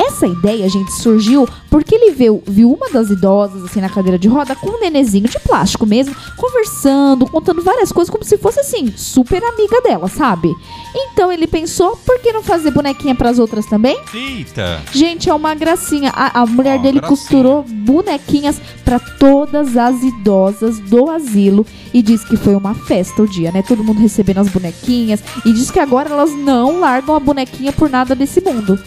Essa 0.00 0.26
ideia, 0.26 0.68
gente, 0.68 0.92
surgiu 0.92 1.48
porque 1.70 1.94
ele 1.94 2.10
viu, 2.10 2.42
viu 2.44 2.72
uma 2.72 2.90
das 2.90 3.08
idosas 3.08 3.64
assim 3.64 3.80
na 3.80 3.88
cadeira 3.88 4.18
de 4.18 4.26
roda 4.28 4.54
com 4.56 4.70
um 4.70 4.80
nenezinho 4.80 5.28
de 5.28 5.38
plástico 5.40 5.86
mesmo, 5.86 6.14
conversando, 6.36 7.26
contando 7.26 7.62
várias 7.62 7.92
coisas 7.92 8.10
como 8.10 8.24
se 8.24 8.36
fosse 8.36 8.60
assim, 8.60 8.92
super 8.96 9.42
amiga 9.42 9.80
dela, 9.82 10.08
sabe? 10.08 10.52
Então 10.94 11.30
ele 11.30 11.46
pensou, 11.46 11.96
por 12.04 12.20
que 12.20 12.32
não 12.32 12.42
fazer 12.42 12.72
bonequinha 12.72 13.14
pras 13.14 13.38
outras 13.38 13.66
também? 13.66 13.96
Eita! 14.32 14.80
Gente, 14.92 15.28
é 15.28 15.34
uma 15.34 15.54
gracinha. 15.54 16.10
A, 16.14 16.42
a 16.42 16.46
mulher 16.46 16.78
Ó, 16.78 16.82
dele 16.82 17.00
gracinha. 17.00 17.08
costurou 17.08 17.62
bonequinhas 17.62 18.60
pra 18.84 18.98
todas 18.98 19.76
as 19.76 20.02
idosas 20.02 20.78
do 20.78 21.10
asilo 21.10 21.66
e 21.92 22.02
diz 22.02 22.24
que 22.24 22.36
foi 22.36 22.54
uma 22.54 22.74
festa 22.74 23.22
o 23.22 23.28
dia, 23.28 23.52
né? 23.52 23.62
Todo 23.66 23.84
mundo 23.84 24.00
recebendo 24.00 24.38
as 24.38 24.48
bonequinhas 24.48 25.22
e 25.44 25.52
diz 25.52 25.70
que 25.70 25.78
agora 25.78 26.10
elas 26.10 26.32
não 26.34 26.80
largam 26.80 27.14
a 27.14 27.20
bonequinha 27.20 27.72
por 27.72 27.90
nada 27.90 28.14
desse 28.14 28.40
mundo. 28.40 28.78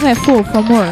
Não 0.00 0.08
é 0.08 0.14
fofo, 0.14 0.56
amor? 0.56 0.86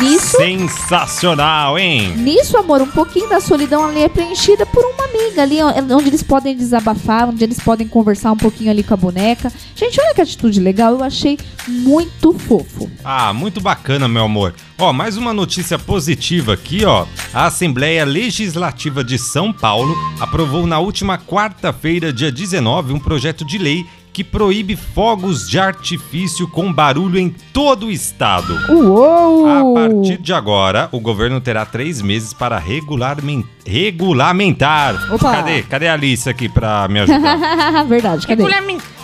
Nisso, 0.00 0.36
Sensacional, 0.36 1.78
hein? 1.78 2.16
nisso, 2.16 2.56
amor, 2.56 2.82
um 2.82 2.86
pouquinho 2.86 3.28
da 3.28 3.40
solidão 3.40 3.86
ali 3.86 4.02
é 4.02 4.08
preenchida 4.08 4.66
por 4.66 4.84
uma 4.84 5.04
amiga 5.04 5.42
ali, 5.42 5.58
ó, 5.62 5.72
onde 5.96 6.08
eles 6.08 6.22
podem 6.22 6.56
desabafar, 6.56 7.28
onde 7.28 7.42
eles 7.44 7.60
podem 7.60 7.86
conversar 7.86 8.32
um 8.32 8.36
pouquinho 8.36 8.70
ali 8.70 8.82
com 8.82 8.94
a 8.94 8.96
boneca. 8.96 9.52
Gente, 9.74 10.00
olha 10.00 10.14
que 10.14 10.20
atitude 10.20 10.60
legal, 10.60 10.92
eu 10.94 11.04
achei 11.04 11.38
muito 11.68 12.32
fofo. 12.32 12.90
Ah, 13.04 13.32
muito 13.32 13.60
bacana, 13.60 14.08
meu 14.08 14.24
amor. 14.24 14.54
Ó, 14.78 14.92
mais 14.92 15.16
uma 15.16 15.32
notícia 15.32 15.78
positiva 15.78 16.54
aqui, 16.54 16.84
ó. 16.84 17.06
A 17.32 17.46
Assembleia 17.46 18.04
Legislativa 18.04 19.04
de 19.04 19.18
São 19.18 19.52
Paulo 19.52 19.94
aprovou 20.20 20.66
na 20.66 20.78
última 20.80 21.16
quarta-feira, 21.18 22.12
dia 22.12 22.32
19, 22.32 22.92
um 22.92 22.98
projeto 22.98 23.44
de 23.44 23.58
lei 23.58 23.86
que 24.14 24.22
proíbe 24.22 24.76
fogos 24.76 25.50
de 25.50 25.58
artifício 25.58 26.46
com 26.46 26.72
barulho 26.72 27.18
em 27.18 27.30
todo 27.52 27.86
o 27.86 27.90
estado. 27.90 28.56
Uou! 28.72 29.44
A 29.48 29.74
partir 29.74 30.18
de 30.18 30.32
agora, 30.32 30.88
o 30.92 31.00
governo 31.00 31.40
terá 31.40 31.66
três 31.66 32.00
meses 32.00 32.32
para 32.32 32.56
regularmen- 32.56 33.44
regulamentar. 33.66 35.12
Opa. 35.12 35.32
Cadê? 35.32 35.62
Cadê 35.62 35.88
a 35.88 35.94
Alice 35.94 36.30
aqui 36.30 36.48
pra 36.48 36.86
me 36.86 37.00
ajudar? 37.00 37.82
Verdade, 37.90 38.24
cadê? 38.24 38.44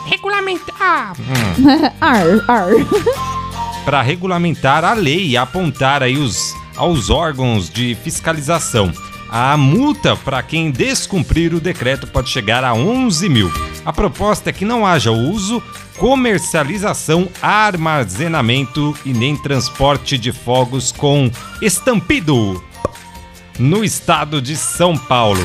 Regulamentar. 0.06 1.16
ar, 2.00 2.26
ar. 2.46 2.68
para 3.84 4.02
regulamentar 4.02 4.84
a 4.84 4.92
lei 4.94 5.26
e 5.30 5.36
apontar 5.36 6.04
aí 6.04 6.16
os, 6.18 6.54
aos 6.76 7.11
órgãos 7.11 7.68
de 7.68 7.96
fiscalização. 7.96 8.92
A 9.28 9.56
multa 9.56 10.14
para 10.16 10.40
quem 10.42 10.70
descumprir 10.70 11.52
o 11.52 11.61
decreto 11.61 12.06
pode 12.06 12.28
chegar 12.28 12.62
a 12.62 12.74
11 12.74 13.28
mil. 13.28 13.50
A 13.84 13.92
proposta 13.92 14.50
é 14.50 14.52
que 14.52 14.64
não 14.64 14.86
haja 14.86 15.10
uso, 15.10 15.62
comercialização, 15.96 17.28
armazenamento 17.40 18.96
e 19.04 19.12
nem 19.12 19.36
transporte 19.36 20.18
de 20.18 20.32
fogos 20.32 20.92
com 20.92 21.30
estampido 21.62 22.62
no 23.58 23.84
estado 23.84 24.40
de 24.40 24.56
São 24.56 24.96
Paulo. 24.96 25.42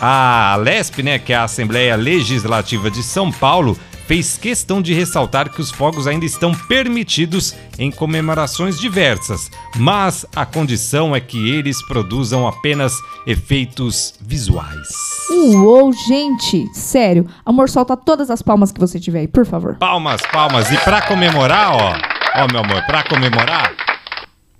A 0.00 0.56
LESP, 0.60 1.02
né, 1.02 1.18
que 1.18 1.32
é 1.32 1.36
a 1.36 1.44
Assembleia 1.44 1.96
Legislativa 1.96 2.90
de 2.90 3.02
São 3.02 3.32
Paulo, 3.32 3.76
fez 4.08 4.38
questão 4.38 4.80
de 4.80 4.94
ressaltar 4.94 5.50
que 5.50 5.60
os 5.60 5.70
fogos 5.70 6.06
ainda 6.06 6.24
estão 6.24 6.54
permitidos 6.54 7.54
em 7.78 7.90
comemorações 7.90 8.80
diversas, 8.80 9.50
mas 9.76 10.24
a 10.34 10.46
condição 10.46 11.14
é 11.14 11.20
que 11.20 11.50
eles 11.50 11.86
produzam 11.86 12.48
apenas 12.48 12.94
efeitos 13.26 14.14
visuais. 14.18 14.88
Uou, 15.30 15.92
gente, 15.92 16.66
sério. 16.72 17.26
Amor, 17.44 17.68
solta 17.68 17.98
todas 17.98 18.30
as 18.30 18.40
palmas 18.40 18.72
que 18.72 18.80
você 18.80 18.98
tiver 18.98 19.20
aí, 19.20 19.28
por 19.28 19.44
favor. 19.44 19.76
Palmas, 19.76 20.22
palmas. 20.32 20.72
E 20.72 20.78
pra 20.78 21.02
comemorar, 21.02 21.70
ó, 21.74 21.92
ó, 22.34 22.46
meu 22.50 22.62
amor, 22.62 22.82
pra 22.86 23.02
comemorar, 23.02 23.74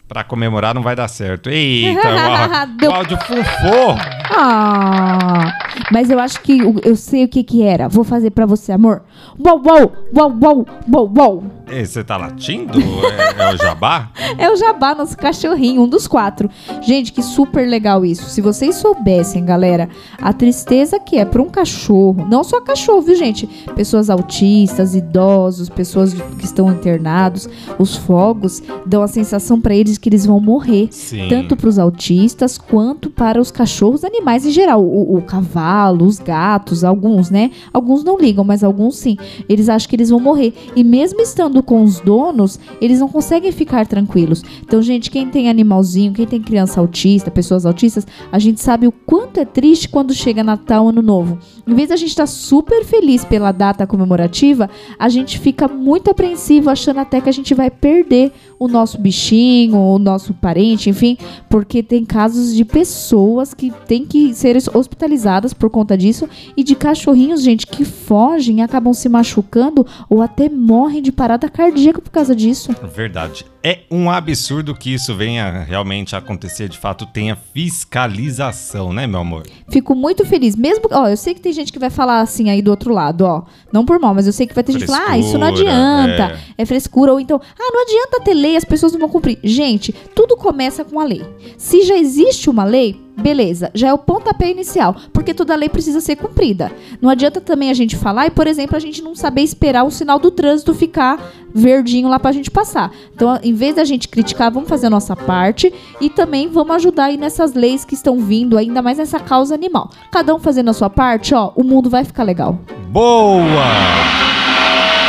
pra 0.08 0.24
comemorar 0.24 0.74
não 0.74 0.82
vai 0.82 0.96
dar 0.96 1.06
certo. 1.08 1.50
Eita, 1.50 2.00
o 2.08 2.18
áudio- 2.18 2.76
Deu- 2.78 2.90
o 2.90 2.94
áudio 2.94 3.18
fufou. 3.18 3.96
Ah, 4.30 5.52
mas 5.92 6.10
eu 6.10 6.18
acho 6.18 6.40
que 6.40 6.62
o- 6.62 6.76
eu 6.84 6.96
sei 6.96 7.24
o 7.24 7.28
que 7.28 7.42
que 7.42 7.62
era. 7.62 7.88
Vou 7.88 8.04
fazer 8.04 8.30
pra 8.30 8.46
você, 8.46 8.72
amor. 8.72 9.02
Uou, 9.38 9.60
uou, 9.64 9.92
uou, 10.16 10.36
uou, 10.42 10.66
uou, 10.92 11.12
uou. 11.16 11.44
Ei, 11.70 11.84
Você 11.84 12.02
tá 12.02 12.16
latindo? 12.16 12.78
É, 12.80 13.42
é 13.50 13.54
o 13.54 13.56
jabá? 13.58 14.08
É 14.38 14.48
o 14.50 14.56
Jabá, 14.56 14.94
nosso 14.94 15.16
cachorrinho, 15.16 15.82
um 15.82 15.88
dos 15.88 16.06
quatro. 16.06 16.48
Gente, 16.82 17.12
que 17.12 17.22
super 17.22 17.66
legal 17.68 18.04
isso. 18.04 18.28
Se 18.30 18.40
vocês 18.40 18.76
soubessem, 18.76 19.44
galera, 19.44 19.88
a 20.22 20.32
tristeza 20.32 20.98
que 21.00 21.16
é 21.18 21.24
pra 21.24 21.42
um 21.42 21.48
cachorro, 21.48 22.24
não 22.30 22.44
só 22.44 22.60
cachorro, 22.60 23.02
viu, 23.02 23.16
gente? 23.16 23.46
Pessoas 23.74 24.08
autistas, 24.10 24.94
idosos, 24.94 25.68
pessoas 25.68 26.12
que 26.14 26.44
estão 26.44 26.70
internados, 26.70 27.48
os 27.78 27.96
fogos 27.96 28.62
dão 28.86 29.02
a 29.02 29.08
sensação 29.08 29.60
pra 29.60 29.74
eles 29.74 29.97
que 29.98 30.08
eles 30.08 30.24
vão 30.24 30.40
morrer. 30.40 30.88
Sim. 30.90 31.28
Tanto 31.28 31.56
para 31.56 31.68
os 31.68 31.78
autistas 31.78 32.56
quanto 32.56 33.10
para 33.10 33.40
os 33.40 33.50
cachorros, 33.50 34.04
animais 34.04 34.46
em 34.46 34.50
geral. 34.50 34.82
O, 34.82 35.16
o 35.16 35.22
cavalo, 35.22 36.06
os 36.06 36.18
gatos, 36.18 36.84
alguns, 36.84 37.30
né? 37.30 37.50
Alguns 37.72 38.02
não 38.04 38.18
ligam, 38.18 38.44
mas 38.44 38.64
alguns 38.64 38.96
sim. 38.96 39.16
Eles 39.48 39.68
acham 39.68 39.88
que 39.88 39.96
eles 39.96 40.10
vão 40.10 40.20
morrer. 40.20 40.54
E 40.74 40.84
mesmo 40.84 41.20
estando 41.20 41.62
com 41.62 41.82
os 41.82 42.00
donos, 42.00 42.58
eles 42.80 43.00
não 43.00 43.08
conseguem 43.08 43.52
ficar 43.52 43.86
tranquilos. 43.86 44.42
Então, 44.62 44.80
gente, 44.80 45.10
quem 45.10 45.28
tem 45.28 45.48
animalzinho, 45.48 46.12
quem 46.12 46.26
tem 46.26 46.40
criança 46.40 46.80
autista, 46.80 47.30
pessoas 47.30 47.66
autistas, 47.66 48.06
a 48.30 48.38
gente 48.38 48.60
sabe 48.60 48.86
o 48.86 48.92
quanto 48.92 49.40
é 49.40 49.44
triste 49.44 49.88
quando 49.88 50.14
chega 50.14 50.42
Natal, 50.42 50.88
Ano 50.88 51.02
Novo. 51.02 51.38
Em 51.66 51.74
vez 51.74 51.88
da 51.88 51.96
gente 51.96 52.10
estar 52.10 52.26
super 52.26 52.84
feliz 52.84 53.24
pela 53.24 53.52
data 53.52 53.86
comemorativa, 53.86 54.70
a 54.98 55.08
gente 55.08 55.38
fica 55.38 55.68
muito 55.68 56.10
apreensivo, 56.10 56.70
achando 56.70 57.00
até 57.00 57.20
que 57.20 57.28
a 57.28 57.32
gente 57.32 57.54
vai 57.54 57.70
perder 57.70 58.32
o 58.58 58.66
nosso 58.66 58.98
bichinho, 58.98 59.76
o 59.78 59.98
nosso 59.98 60.34
parente, 60.34 60.90
enfim, 60.90 61.16
porque 61.48 61.82
tem 61.82 62.04
casos 62.04 62.54
de 62.54 62.64
pessoas 62.64 63.54
que 63.54 63.70
têm 63.86 64.04
que 64.04 64.34
ser 64.34 64.56
hospitalizadas 64.74 65.52
por 65.52 65.70
conta 65.70 65.96
disso 65.96 66.28
e 66.56 66.64
de 66.64 66.74
cachorrinhos, 66.74 67.42
gente, 67.42 67.66
que 67.66 67.84
fogem, 67.84 68.62
acabam 68.62 68.92
se 68.92 69.08
machucando 69.08 69.86
ou 70.08 70.20
até 70.20 70.48
morrem 70.48 71.02
de 71.02 71.12
parada 71.12 71.48
cardíaca 71.48 72.00
por 72.00 72.10
causa 72.10 72.34
disso. 72.34 72.74
Verdade. 72.94 73.44
É 73.62 73.80
um 73.90 74.08
absurdo 74.08 74.74
que 74.74 74.94
isso 74.94 75.14
venha 75.16 75.64
realmente 75.64 76.14
acontecer, 76.14 76.68
de 76.68 76.78
fato, 76.78 77.04
tenha 77.04 77.36
fiscalização, 77.36 78.92
né, 78.92 79.06
meu 79.06 79.20
amor? 79.20 79.42
Fico 79.68 79.96
muito 79.96 80.24
feliz, 80.24 80.54
mesmo, 80.54 80.84
ó, 80.92 81.08
eu 81.08 81.16
sei 81.16 81.34
que 81.34 81.40
tem 81.40 81.52
gente 81.52 81.72
que 81.72 81.78
vai 81.78 81.90
falar 81.90 82.20
assim 82.20 82.50
aí 82.50 82.62
do 82.62 82.70
outro 82.70 82.94
lado, 82.94 83.22
ó, 83.22 83.42
não 83.72 83.84
por 83.84 83.98
mal, 83.98 84.14
mas 84.14 84.26
eu 84.26 84.32
sei 84.32 84.46
que 84.46 84.54
vai 84.54 84.62
ter 84.62 84.72
gente 84.72 84.82
que 84.82 84.86
falar, 84.86 85.10
ah, 85.10 85.18
isso 85.18 85.36
não 85.36 85.48
Frescura, 85.48 85.72
adianta, 85.72 86.40
é. 86.56 86.64
frescura, 86.64 87.12
ou 87.12 87.20
então, 87.20 87.40
ah, 87.58 87.70
não 87.72 87.82
adianta 87.82 88.20
ter 88.24 88.34
lei, 88.34 88.47
as 88.56 88.64
pessoas 88.64 88.92
não 88.92 89.00
vão 89.00 89.08
cumprir. 89.08 89.38
Gente, 89.42 89.92
tudo 90.14 90.36
começa 90.36 90.84
com 90.84 91.00
a 91.00 91.04
lei. 91.04 91.24
Se 91.56 91.82
já 91.82 91.96
existe 91.96 92.48
uma 92.48 92.64
lei, 92.64 93.00
beleza, 93.16 93.70
já 93.74 93.88
é 93.88 93.92
o 93.92 93.98
pontapé 93.98 94.50
inicial, 94.50 94.94
porque 95.12 95.34
toda 95.34 95.56
lei 95.56 95.68
precisa 95.68 96.00
ser 96.00 96.16
cumprida. 96.16 96.70
Não 97.00 97.10
adianta 97.10 97.40
também 97.40 97.70
a 97.70 97.74
gente 97.74 97.96
falar 97.96 98.26
e, 98.26 98.30
por 98.30 98.46
exemplo, 98.46 98.76
a 98.76 98.80
gente 98.80 99.02
não 99.02 99.14
saber 99.14 99.42
esperar 99.42 99.84
o 99.84 99.90
sinal 99.90 100.18
do 100.18 100.30
trânsito 100.30 100.74
ficar 100.74 101.32
verdinho 101.52 102.08
lá 102.08 102.18
pra 102.18 102.32
gente 102.32 102.50
passar. 102.50 102.92
Então, 103.14 103.38
em 103.42 103.52
vez 103.52 103.74
da 103.74 103.84
gente 103.84 104.08
criticar, 104.08 104.52
vamos 104.52 104.68
fazer 104.68 104.86
a 104.86 104.90
nossa 104.90 105.16
parte 105.16 105.72
e 106.00 106.08
também 106.08 106.48
vamos 106.48 106.76
ajudar 106.76 107.06
aí 107.06 107.16
nessas 107.16 107.54
leis 107.54 107.84
que 107.84 107.94
estão 107.94 108.18
vindo, 108.18 108.56
ainda 108.56 108.80
mais 108.80 108.98
nessa 108.98 109.18
causa 109.18 109.54
animal. 109.54 109.90
Cada 110.12 110.34
um 110.34 110.38
fazendo 110.38 110.70
a 110.70 110.74
sua 110.74 110.90
parte, 110.90 111.34
ó, 111.34 111.52
o 111.56 111.64
mundo 111.64 111.90
vai 111.90 112.04
ficar 112.04 112.22
legal. 112.22 112.58
Boa! 112.88 113.44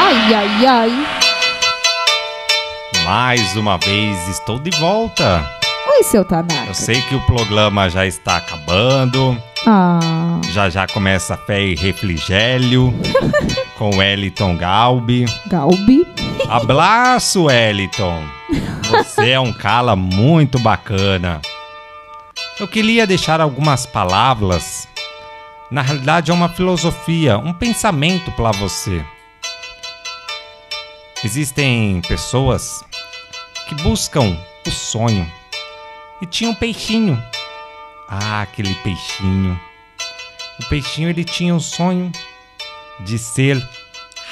Ai, 0.02 0.34
ai, 0.34 0.66
ai. 0.66 1.19
Mais 3.10 3.56
uma 3.56 3.76
vez 3.80 4.28
estou 4.28 4.60
de 4.60 4.70
volta. 4.78 5.44
Oi, 5.96 6.04
seu 6.04 6.24
Tanaka. 6.24 6.68
Eu 6.68 6.76
sei 6.76 7.02
que 7.02 7.16
o 7.16 7.26
programa 7.26 7.90
já 7.90 8.06
está 8.06 8.38
acabando. 8.38 9.36
Ah, 9.66 10.40
Já 10.52 10.70
já 10.70 10.86
começa 10.86 11.36
Fé 11.36 11.60
e 11.60 11.76
Refrigério 11.76 12.94
com 13.80 13.98
Wellington 13.98 14.56
Galbi. 14.58 15.26
Galbi. 15.48 16.06
Abraço, 16.48 17.46
Wellington. 17.46 18.24
Você 18.92 19.32
é 19.32 19.40
um 19.40 19.54
cala 19.54 19.96
muito 19.96 20.60
bacana. 20.60 21.42
Eu 22.60 22.68
queria 22.68 23.08
deixar 23.08 23.42
algumas 23.42 23.88
palavras. 23.88 24.88
Na 25.72 25.82
realidade, 25.82 26.30
é 26.30 26.34
uma 26.34 26.50
filosofia, 26.50 27.40
um 27.40 27.54
pensamento 27.54 28.32
para 28.34 28.52
você. 28.52 29.04
Existem 31.24 32.02
pessoas 32.08 32.84
que 33.70 33.76
buscam 33.84 34.36
o 34.66 34.72
sonho 34.72 35.32
e 36.20 36.26
tinha 36.26 36.50
um 36.50 36.56
peixinho. 36.56 37.22
Ah, 38.10 38.42
aquele 38.42 38.74
peixinho. 38.76 39.60
O 40.60 40.68
peixinho 40.68 41.08
ele 41.08 41.24
tinha 41.24 41.56
o 41.56 41.60
sonho 41.60 42.12
de 43.02 43.20
ser 43.20 43.64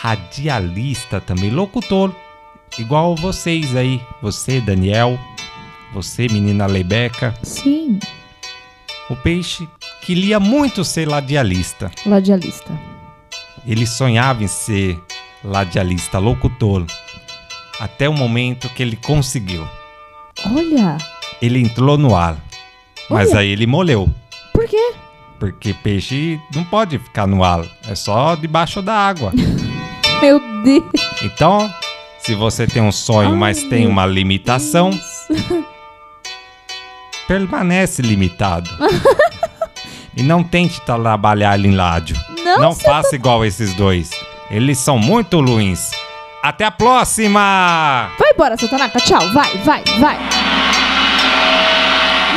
radialista 0.01 1.21
também, 1.21 1.51
locutor, 1.51 2.13
igual 2.79 3.15
vocês 3.15 3.75
aí, 3.75 4.01
você 4.21 4.59
Daniel, 4.59 5.19
você 5.93 6.27
menina 6.27 6.65
Lebeca. 6.65 7.35
Sim, 7.43 7.99
O 9.09 9.15
peixe 9.15 9.69
queria 10.01 10.39
muito 10.39 10.83
ser 10.83 11.07
radialista. 11.07 11.91
radialista. 12.05 12.77
Ele 13.65 13.85
sonhava 13.85 14.43
em 14.43 14.47
ser 14.47 14.99
radialista, 15.47 16.17
locutor, 16.17 16.85
até 17.79 18.07
o 18.09 18.13
momento 18.13 18.69
que 18.69 18.81
ele 18.83 18.95
conseguiu. 18.95 19.67
Olha, 20.45 20.97
Ele 21.41 21.59
entrou 21.59 21.97
no 21.97 22.15
ar, 22.15 22.37
mas 23.09 23.29
Olha. 23.31 23.39
aí 23.39 23.49
ele 23.49 23.65
molhou. 23.67 24.09
por 24.53 24.67
quê? 24.67 24.93
Porque 25.39 25.73
peixe 25.73 26.39
não 26.53 26.63
pode 26.63 26.97
ficar 26.97 27.27
no 27.27 27.43
ar, 27.43 27.63
é 27.87 27.93
só 27.95 28.35
debaixo 28.35 28.81
da 28.81 28.93
água. 28.95 29.31
Meu 30.21 30.39
Deus. 30.63 30.83
Então, 31.21 31.71
se 32.19 32.33
você 32.33 32.65
tem 32.65 32.81
um 32.81 32.91
sonho, 32.91 33.29
Ai, 33.29 33.35
mas 33.35 33.61
tem 33.63 33.85
uma 33.85 34.05
limitação, 34.05 34.89
permanece 37.27 38.01
limitado. 38.01 38.69
e 40.15 40.23
não 40.23 40.43
tente 40.43 40.81
trabalhar 40.81 41.59
em 41.63 41.75
rádio. 41.75 42.15
Não, 42.43 42.59
não 42.59 42.71
você 42.73 42.83
faça 42.83 43.15
igual 43.15 43.45
esses 43.45 43.73
dois. 43.73 44.09
Eles 44.49 44.77
são 44.77 44.97
muito 44.97 45.39
ruins. 45.41 45.91
Até 46.47 46.63
a 46.63 46.71
próxima! 46.71 48.09
Vai 48.17 48.31
embora, 48.31 48.55
seu 48.55 48.69
Tanaka. 48.69 49.01
Tchau. 49.01 49.19
Vai, 49.33 49.57
vai, 49.65 49.83
vai. 49.99 50.17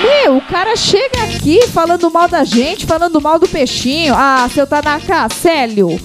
Meu, 0.03 0.39
o 0.39 0.41
cara 0.41 0.75
chega 0.75 1.23
aqui 1.23 1.65
falando 1.69 2.11
mal 2.11 2.27
da 2.27 2.43
gente, 2.43 2.87
falando 2.87 3.21
mal 3.21 3.39
do 3.39 3.47
peixinho. 3.47 4.13
Ah, 4.17 4.49
seu 4.53 4.67
Tanaka, 4.67 5.29
Célio. 5.29 5.97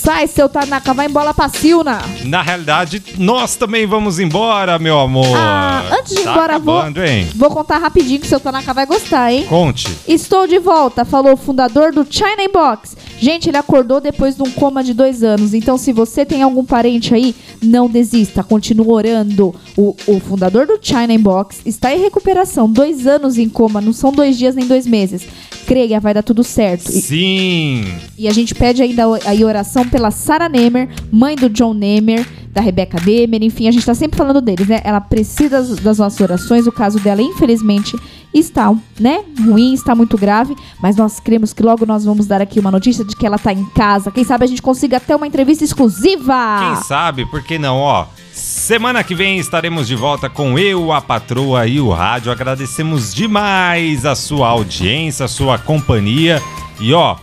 Sai, 0.00 0.28
seu 0.28 0.48
Tanaka, 0.48 0.94
vai 0.94 1.06
embora 1.06 1.34
pra 1.34 1.48
Silna. 1.48 2.00
Na 2.24 2.40
realidade, 2.40 3.02
nós 3.18 3.56
também 3.56 3.84
vamos 3.84 4.20
embora, 4.20 4.78
meu 4.78 4.98
amor. 5.00 5.36
Ah, 5.36 5.82
antes 5.98 6.14
de 6.14 6.20
ir 6.20 6.24
Tá 6.24 6.32
embora, 6.32 6.58
vou, 6.58 6.76
acabando, 6.78 7.04
hein? 7.04 7.28
vou 7.34 7.50
contar 7.50 7.78
rapidinho 7.78 8.20
que 8.20 8.26
seu 8.28 8.38
Tanaka 8.38 8.72
vai 8.72 8.86
gostar, 8.86 9.32
hein? 9.32 9.44
Conte. 9.48 9.88
Estou 10.06 10.46
de 10.46 10.60
volta, 10.60 11.04
falou 11.04 11.32
o 11.32 11.36
fundador 11.36 11.92
do 11.92 12.06
China 12.08 12.40
Inbox. 12.42 12.96
Gente, 13.18 13.48
ele 13.48 13.56
acordou 13.56 14.00
depois 14.00 14.36
de 14.36 14.42
um 14.42 14.50
coma 14.52 14.84
de 14.84 14.94
dois 14.94 15.24
anos. 15.24 15.52
Então, 15.52 15.76
se 15.76 15.92
você 15.92 16.24
tem 16.24 16.42
algum 16.42 16.64
parente 16.64 17.12
aí, 17.12 17.34
não 17.60 17.88
desista, 17.88 18.44
continue 18.44 18.86
orando. 18.88 19.52
O, 19.76 19.96
o 20.06 20.20
fundador 20.20 20.64
do 20.66 20.78
China 20.80 21.12
Inbox 21.12 21.60
está 21.66 21.92
em 21.92 22.00
recuperação. 22.00 22.70
Dois 22.70 23.04
anos 23.06 23.36
em 23.36 23.48
coma, 23.48 23.80
não 23.80 23.92
são 23.92 24.12
dois 24.12 24.38
dias 24.38 24.54
nem 24.54 24.64
dois 24.66 24.86
meses. 24.86 25.26
Creia, 25.66 25.98
vai 26.00 26.14
dar 26.14 26.22
tudo 26.22 26.42
certo. 26.44 26.88
E, 26.88 27.00
Sim. 27.02 27.84
e 28.16 28.26
a 28.28 28.32
gente 28.32 28.54
pede 28.54 28.80
ainda 28.82 29.04
aí 29.26 29.44
oração 29.44 29.84
pela 29.88 30.10
Sarah 30.10 30.48
Nemer, 30.48 30.88
mãe 31.10 31.36
do 31.36 31.48
John 31.48 31.74
Nemer, 31.74 32.26
da 32.52 32.60
Rebecca 32.60 32.98
Nemer, 33.04 33.42
enfim, 33.42 33.68
a 33.68 33.70
gente 33.70 33.86
tá 33.86 33.94
sempre 33.94 34.16
falando 34.16 34.40
deles, 34.40 34.66
né? 34.66 34.80
Ela 34.84 35.00
precisa 35.00 35.50
das, 35.50 35.76
das 35.76 35.98
nossas 35.98 36.20
orações, 36.20 36.66
o 36.66 36.72
caso 36.72 36.98
dela, 36.98 37.22
infelizmente, 37.22 37.96
está, 38.32 38.74
né, 38.98 39.22
ruim, 39.44 39.72
está 39.72 39.94
muito 39.94 40.16
grave, 40.18 40.54
mas 40.82 40.96
nós 40.96 41.18
cremos 41.20 41.52
que 41.52 41.62
logo 41.62 41.86
nós 41.86 42.04
vamos 42.04 42.26
dar 42.26 42.40
aqui 42.40 42.60
uma 42.60 42.70
notícia 42.70 43.04
de 43.04 43.16
que 43.16 43.26
ela 43.26 43.38
tá 43.38 43.52
em 43.52 43.64
casa. 43.70 44.10
Quem 44.10 44.24
sabe 44.24 44.44
a 44.44 44.48
gente 44.48 44.62
consiga 44.62 44.98
até 44.98 45.14
uma 45.14 45.26
entrevista 45.26 45.64
exclusiva. 45.64 46.34
Quem 46.60 46.84
sabe, 46.84 47.26
por 47.26 47.42
que 47.42 47.58
não, 47.58 47.76
ó? 47.76 48.06
Semana 48.32 49.02
que 49.02 49.14
vem 49.14 49.38
estaremos 49.38 49.88
de 49.88 49.96
volta 49.96 50.28
com 50.30 50.58
eu, 50.58 50.92
a 50.92 51.00
patroa 51.00 51.66
e 51.66 51.80
o 51.80 51.90
rádio. 51.90 52.30
Agradecemos 52.30 53.12
demais 53.12 54.06
a 54.06 54.14
sua 54.14 54.48
audiência, 54.48 55.24
a 55.24 55.28
sua 55.28 55.58
companhia. 55.58 56.40
E 56.78 56.92
ó, 56.92 57.16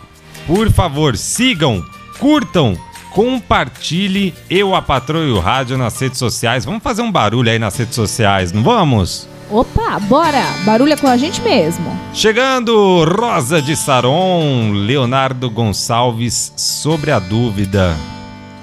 por 0.46 0.70
favor, 0.70 1.16
sigam, 1.16 1.82
curtam, 2.18 2.76
compartilhe 3.10 4.34
eu, 4.50 4.74
a 4.74 4.82
patroa 4.82 5.24
e 5.24 5.30
o 5.30 5.40
rádio 5.40 5.78
nas 5.78 5.98
redes 5.98 6.18
sociais. 6.18 6.64
Vamos 6.64 6.82
fazer 6.82 7.02
um 7.02 7.12
barulho 7.12 7.50
aí 7.50 7.58
nas 7.58 7.76
redes 7.76 7.94
sociais, 7.94 8.52
não 8.52 8.62
vamos? 8.62 9.28
Opa, 9.50 9.98
bora! 10.00 10.42
Barulha 10.64 10.96
com 10.96 11.06
a 11.06 11.16
gente 11.16 11.40
mesmo. 11.40 11.86
Chegando, 12.12 13.04
Rosa 13.04 13.62
de 13.62 13.76
Saron, 13.76 14.72
Leonardo 14.72 15.48
Gonçalves, 15.48 16.52
sobre 16.56 17.12
a 17.12 17.20
dúvida. 17.20 17.94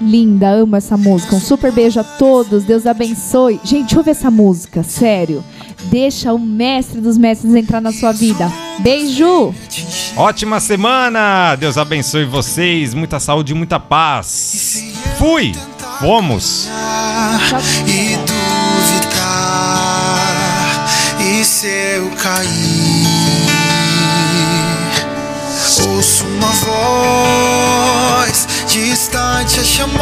Linda, 0.00 0.50
amo 0.50 0.76
essa 0.76 0.96
música. 0.96 1.34
Um 1.34 1.40
super 1.40 1.72
beijo 1.72 1.98
a 1.98 2.04
todos. 2.04 2.64
Deus 2.64 2.86
abençoe. 2.86 3.60
Gente, 3.64 3.96
ouve 3.96 4.10
essa 4.10 4.30
música, 4.30 4.82
sério. 4.82 5.42
Deixa 5.84 6.32
o 6.32 6.38
mestre 6.38 7.00
dos 7.00 7.18
mestres 7.18 7.54
entrar 7.54 7.80
na 7.80 7.92
sua 7.92 8.12
vida. 8.12 8.50
Beijo! 8.80 9.54
Ótima 10.16 10.60
semana! 10.60 11.56
Deus 11.56 11.76
abençoe 11.76 12.24
vocês, 12.24 12.94
muita 12.94 13.20
saúde 13.20 13.52
e 13.52 13.54
muita 13.54 13.78
paz. 13.78 14.84
Fui! 15.18 15.52
Fomos! 16.00 16.68
e 17.86 18.16
duvidar. 18.16 19.34
E 21.20 21.44
se 21.44 21.66
eu 21.66 22.10
cair, 22.10 22.48
ouço 25.86 26.24
uma 26.26 26.50
voz 28.24 28.48
distante 28.68 29.60
a 29.60 29.64
chamar 29.64 29.94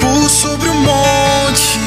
por 0.00 0.28
sobre 0.28 0.68
o 0.68 0.74
monte, 0.74 1.80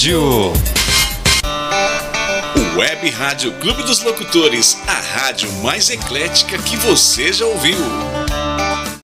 Rádio. 0.00 0.54
Web 2.74 3.10
Rádio 3.10 3.52
Clube 3.60 3.82
dos 3.82 4.02
Locutores, 4.02 4.78
a 4.86 4.94
rádio 4.94 5.52
mais 5.62 5.90
eclética 5.90 6.56
que 6.56 6.74
você 6.78 7.30
já 7.34 7.44
ouviu. 7.44 7.76